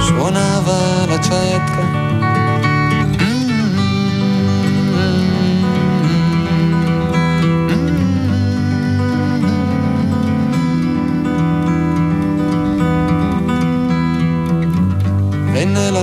suonava 0.01 1.07
la 1.07 1.21
cetra. 1.21 2.06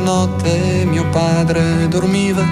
Notte, 0.04 0.84
mio 0.86 1.08
padre 1.10 1.88
dormiva, 1.88 2.44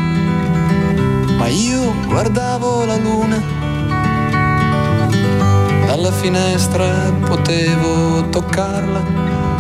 ma 1.38 1.48
io 1.48 1.94
guardavo 2.08 2.86
la 2.86 2.96
luna. 2.96 3.60
Dalla 5.86 6.12
finestra 6.14 7.12
potevo 7.26 8.30
toccarla, 8.30 9.02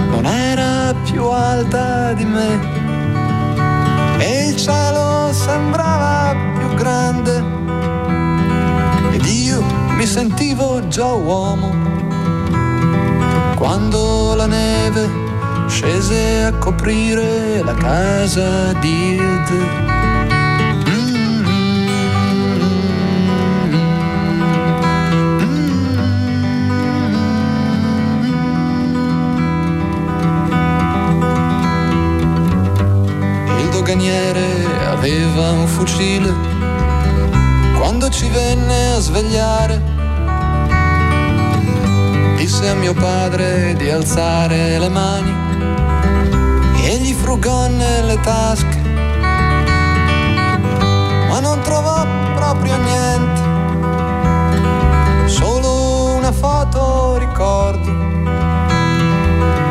non 0.09 0.25
era 0.25 0.95
più 1.03 1.25
alta 1.25 2.13
di 2.13 2.23
me. 2.23 2.59
E 4.19 4.47
il 4.47 4.55
cielo 4.55 5.33
sembrava 5.33 6.33
più 6.57 6.73
grande. 6.75 7.43
Ed 9.11 9.25
io 9.25 9.61
mi 9.97 10.05
sentivo 10.05 10.87
già 10.87 11.11
uomo. 11.11 11.89
Quando 13.55 14.33
la 14.35 14.47
neve 14.47 15.20
scese 15.71 16.43
a 16.43 16.51
coprire 16.57 17.63
la 17.63 17.73
casa 17.73 18.73
di 18.73 19.17
doganiere 33.71 34.65
aveva 34.87 35.51
un 35.51 35.67
fucile 35.67 36.33
quando 37.77 38.09
ci 38.09 38.29
venne 38.29 38.93
a 38.93 38.99
svegliare. 38.99 39.81
Disse 42.37 42.69
a 42.69 42.75
mio 42.75 42.93
padre 42.93 43.73
di 43.75 43.89
alzare 43.89 44.77
le 44.77 44.89
mani 44.89 45.50
frugò 47.31 47.67
nelle 47.67 48.19
tasche, 48.19 48.81
ma 51.29 51.39
non 51.39 51.61
trovò 51.61 52.05
proprio 52.35 52.75
niente, 52.75 53.41
solo 55.29 56.15
una 56.15 56.33
foto 56.33 57.15
ricordo, 57.19 57.89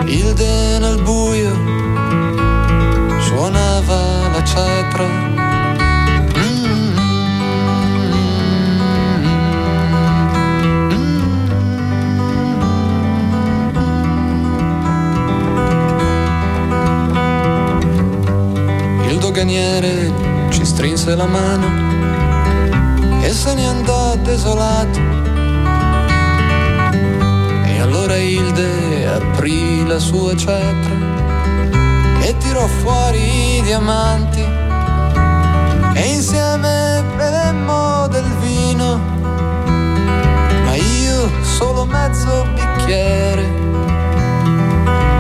Hilde 0.07 0.79
nel 0.79 1.03
buio 1.03 1.55
suonava 3.21 4.29
la 4.33 4.43
cetra. 4.43 5.30
Doganiere 19.41 20.13
ci 20.51 20.67
strinse 20.67 21.15
la 21.15 21.25
mano 21.25 21.67
e 23.23 23.33
se 23.33 23.55
ne 23.55 23.67
andò 23.67 24.15
desolato. 24.17 25.01
E 27.65 27.81
allora 27.81 28.17
Hilde 28.17 29.07
aprì 29.07 29.87
la 29.87 29.99
sua 29.99 30.37
cetra 30.37 30.95
e 32.21 32.37
tirò 32.37 32.67
fuori 32.67 33.57
i 33.57 33.63
diamanti 33.63 34.45
e 35.95 36.03
insieme 36.13 37.03
bevemmo 37.17 38.09
del 38.09 38.31
vino, 38.41 39.01
ma 40.65 40.75
io 40.75 41.31
solo 41.43 41.87
mezzo 41.87 42.47
bicchiere. 42.55 43.49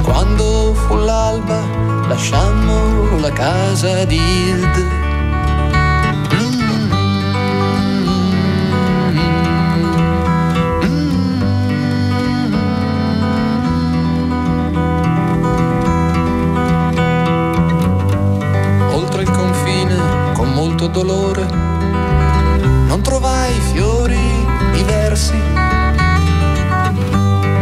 Quando 0.02 0.74
fu 0.74 0.96
l'alba 0.96 1.79
lasciammo 2.10 3.18
la 3.20 3.30
casa 3.30 4.04
di 4.04 4.16
Hilde. 4.16 4.98
Dolore, 20.92 21.46
non 22.86 23.00
trovai 23.02 23.52
fiori 23.72 24.18
diversi, 24.72 25.36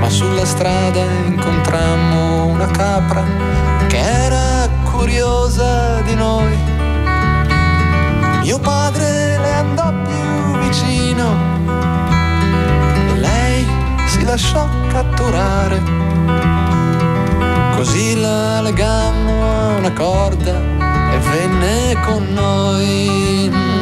ma 0.01 0.09
sulla 0.09 0.47
strada 0.47 1.03
incontrammo 1.27 2.47
una 2.47 2.67
capra 2.69 3.68
era 4.09 4.69
curiosa 4.91 6.01
di 6.01 6.15
noi. 6.15 6.57
Mio 8.43 8.59
padre 8.59 9.39
le 9.39 9.53
andò 9.53 9.93
più 10.05 10.59
vicino 10.61 11.27
e 13.11 13.19
lei 13.19 13.67
si 14.07 14.25
lasciò 14.25 14.67
catturare 14.91 15.99
Così 17.79 18.19
la 18.21 18.61
legammo 18.61 19.45
a 19.45 19.77
una 19.77 19.93
corda 19.93 20.57
e 21.13 21.19
venne 21.19 21.95
con 22.05 22.27
noi. 22.33 23.78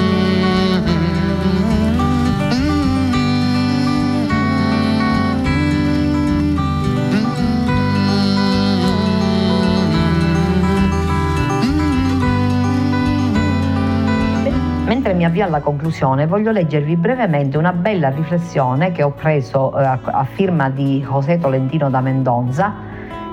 Mentre 14.87 15.15
mi 15.15 15.25
avvio 15.25 15.45
alla 15.45 15.59
conclusione, 15.59 16.29
voglio 16.29 16.53
leggervi 16.53 16.95
brevemente 16.95 17.59
una 17.59 17.73
bella 17.73 18.09
riflessione 18.09 18.93
che 18.93 19.03
ho 19.03 19.11
preso 19.11 19.77
eh, 19.77 19.85
a, 19.85 20.25
firma 20.33 20.71
di 20.71 21.01
José 21.01 21.39
Tolentino 21.39 21.91
da 21.91 22.01
Mendonza 22.01 22.86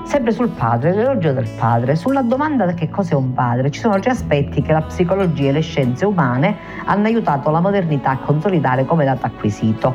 Sempre 0.04 0.32
sul 0.32 0.50
padre, 0.50 0.92
l'elogio 0.94 1.32
del 1.32 1.48
padre, 1.58 1.96
sulla 1.96 2.22
domanda 2.22 2.66
che 2.74 2.88
cos'è 2.88 3.14
un 3.14 3.32
padre, 3.32 3.70
ci 3.70 3.80
sono 3.80 3.98
tre 3.98 4.10
aspetti 4.10 4.62
che 4.62 4.72
la 4.72 4.82
psicologia 4.82 5.48
e 5.48 5.52
le 5.52 5.60
scienze 5.60 6.04
umane 6.04 6.56
hanno 6.84 7.06
aiutato 7.06 7.50
la 7.50 7.60
modernità 7.60 8.10
a 8.10 8.18
consolidare 8.18 8.84
come 8.84 9.04
dato 9.04 9.26
acquisito. 9.26 9.94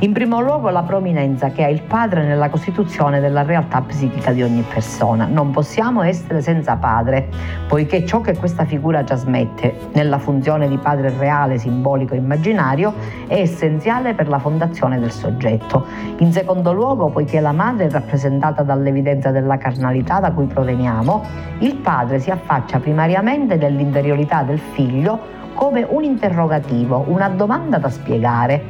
In 0.00 0.12
primo 0.12 0.40
luogo 0.40 0.70
la 0.70 0.84
prominenza 0.84 1.50
che 1.50 1.64
ha 1.64 1.68
il 1.68 1.82
padre 1.82 2.24
nella 2.24 2.50
costituzione 2.50 3.18
della 3.18 3.42
realtà 3.42 3.80
psichica 3.80 4.30
di 4.30 4.44
ogni 4.44 4.62
persona. 4.62 5.26
Non 5.26 5.50
possiamo 5.50 6.02
essere 6.02 6.40
senza 6.40 6.76
padre, 6.76 7.28
poiché 7.66 8.06
ciò 8.06 8.20
che 8.20 8.36
questa 8.36 8.64
figura 8.64 9.02
trasmette 9.02 9.88
nella 9.94 10.18
funzione 10.18 10.68
di 10.68 10.76
padre 10.76 11.12
reale, 11.18 11.58
simbolico 11.58 12.14
e 12.14 12.18
immaginario 12.18 12.94
è 13.26 13.40
essenziale 13.40 14.14
per 14.14 14.28
la 14.28 14.38
fondazione 14.38 15.00
del 15.00 15.10
soggetto. 15.10 15.84
In 16.18 16.30
secondo 16.30 16.72
luogo, 16.72 17.08
poiché 17.08 17.40
la 17.40 17.50
madre 17.50 17.86
è 17.86 17.90
rappresentata 17.90 18.62
dall'evidenza 18.62 19.32
della 19.40 19.56
carnalità 19.56 20.20
da 20.20 20.32
cui 20.32 20.46
proveniamo, 20.46 21.24
il 21.58 21.76
padre 21.76 22.18
si 22.18 22.30
affaccia 22.30 22.78
primariamente 22.78 23.56
nell'interiorità 23.56 24.42
del 24.42 24.58
figlio 24.58 25.36
come 25.54 25.84
un 25.88 26.04
interrogativo, 26.04 27.04
una 27.08 27.28
domanda 27.28 27.78
da 27.78 27.88
spiegare. 27.88 28.62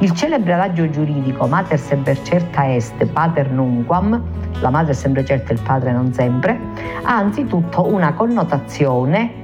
Il 0.00 0.12
celebre 0.12 0.54
adagio 0.54 0.90
giuridico 0.90 1.46
mater 1.46 1.78
semper 1.78 2.20
certa 2.22 2.74
est, 2.74 3.04
pater 3.06 3.50
nunquam, 3.50 4.20
la 4.60 4.70
madre 4.70 4.90
è 4.90 4.94
sempre 4.94 5.24
certa, 5.24 5.52
il 5.52 5.60
padre 5.62 5.92
non 5.92 6.12
sempre, 6.12 6.58
ha 7.04 7.14
anzitutto 7.16 7.86
una 7.86 8.12
connotazione 8.14 9.41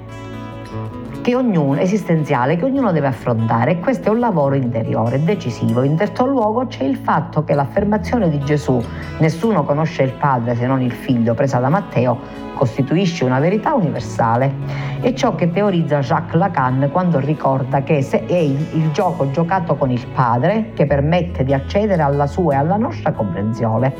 che 1.21 1.35
ognuno, 1.35 1.81
esistenziale 1.81 2.57
che 2.57 2.65
ognuno 2.65 2.93
deve 2.93 3.09
affrontare 3.09 3.73
e 3.73 3.79
questo 3.81 4.09
è 4.09 4.11
un 4.11 4.19
lavoro 4.19 4.55
interiore, 4.55 5.23
decisivo. 5.23 5.83
In 5.83 5.97
terzo 5.97 6.27
luogo 6.27 6.67
c'è 6.67 6.85
il 6.85 6.97
fatto 6.97 7.45
che 7.45 7.55
l'affermazione 7.55 8.29
di 8.29 8.39
Gesù, 8.41 8.83
nessuno 9.19 9.65
conosce 9.65 10.03
il 10.03 10.13
Padre 10.13 10.55
se 10.55 10.67
non 10.67 10.81
il 10.81 10.93
Figlio, 10.93 11.35
presa 11.35 11.59
da 11.59 11.69
Matteo, 11.69 12.48
costituisce 12.59 13.25
una 13.25 13.39
verità 13.39 13.73
universale. 13.75 14.53
È 15.01 15.13
ciò 15.13 15.37
che 15.37 15.53
teorizza 15.53 16.01
Jacques 16.01 16.35
Lacan 16.35 16.89
quando 16.91 17.21
ricorda 17.21 17.85
che 17.85 17.99
è 17.99 18.35
il, 18.35 18.91
gioco 18.91 19.31
giocato 19.31 19.77
con 19.77 19.93
il 19.93 20.05
Padre 20.13 20.73
che 20.75 20.87
permette 20.87 21.45
di 21.45 21.55
accedere 21.55 22.03
alla 22.03 22.27
sua 22.27 22.55
e 22.55 22.57
alla 22.57 22.77
nostra 22.77 23.13
comprensione. 23.13 23.95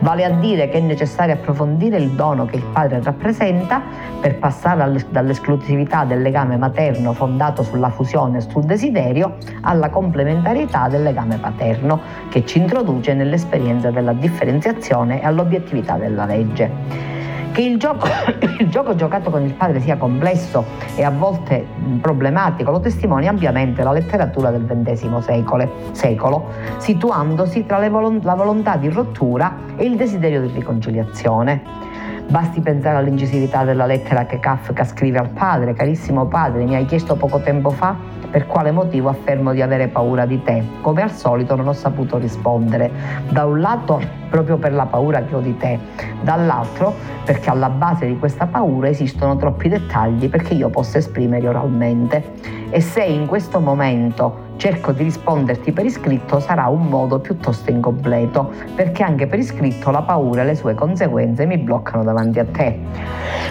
Vale 0.00 0.24
a 0.24 0.30
dire 0.30 0.70
che 0.70 0.78
è 0.78 0.80
necessario 0.80 1.34
approfondire 1.34 1.98
il 1.98 2.12
dono 2.12 2.46
che 2.46 2.56
il 2.56 2.64
Padre 2.72 3.02
rappresenta 3.02 3.82
per 4.22 4.38
passare 4.38 5.04
dall'esclusività 5.10 6.04
del 6.04 6.22
legame 6.22 6.56
materno 6.56 7.12
fondato 7.12 7.62
sulla 7.62 7.90
fusione 7.90 8.38
e 8.38 8.40
sul 8.40 8.64
desiderio 8.64 9.36
alla 9.60 9.90
complementarietà 9.90 10.88
del 10.88 11.02
legame 11.02 11.36
paterno 11.36 12.00
che 12.30 12.46
ci 12.46 12.56
introduce 12.56 13.12
nell'esperienza 13.12 13.90
della 13.90 14.14
differenziazione 14.14 15.20
e 15.20 15.26
all'obiettività 15.26 15.96
della 15.96 16.24
legge. 16.24 17.17
Che 17.58 17.64
il 17.64 17.76
gioco, 17.76 18.06
il 18.60 18.68
gioco, 18.68 18.94
giocato 18.94 19.30
con 19.30 19.42
il 19.42 19.52
padre 19.52 19.80
sia 19.80 19.96
complesso 19.96 20.64
e 20.94 21.02
a 21.02 21.10
volte 21.10 21.66
problematico 22.00 22.70
lo 22.70 22.78
testimonia 22.78 23.30
ampiamente 23.30 23.82
la 23.82 23.90
letteratura 23.90 24.52
del 24.52 24.64
XX 24.64 25.18
secolo, 25.18 25.68
secolo 25.90 26.50
situandosi 26.76 27.66
tra 27.66 27.80
volo- 27.88 28.20
la 28.22 28.34
volontà 28.34 28.76
di 28.76 28.88
rottura 28.88 29.56
e 29.74 29.86
il 29.86 29.96
desiderio 29.96 30.40
di 30.42 30.52
riconciliazione. 30.52 31.60
Basti 32.28 32.60
pensare 32.60 32.98
all'incisività 32.98 33.64
della 33.64 33.86
lettera 33.86 34.24
che 34.24 34.38
Kafka 34.38 34.84
scrive 34.84 35.18
al 35.18 35.30
padre, 35.30 35.72
carissimo 35.72 36.26
padre, 36.26 36.64
mi 36.64 36.76
hai 36.76 36.84
chiesto 36.84 37.16
poco 37.16 37.40
tempo 37.40 37.70
fa 37.70 38.17
per 38.30 38.46
quale 38.46 38.70
motivo 38.70 39.08
affermo 39.08 39.52
di 39.52 39.62
avere 39.62 39.88
paura 39.88 40.26
di 40.26 40.42
te. 40.42 40.62
Come 40.80 41.02
al 41.02 41.10
solito 41.10 41.56
non 41.56 41.68
ho 41.68 41.72
saputo 41.72 42.18
rispondere. 42.18 42.90
Da 43.28 43.44
un 43.44 43.60
lato 43.60 44.00
proprio 44.28 44.56
per 44.58 44.72
la 44.72 44.86
paura 44.86 45.22
che 45.22 45.34
ho 45.34 45.40
di 45.40 45.56
te, 45.56 45.78
dall'altro 46.22 46.94
perché 47.24 47.50
alla 47.50 47.70
base 47.70 48.06
di 48.06 48.18
questa 48.18 48.46
paura 48.46 48.88
esistono 48.88 49.36
troppi 49.36 49.68
dettagli 49.68 50.28
perché 50.28 50.54
io 50.54 50.68
possa 50.68 50.98
esprimere 50.98 51.48
oralmente. 51.48 52.32
E 52.70 52.80
se 52.80 53.02
in 53.02 53.26
questo 53.26 53.60
momento 53.60 54.46
cerco 54.56 54.92
di 54.92 55.04
risponderti 55.04 55.72
per 55.72 55.86
iscritto 55.86 56.40
sarà 56.40 56.66
un 56.66 56.86
modo 56.86 57.20
piuttosto 57.20 57.70
incompleto, 57.70 58.50
perché 58.74 59.02
anche 59.02 59.26
per 59.26 59.38
iscritto 59.38 59.90
la 59.90 60.02
paura 60.02 60.42
e 60.42 60.46
le 60.46 60.54
sue 60.54 60.74
conseguenze 60.74 61.46
mi 61.46 61.56
bloccano 61.56 62.02
davanti 62.02 62.38
a 62.38 62.44
te. 62.44 62.78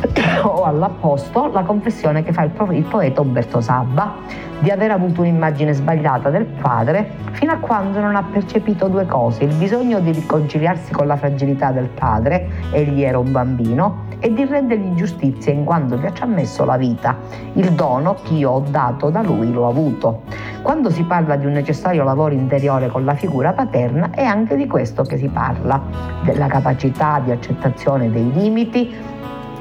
o 0.44 0.64
all'apposto 0.64 1.50
la 1.52 1.64
confessione 1.64 2.24
che 2.24 2.34
fa 2.34 2.44
il, 2.44 2.84
poeta 2.84 3.22
Umberto 3.22 3.62
Sabba 3.62 4.16
di 4.60 4.70
aver 4.70 4.92
avuto 4.92 5.22
un'immagine 5.22 5.74
sbagliata 5.74 6.30
del 6.30 6.46
padre 6.46 7.10
fino 7.32 7.52
a 7.52 7.58
quando 7.58 8.00
non 8.00 8.16
ha 8.16 8.24
percepito 8.24 8.88
due 8.88 9.06
cose, 9.06 9.44
il 9.44 9.54
bisogno 9.56 10.00
di 10.00 10.12
riconciliarsi 10.12 10.92
con 10.92 11.08
la 11.08 11.16
fragilità 11.16 11.72
del 11.72 11.88
padre, 11.88 12.50
egli 12.72 13.04
era 13.04 13.20
un 13.20 13.32
bambino, 13.32 14.06
e 14.20 14.34
di 14.34 14.46
rendergli 14.46 14.96
giustizia 14.96 15.54
in 15.54 15.64
quanto 15.64 15.96
gli 15.98 16.06
ha 16.06 16.26
messo 16.26 16.66
la 16.66 16.78
vita. 16.78 17.18
Il 17.54 17.72
dono 17.74 18.16
che 18.24 18.34
io 18.34 18.52
ho 18.52 18.64
dato 18.68 19.10
da 19.10 19.22
lui 19.22 19.52
l'ho 19.52 19.68
avuto. 19.68 20.24
Quando 20.62 20.90
si 20.90 21.04
parla 21.04 21.36
di 21.36 21.46
un 21.46 21.52
necessario 21.52 22.04
lavoro 22.04 22.34
interiore 22.34 22.88
con 22.88 23.06
la 23.06 23.14
figura 23.14 23.54
paterna 23.54 24.10
è 24.12 24.24
anche 24.24 24.56
di 24.56 24.66
questo 24.66 25.04
che 25.04 25.18
si 25.18 25.28
parla, 25.28 25.82
della 26.24 26.48
capacità 26.48 27.22
di 27.24 27.32
accettazione 27.32 28.10
dei 28.10 28.32
limiti, 28.34 28.94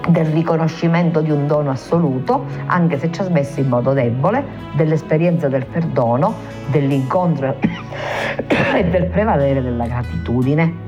del 0.09 0.27
riconoscimento 0.27 1.21
di 1.21 1.31
un 1.31 1.47
dono 1.47 1.71
assoluto, 1.71 2.45
anche 2.67 2.99
se 2.99 3.11
ci 3.11 3.21
ha 3.21 3.25
smesso 3.25 3.61
in 3.61 3.69
modo 3.69 3.93
debole, 3.93 4.45
dell'esperienza 4.75 5.49
del 5.49 5.67
perdono, 5.67 6.35
dell'incontro 6.71 7.57
e 8.75 8.85
del 8.85 9.07
prevalere 9.07 9.63
della 9.63 9.87
gratitudine. 9.87 10.85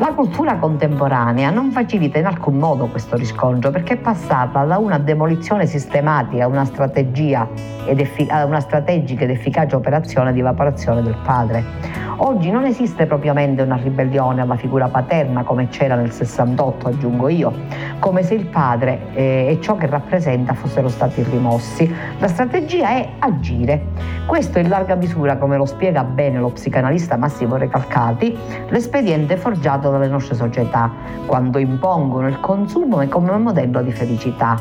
La 0.00 0.12
cultura 0.14 0.58
contemporanea 0.58 1.50
non 1.50 1.72
facilita 1.72 2.20
in 2.20 2.26
alcun 2.26 2.56
modo 2.56 2.86
questo 2.86 3.16
riscontro 3.16 3.72
perché 3.72 3.94
è 3.94 3.96
passata 3.96 4.62
da 4.62 4.78
una 4.78 4.96
demolizione 4.96 5.66
sistematica 5.66 6.44
a 6.44 6.46
una, 6.46 6.62
effic- 6.62 8.30
a 8.30 8.44
una 8.44 8.60
strategica 8.60 9.24
ed 9.24 9.30
efficace 9.30 9.74
operazione 9.74 10.32
di 10.32 10.38
evaporazione 10.38 11.02
del 11.02 11.16
padre. 11.24 12.06
Oggi 12.20 12.50
non 12.50 12.64
esiste 12.64 13.06
propriamente 13.06 13.62
una 13.62 13.76
ribellione 13.76 14.40
alla 14.40 14.56
figura 14.56 14.88
paterna 14.88 15.42
come 15.42 15.68
c'era 15.68 15.94
nel 15.94 16.10
68, 16.10 16.88
aggiungo 16.88 17.28
io, 17.28 17.52
come 17.98 18.22
se 18.22 18.34
il 18.34 18.46
padre 18.46 19.12
eh, 19.14 19.46
e 19.50 19.58
ciò 19.60 19.76
che 19.76 19.86
rappresenta 19.86 20.54
fossero 20.54 20.88
stati 20.88 21.22
rimossi. 21.22 21.92
La 22.18 22.26
strategia 22.26 22.90
è 22.90 23.08
agire. 23.18 23.86
Questo 24.26 24.58
in 24.58 24.68
larga 24.68 24.94
misura, 24.96 25.36
come 25.36 25.56
lo 25.56 25.64
spiega 25.64 26.02
bene 26.04 26.38
lo 26.38 26.50
psicanalista 26.50 27.16
Massimo 27.16 27.56
Recalcati, 27.56 28.36
l'espediente 28.68 29.36
forgiato 29.36 29.87
dalle 29.90 30.08
nostre 30.08 30.34
società, 30.34 30.90
quando 31.26 31.58
impongono 31.58 32.28
il 32.28 32.40
consumo 32.40 33.06
come 33.08 33.36
modello 33.38 33.82
di 33.82 33.92
felicità. 33.92 34.56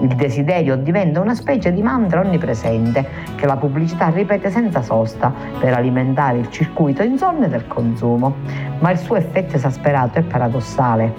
Il 0.00 0.14
desiderio 0.16 0.76
diventa 0.76 1.20
una 1.20 1.34
specie 1.34 1.72
di 1.72 1.82
mantra 1.82 2.20
onnipresente 2.20 3.06
che 3.36 3.46
la 3.46 3.56
pubblicità 3.56 4.08
ripete 4.08 4.50
senza 4.50 4.82
sosta 4.82 5.32
per 5.58 5.74
alimentare 5.74 6.38
il 6.38 6.50
circuito 6.50 7.02
insonne 7.02 7.48
del 7.48 7.66
consumo, 7.68 8.34
ma 8.80 8.90
il 8.90 8.98
suo 8.98 9.16
effetto 9.16 9.56
esasperato 9.56 10.18
è 10.18 10.22
paradossale. 10.22 11.14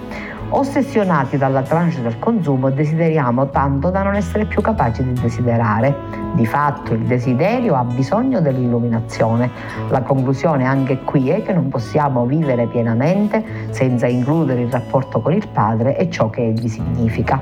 Ossessionati 0.50 1.38
dalla 1.38 1.62
tranche 1.62 2.02
del 2.02 2.18
consumo 2.18 2.70
desideriamo 2.70 3.48
tanto 3.48 3.90
da 3.90 4.02
non 4.02 4.14
essere 4.14 4.44
più 4.44 4.60
capaci 4.60 5.02
di 5.02 5.12
desiderare. 5.14 6.23
Di 6.34 6.46
fatto 6.46 6.94
il 6.94 7.04
desiderio 7.04 7.76
ha 7.76 7.84
bisogno 7.84 8.40
dell'illuminazione. 8.40 9.48
La 9.88 10.02
conclusione 10.02 10.64
anche 10.64 10.98
qui 11.04 11.30
è 11.30 11.42
che 11.44 11.52
non 11.52 11.68
possiamo 11.68 12.26
vivere 12.26 12.66
pienamente 12.66 13.44
senza 13.70 14.08
includere 14.08 14.62
il 14.62 14.70
rapporto 14.70 15.20
con 15.20 15.32
il 15.32 15.46
Padre 15.46 15.96
e 15.96 16.10
ciò 16.10 16.30
che 16.30 16.44
egli 16.44 16.66
significa. 16.66 17.40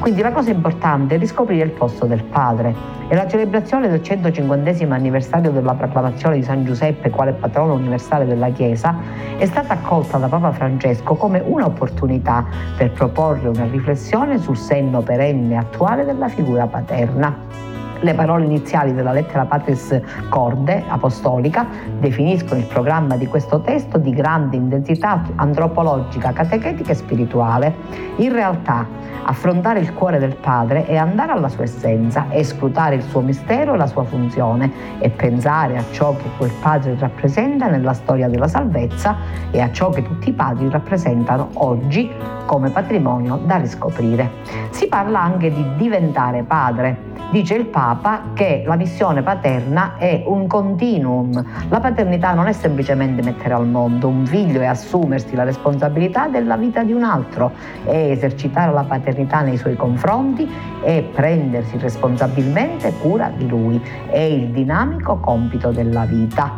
Quindi 0.00 0.20
la 0.20 0.32
cosa 0.32 0.50
importante 0.50 1.14
è 1.14 1.18
riscoprire 1.18 1.64
il 1.64 1.70
posto 1.70 2.04
del 2.06 2.24
padre 2.24 2.74
e 3.08 3.14
la 3.14 3.26
celebrazione 3.26 3.88
del 3.88 4.02
150 4.02 4.92
anniversario 4.92 5.50
della 5.50 5.72
proclamazione 5.74 6.36
di 6.36 6.42
San 6.42 6.64
Giuseppe 6.64 7.08
quale 7.08 7.32
patrono 7.32 7.74
universale 7.74 8.26
della 8.26 8.50
Chiesa 8.50 8.94
è 9.38 9.46
stata 9.46 9.74
accolta 9.74 10.18
da 10.18 10.26
Papa 10.26 10.52
Francesco 10.52 11.14
come 11.14 11.42
un'opportunità 11.42 12.44
per 12.76 12.90
proporre 12.90 13.48
una 13.48 13.64
riflessione 13.64 14.38
sul 14.38 14.58
senno 14.58 15.00
perenne 15.00 15.56
attuale 15.56 16.04
della 16.04 16.28
figura 16.28 16.66
paterna. 16.66 17.73
Le 18.00 18.14
parole 18.14 18.44
iniziali 18.44 18.94
della 18.94 19.12
lettera 19.12 19.44
Patris 19.44 20.00
Corde, 20.28 20.84
apostolica, 20.88 21.66
definiscono 21.98 22.60
il 22.60 22.66
programma 22.66 23.16
di 23.16 23.26
questo 23.26 23.60
testo 23.60 23.98
di 23.98 24.12
grande 24.12 24.56
intensità 24.56 25.22
antropologica, 25.36 26.32
catechetica 26.32 26.92
e 26.92 26.94
spirituale. 26.94 27.74
In 28.16 28.32
realtà, 28.32 28.86
affrontare 29.24 29.80
il 29.80 29.94
cuore 29.94 30.18
del 30.18 30.36
Padre 30.36 30.86
è 30.86 30.96
andare 30.96 31.32
alla 31.32 31.48
sua 31.48 31.64
essenza, 31.64 32.26
è 32.28 32.42
scrutare 32.42 32.96
il 32.96 33.02
suo 33.02 33.20
mistero 33.20 33.74
e 33.74 33.76
la 33.76 33.86
sua 33.86 34.04
funzione 34.04 34.70
e 34.98 35.08
pensare 35.10 35.78
a 35.78 35.84
ciò 35.92 36.14
che 36.16 36.28
quel 36.36 36.52
Padre 36.60 36.96
rappresenta 36.98 37.68
nella 37.68 37.94
storia 37.94 38.28
della 38.28 38.48
salvezza 38.48 39.16
e 39.50 39.60
a 39.60 39.72
ciò 39.72 39.88
che 39.90 40.02
tutti 40.02 40.28
i 40.28 40.32
padri 40.32 40.68
rappresentano 40.68 41.48
oggi 41.54 42.10
come 42.46 42.70
patrimonio 42.70 43.40
da 43.44 43.56
riscoprire. 43.56 44.30
Si 44.70 44.86
parla 44.88 45.20
anche 45.22 45.52
di 45.52 45.64
diventare 45.76 46.42
padre. 46.42 47.12
Dice 47.30 47.54
il 47.54 47.66
Papa 47.84 48.30
che 48.32 48.62
la 48.64 48.76
missione 48.76 49.20
paterna 49.20 49.96
è 49.98 50.22
un 50.26 50.46
continuum. 50.46 51.44
La 51.68 51.80
paternità 51.80 52.32
non 52.32 52.46
è 52.46 52.52
semplicemente 52.52 53.20
mettere 53.20 53.52
al 53.52 53.66
mondo 53.66 54.08
un 54.08 54.24
figlio 54.24 54.62
e 54.62 54.64
assumersi 54.64 55.34
la 55.34 55.42
responsabilità 55.42 56.28
della 56.28 56.56
vita 56.56 56.82
di 56.82 56.94
un 56.94 57.02
altro, 57.02 57.52
è 57.84 58.08
esercitare 58.10 58.72
la 58.72 58.84
paternità 58.84 59.42
nei 59.42 59.58
suoi 59.58 59.76
confronti 59.76 60.50
e 60.82 61.10
prendersi 61.12 61.76
responsabilmente 61.76 62.90
cura 63.02 63.30
di 63.36 63.46
lui. 63.46 63.78
È 64.08 64.16
il 64.16 64.48
dinamico 64.48 65.18
compito 65.18 65.70
della 65.70 66.06
vita. 66.06 66.50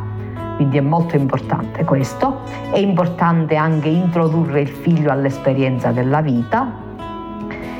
Quindi 0.54 0.78
è 0.78 0.80
molto 0.80 1.16
importante 1.16 1.82
questo. 1.82 2.42
È 2.70 2.78
importante 2.78 3.56
anche 3.56 3.88
introdurre 3.88 4.60
il 4.60 4.68
figlio 4.68 5.10
all'esperienza 5.10 5.90
della 5.90 6.20
vita, 6.20 6.84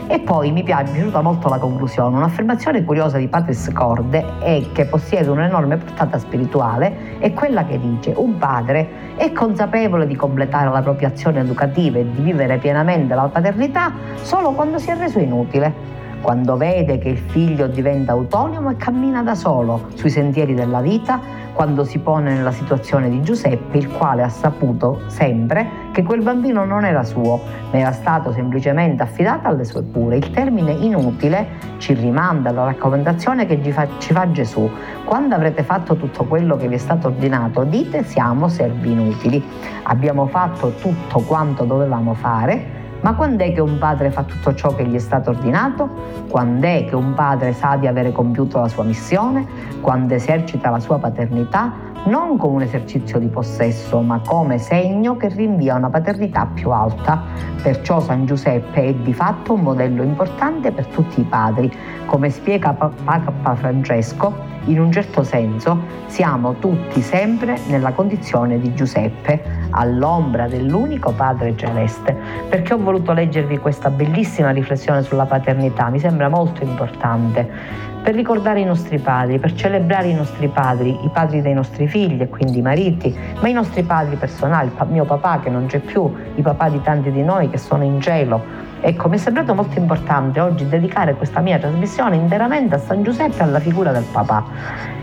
e 0.08 0.20
poi 0.20 0.52
mi 0.52 0.62
piace, 0.62 0.84
mi 0.84 0.90
è 0.90 0.94
piaciuta 0.94 1.20
molto 1.20 1.48
la 1.48 1.58
conclusione. 1.58 2.16
Un'affermazione 2.16 2.84
curiosa 2.84 3.18
di 3.18 3.28
Patris 3.28 3.70
Corde 3.72 4.38
è 4.40 4.62
che 4.72 4.84
possiede 4.86 5.30
un'enorme 5.30 5.76
portata 5.76 6.18
spirituale, 6.18 7.18
è 7.18 7.32
quella 7.32 7.64
che 7.64 7.78
dice 7.78 8.12
un 8.16 8.38
padre 8.38 9.14
è 9.16 9.32
consapevole 9.32 10.06
di 10.06 10.14
completare 10.14 10.70
la 10.70 10.82
propria 10.82 11.08
azione 11.08 11.40
educativa 11.40 11.98
e 11.98 12.10
di 12.10 12.20
vivere 12.22 12.58
pienamente 12.58 13.14
la 13.14 13.28
paternità 13.28 13.92
solo 14.22 14.52
quando 14.52 14.78
si 14.78 14.90
è 14.90 14.96
reso 14.96 15.18
inutile 15.18 15.94
quando 16.20 16.56
vede 16.56 16.98
che 16.98 17.08
il 17.08 17.18
figlio 17.18 17.66
diventa 17.66 18.12
autonomo 18.12 18.70
e 18.70 18.76
cammina 18.76 19.22
da 19.22 19.34
solo 19.34 19.88
sui 19.94 20.10
sentieri 20.10 20.54
della 20.54 20.80
vita, 20.80 21.20
quando 21.52 21.84
si 21.84 21.98
pone 21.98 22.34
nella 22.34 22.52
situazione 22.52 23.08
di 23.08 23.22
Giuseppe, 23.22 23.78
il 23.78 23.90
quale 23.90 24.22
ha 24.22 24.28
saputo 24.28 25.00
sempre 25.06 25.84
che 25.92 26.02
quel 26.02 26.20
bambino 26.20 26.66
non 26.66 26.84
era 26.84 27.02
suo, 27.02 27.40
ma 27.70 27.78
era 27.78 27.92
stato 27.92 28.30
semplicemente 28.32 29.02
affidato 29.02 29.48
alle 29.48 29.64
sue 29.64 29.82
cure. 29.90 30.16
Il 30.16 30.30
termine 30.30 30.72
inutile 30.72 31.46
ci 31.78 31.94
rimanda 31.94 32.50
alla 32.50 32.64
raccomandazione 32.64 33.46
che 33.46 33.58
ci 33.98 34.12
fa, 34.12 34.30
Gesù. 34.30 34.70
Quando 35.04 35.34
avrete 35.34 35.62
fatto 35.62 35.96
tutto 35.96 36.24
quello 36.24 36.56
che 36.56 36.68
vi 36.68 36.74
è 36.74 36.78
stato 36.78 37.06
ordinato, 37.06 37.64
dite 37.64 38.04
siamo 38.04 38.48
servi 38.48 38.92
inutili. 38.92 39.42
Abbiamo 39.84 40.26
fatto 40.26 40.74
tutto 40.78 41.20
quanto 41.20 41.64
dovevamo 41.64 42.12
fare, 42.12 42.75
ma 43.00 43.14
quando 43.14 43.44
è 43.44 43.52
che 43.52 43.60
un 43.60 43.78
padre 43.78 44.10
fa 44.10 44.22
tutto 44.22 44.54
ciò 44.54 44.74
che 44.74 44.84
gli 44.86 44.94
è 44.94 44.98
stato 44.98 45.30
ordinato? 45.30 45.88
Quando 46.28 46.66
è 46.66 46.84
che 46.88 46.94
un 46.94 47.14
padre 47.14 47.52
sa 47.52 47.76
di 47.76 47.86
avere 47.86 48.12
compiuto 48.12 48.60
la 48.60 48.68
sua 48.68 48.84
missione? 48.84 49.46
Quando 49.80 50.14
esercita 50.14 50.70
la 50.70 50.80
sua 50.80 50.98
paternità? 50.98 51.86
non 52.06 52.36
come 52.36 52.56
un 52.56 52.62
esercizio 52.62 53.18
di 53.18 53.26
possesso, 53.28 54.00
ma 54.00 54.20
come 54.24 54.58
segno 54.58 55.16
che 55.16 55.28
rinvia 55.28 55.74
una 55.74 55.90
paternità 55.90 56.46
più 56.46 56.70
alta. 56.70 57.22
Perciò 57.62 58.00
San 58.00 58.26
Giuseppe 58.26 58.82
è 58.82 58.94
di 58.94 59.12
fatto 59.12 59.54
un 59.54 59.62
modello 59.62 60.02
importante 60.02 60.70
per 60.70 60.86
tutti 60.86 61.20
i 61.20 61.24
padri. 61.24 61.70
Come 62.06 62.30
spiega 62.30 62.72
Papa 62.72 63.54
Francesco, 63.56 64.32
in 64.66 64.80
un 64.80 64.92
certo 64.92 65.22
senso 65.22 65.78
siamo 66.06 66.54
tutti 66.54 67.00
sempre 67.00 67.58
nella 67.68 67.92
condizione 67.92 68.58
di 68.58 68.74
Giuseppe, 68.74 69.42
all'ombra 69.70 70.46
dell'unico 70.46 71.12
Padre 71.12 71.56
celeste. 71.56 72.16
Perché 72.48 72.74
ho 72.74 72.78
voluto 72.78 73.12
leggervi 73.12 73.58
questa 73.58 73.90
bellissima 73.90 74.50
riflessione 74.50 75.02
sulla 75.02 75.26
paternità? 75.26 75.88
Mi 75.88 75.98
sembra 75.98 76.28
molto 76.28 76.62
importante 76.62 77.94
per 78.06 78.14
ricordare 78.14 78.60
i 78.60 78.64
nostri 78.64 79.00
padri, 79.00 79.40
per 79.40 79.52
celebrare 79.54 80.06
i 80.06 80.14
nostri 80.14 80.46
padri, 80.46 80.90
i 80.90 81.10
padri 81.12 81.42
dei 81.42 81.54
nostri 81.54 81.88
figli 81.88 82.20
e 82.20 82.28
quindi 82.28 82.58
i 82.58 82.62
mariti, 82.62 83.12
ma 83.40 83.48
i 83.48 83.52
nostri 83.52 83.82
padri 83.82 84.14
personali, 84.14 84.68
il 84.68 84.86
mio 84.90 85.04
papà 85.04 85.40
che 85.40 85.50
non 85.50 85.66
c'è 85.66 85.80
più, 85.80 86.08
i 86.36 86.40
papà 86.40 86.68
di 86.68 86.80
tanti 86.82 87.10
di 87.10 87.24
noi 87.24 87.50
che 87.50 87.58
sono 87.58 87.82
in 87.82 88.00
cielo. 88.00 88.40
Ecco, 88.88 89.08
mi 89.08 89.16
è 89.16 89.18
sembrato 89.18 89.52
molto 89.52 89.80
importante 89.80 90.38
oggi 90.38 90.68
dedicare 90.68 91.16
questa 91.16 91.40
mia 91.40 91.58
trasmissione 91.58 92.14
interamente 92.14 92.76
a 92.76 92.78
San 92.78 93.02
Giuseppe 93.02 93.38
e 93.38 93.42
alla 93.42 93.58
figura 93.58 93.90
del 93.90 94.04
papà. 94.12 94.44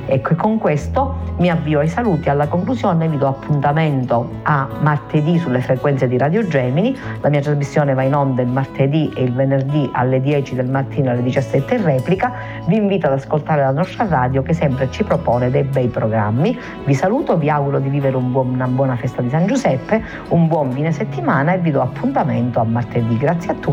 Ecco, 0.05 0.31
e 0.31 0.35
con 0.35 0.57
questo 0.57 1.15
mi 1.37 1.49
avvio 1.49 1.79
ai 1.79 1.89
saluti, 1.89 2.29
alla 2.29 2.47
conclusione 2.47 3.09
vi 3.09 3.17
do 3.17 3.27
appuntamento 3.27 4.39
a 4.43 4.69
martedì 4.81 5.37
sulle 5.37 5.59
frequenze 5.59 6.07
di 6.07 6.17
Radio 6.17 6.47
Gemini, 6.47 6.95
la 7.19 7.27
mia 7.27 7.41
trasmissione 7.41 7.93
va 7.93 8.03
in 8.03 8.15
onda 8.15 8.41
il 8.41 8.47
martedì 8.47 9.11
e 9.15 9.23
il 9.23 9.33
venerdì 9.33 9.89
alle 9.93 10.21
10 10.21 10.55
del 10.55 10.69
mattino 10.69 11.11
alle 11.11 11.23
17 11.23 11.75
in 11.75 11.83
replica, 11.83 12.33
vi 12.67 12.77
invito 12.77 13.07
ad 13.07 13.13
ascoltare 13.13 13.63
la 13.63 13.71
nostra 13.71 14.07
radio 14.07 14.43
che 14.43 14.53
sempre 14.53 14.89
ci 14.91 15.03
propone 15.03 15.49
dei 15.49 15.63
bei 15.63 15.87
programmi, 15.87 16.57
vi 16.85 16.93
saluto, 16.93 17.37
vi 17.37 17.49
auguro 17.49 17.79
di 17.79 17.89
vivere 17.89 18.15
un 18.15 18.31
buon, 18.31 18.49
una 18.49 18.67
buona 18.67 18.95
festa 18.95 19.21
di 19.21 19.29
San 19.29 19.45
Giuseppe, 19.45 20.01
un 20.29 20.47
buon 20.47 20.71
fine 20.71 20.91
settimana 20.91 21.53
e 21.53 21.57
vi 21.57 21.71
do 21.71 21.81
appuntamento 21.81 22.59
a 22.59 22.63
martedì, 22.63 23.17
grazie 23.17 23.51
a 23.51 23.55
tutti 23.55 23.72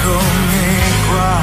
Eccomi 0.00 0.80
qua. 1.08 1.40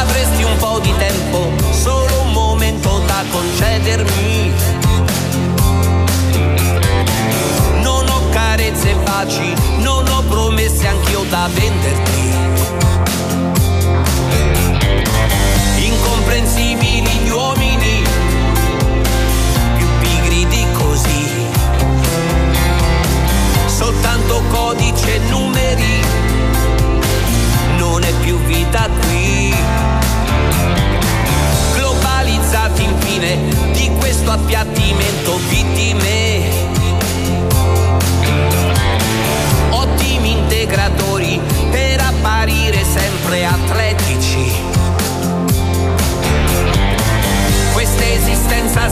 Avresti 0.00 0.42
un 0.42 0.56
po' 0.56 0.80
di 0.80 0.92
tempo, 0.98 1.52
solo 1.70 2.22
un 2.22 2.32
momento 2.32 2.98
da 3.06 3.22
concedermi. 3.30 4.52
Non 7.82 8.08
ho 8.08 8.28
carezze 8.30 8.90
e 8.90 8.94
baci, 8.94 9.54
non 9.78 10.06
ho 10.08 10.22
promesse 10.28 10.86
anch'io 10.86 11.24
da 11.28 11.48
venderti. 11.52 12.09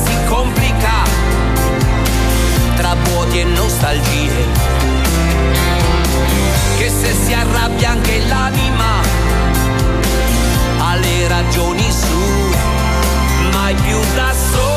si 0.05 0.17
complica 0.27 1.03
tra 2.77 2.95
vuoti 3.05 3.41
e 3.41 3.45
nostalgie. 3.45 4.47
Che 6.77 6.91
se 6.91 7.15
si 7.25 7.33
arrabbia 7.33 7.91
anche 7.91 8.19
l'anima 8.27 9.01
ha 10.79 10.95
le 10.97 11.29
ragioni 11.29 11.91
su, 11.91 12.53
mai 13.53 13.75
più 13.75 13.99
da 14.15 14.33
solo. 14.33 14.68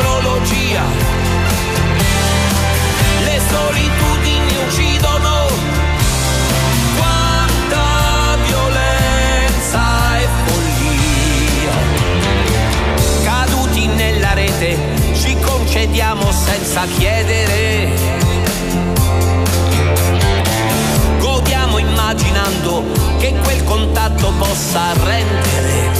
dendrologia. 0.00 0.82
Le 3.24 3.40
solitudini 3.48 4.56
uccidono. 4.66 5.46
Quanta 6.96 8.36
violenza 8.46 10.18
e 10.18 10.28
follia. 10.46 11.76
Caduti 13.22 13.86
nella 13.86 14.32
rete, 14.32 14.78
ci 15.14 15.36
concediamo 15.38 16.32
senza 16.32 16.86
chiedere. 16.96 17.88
Godiamo 21.18 21.78
immaginando 21.78 22.84
che 23.18 23.34
quel 23.42 23.62
contatto 23.64 24.32
possa 24.38 24.92
rendere 25.04 25.99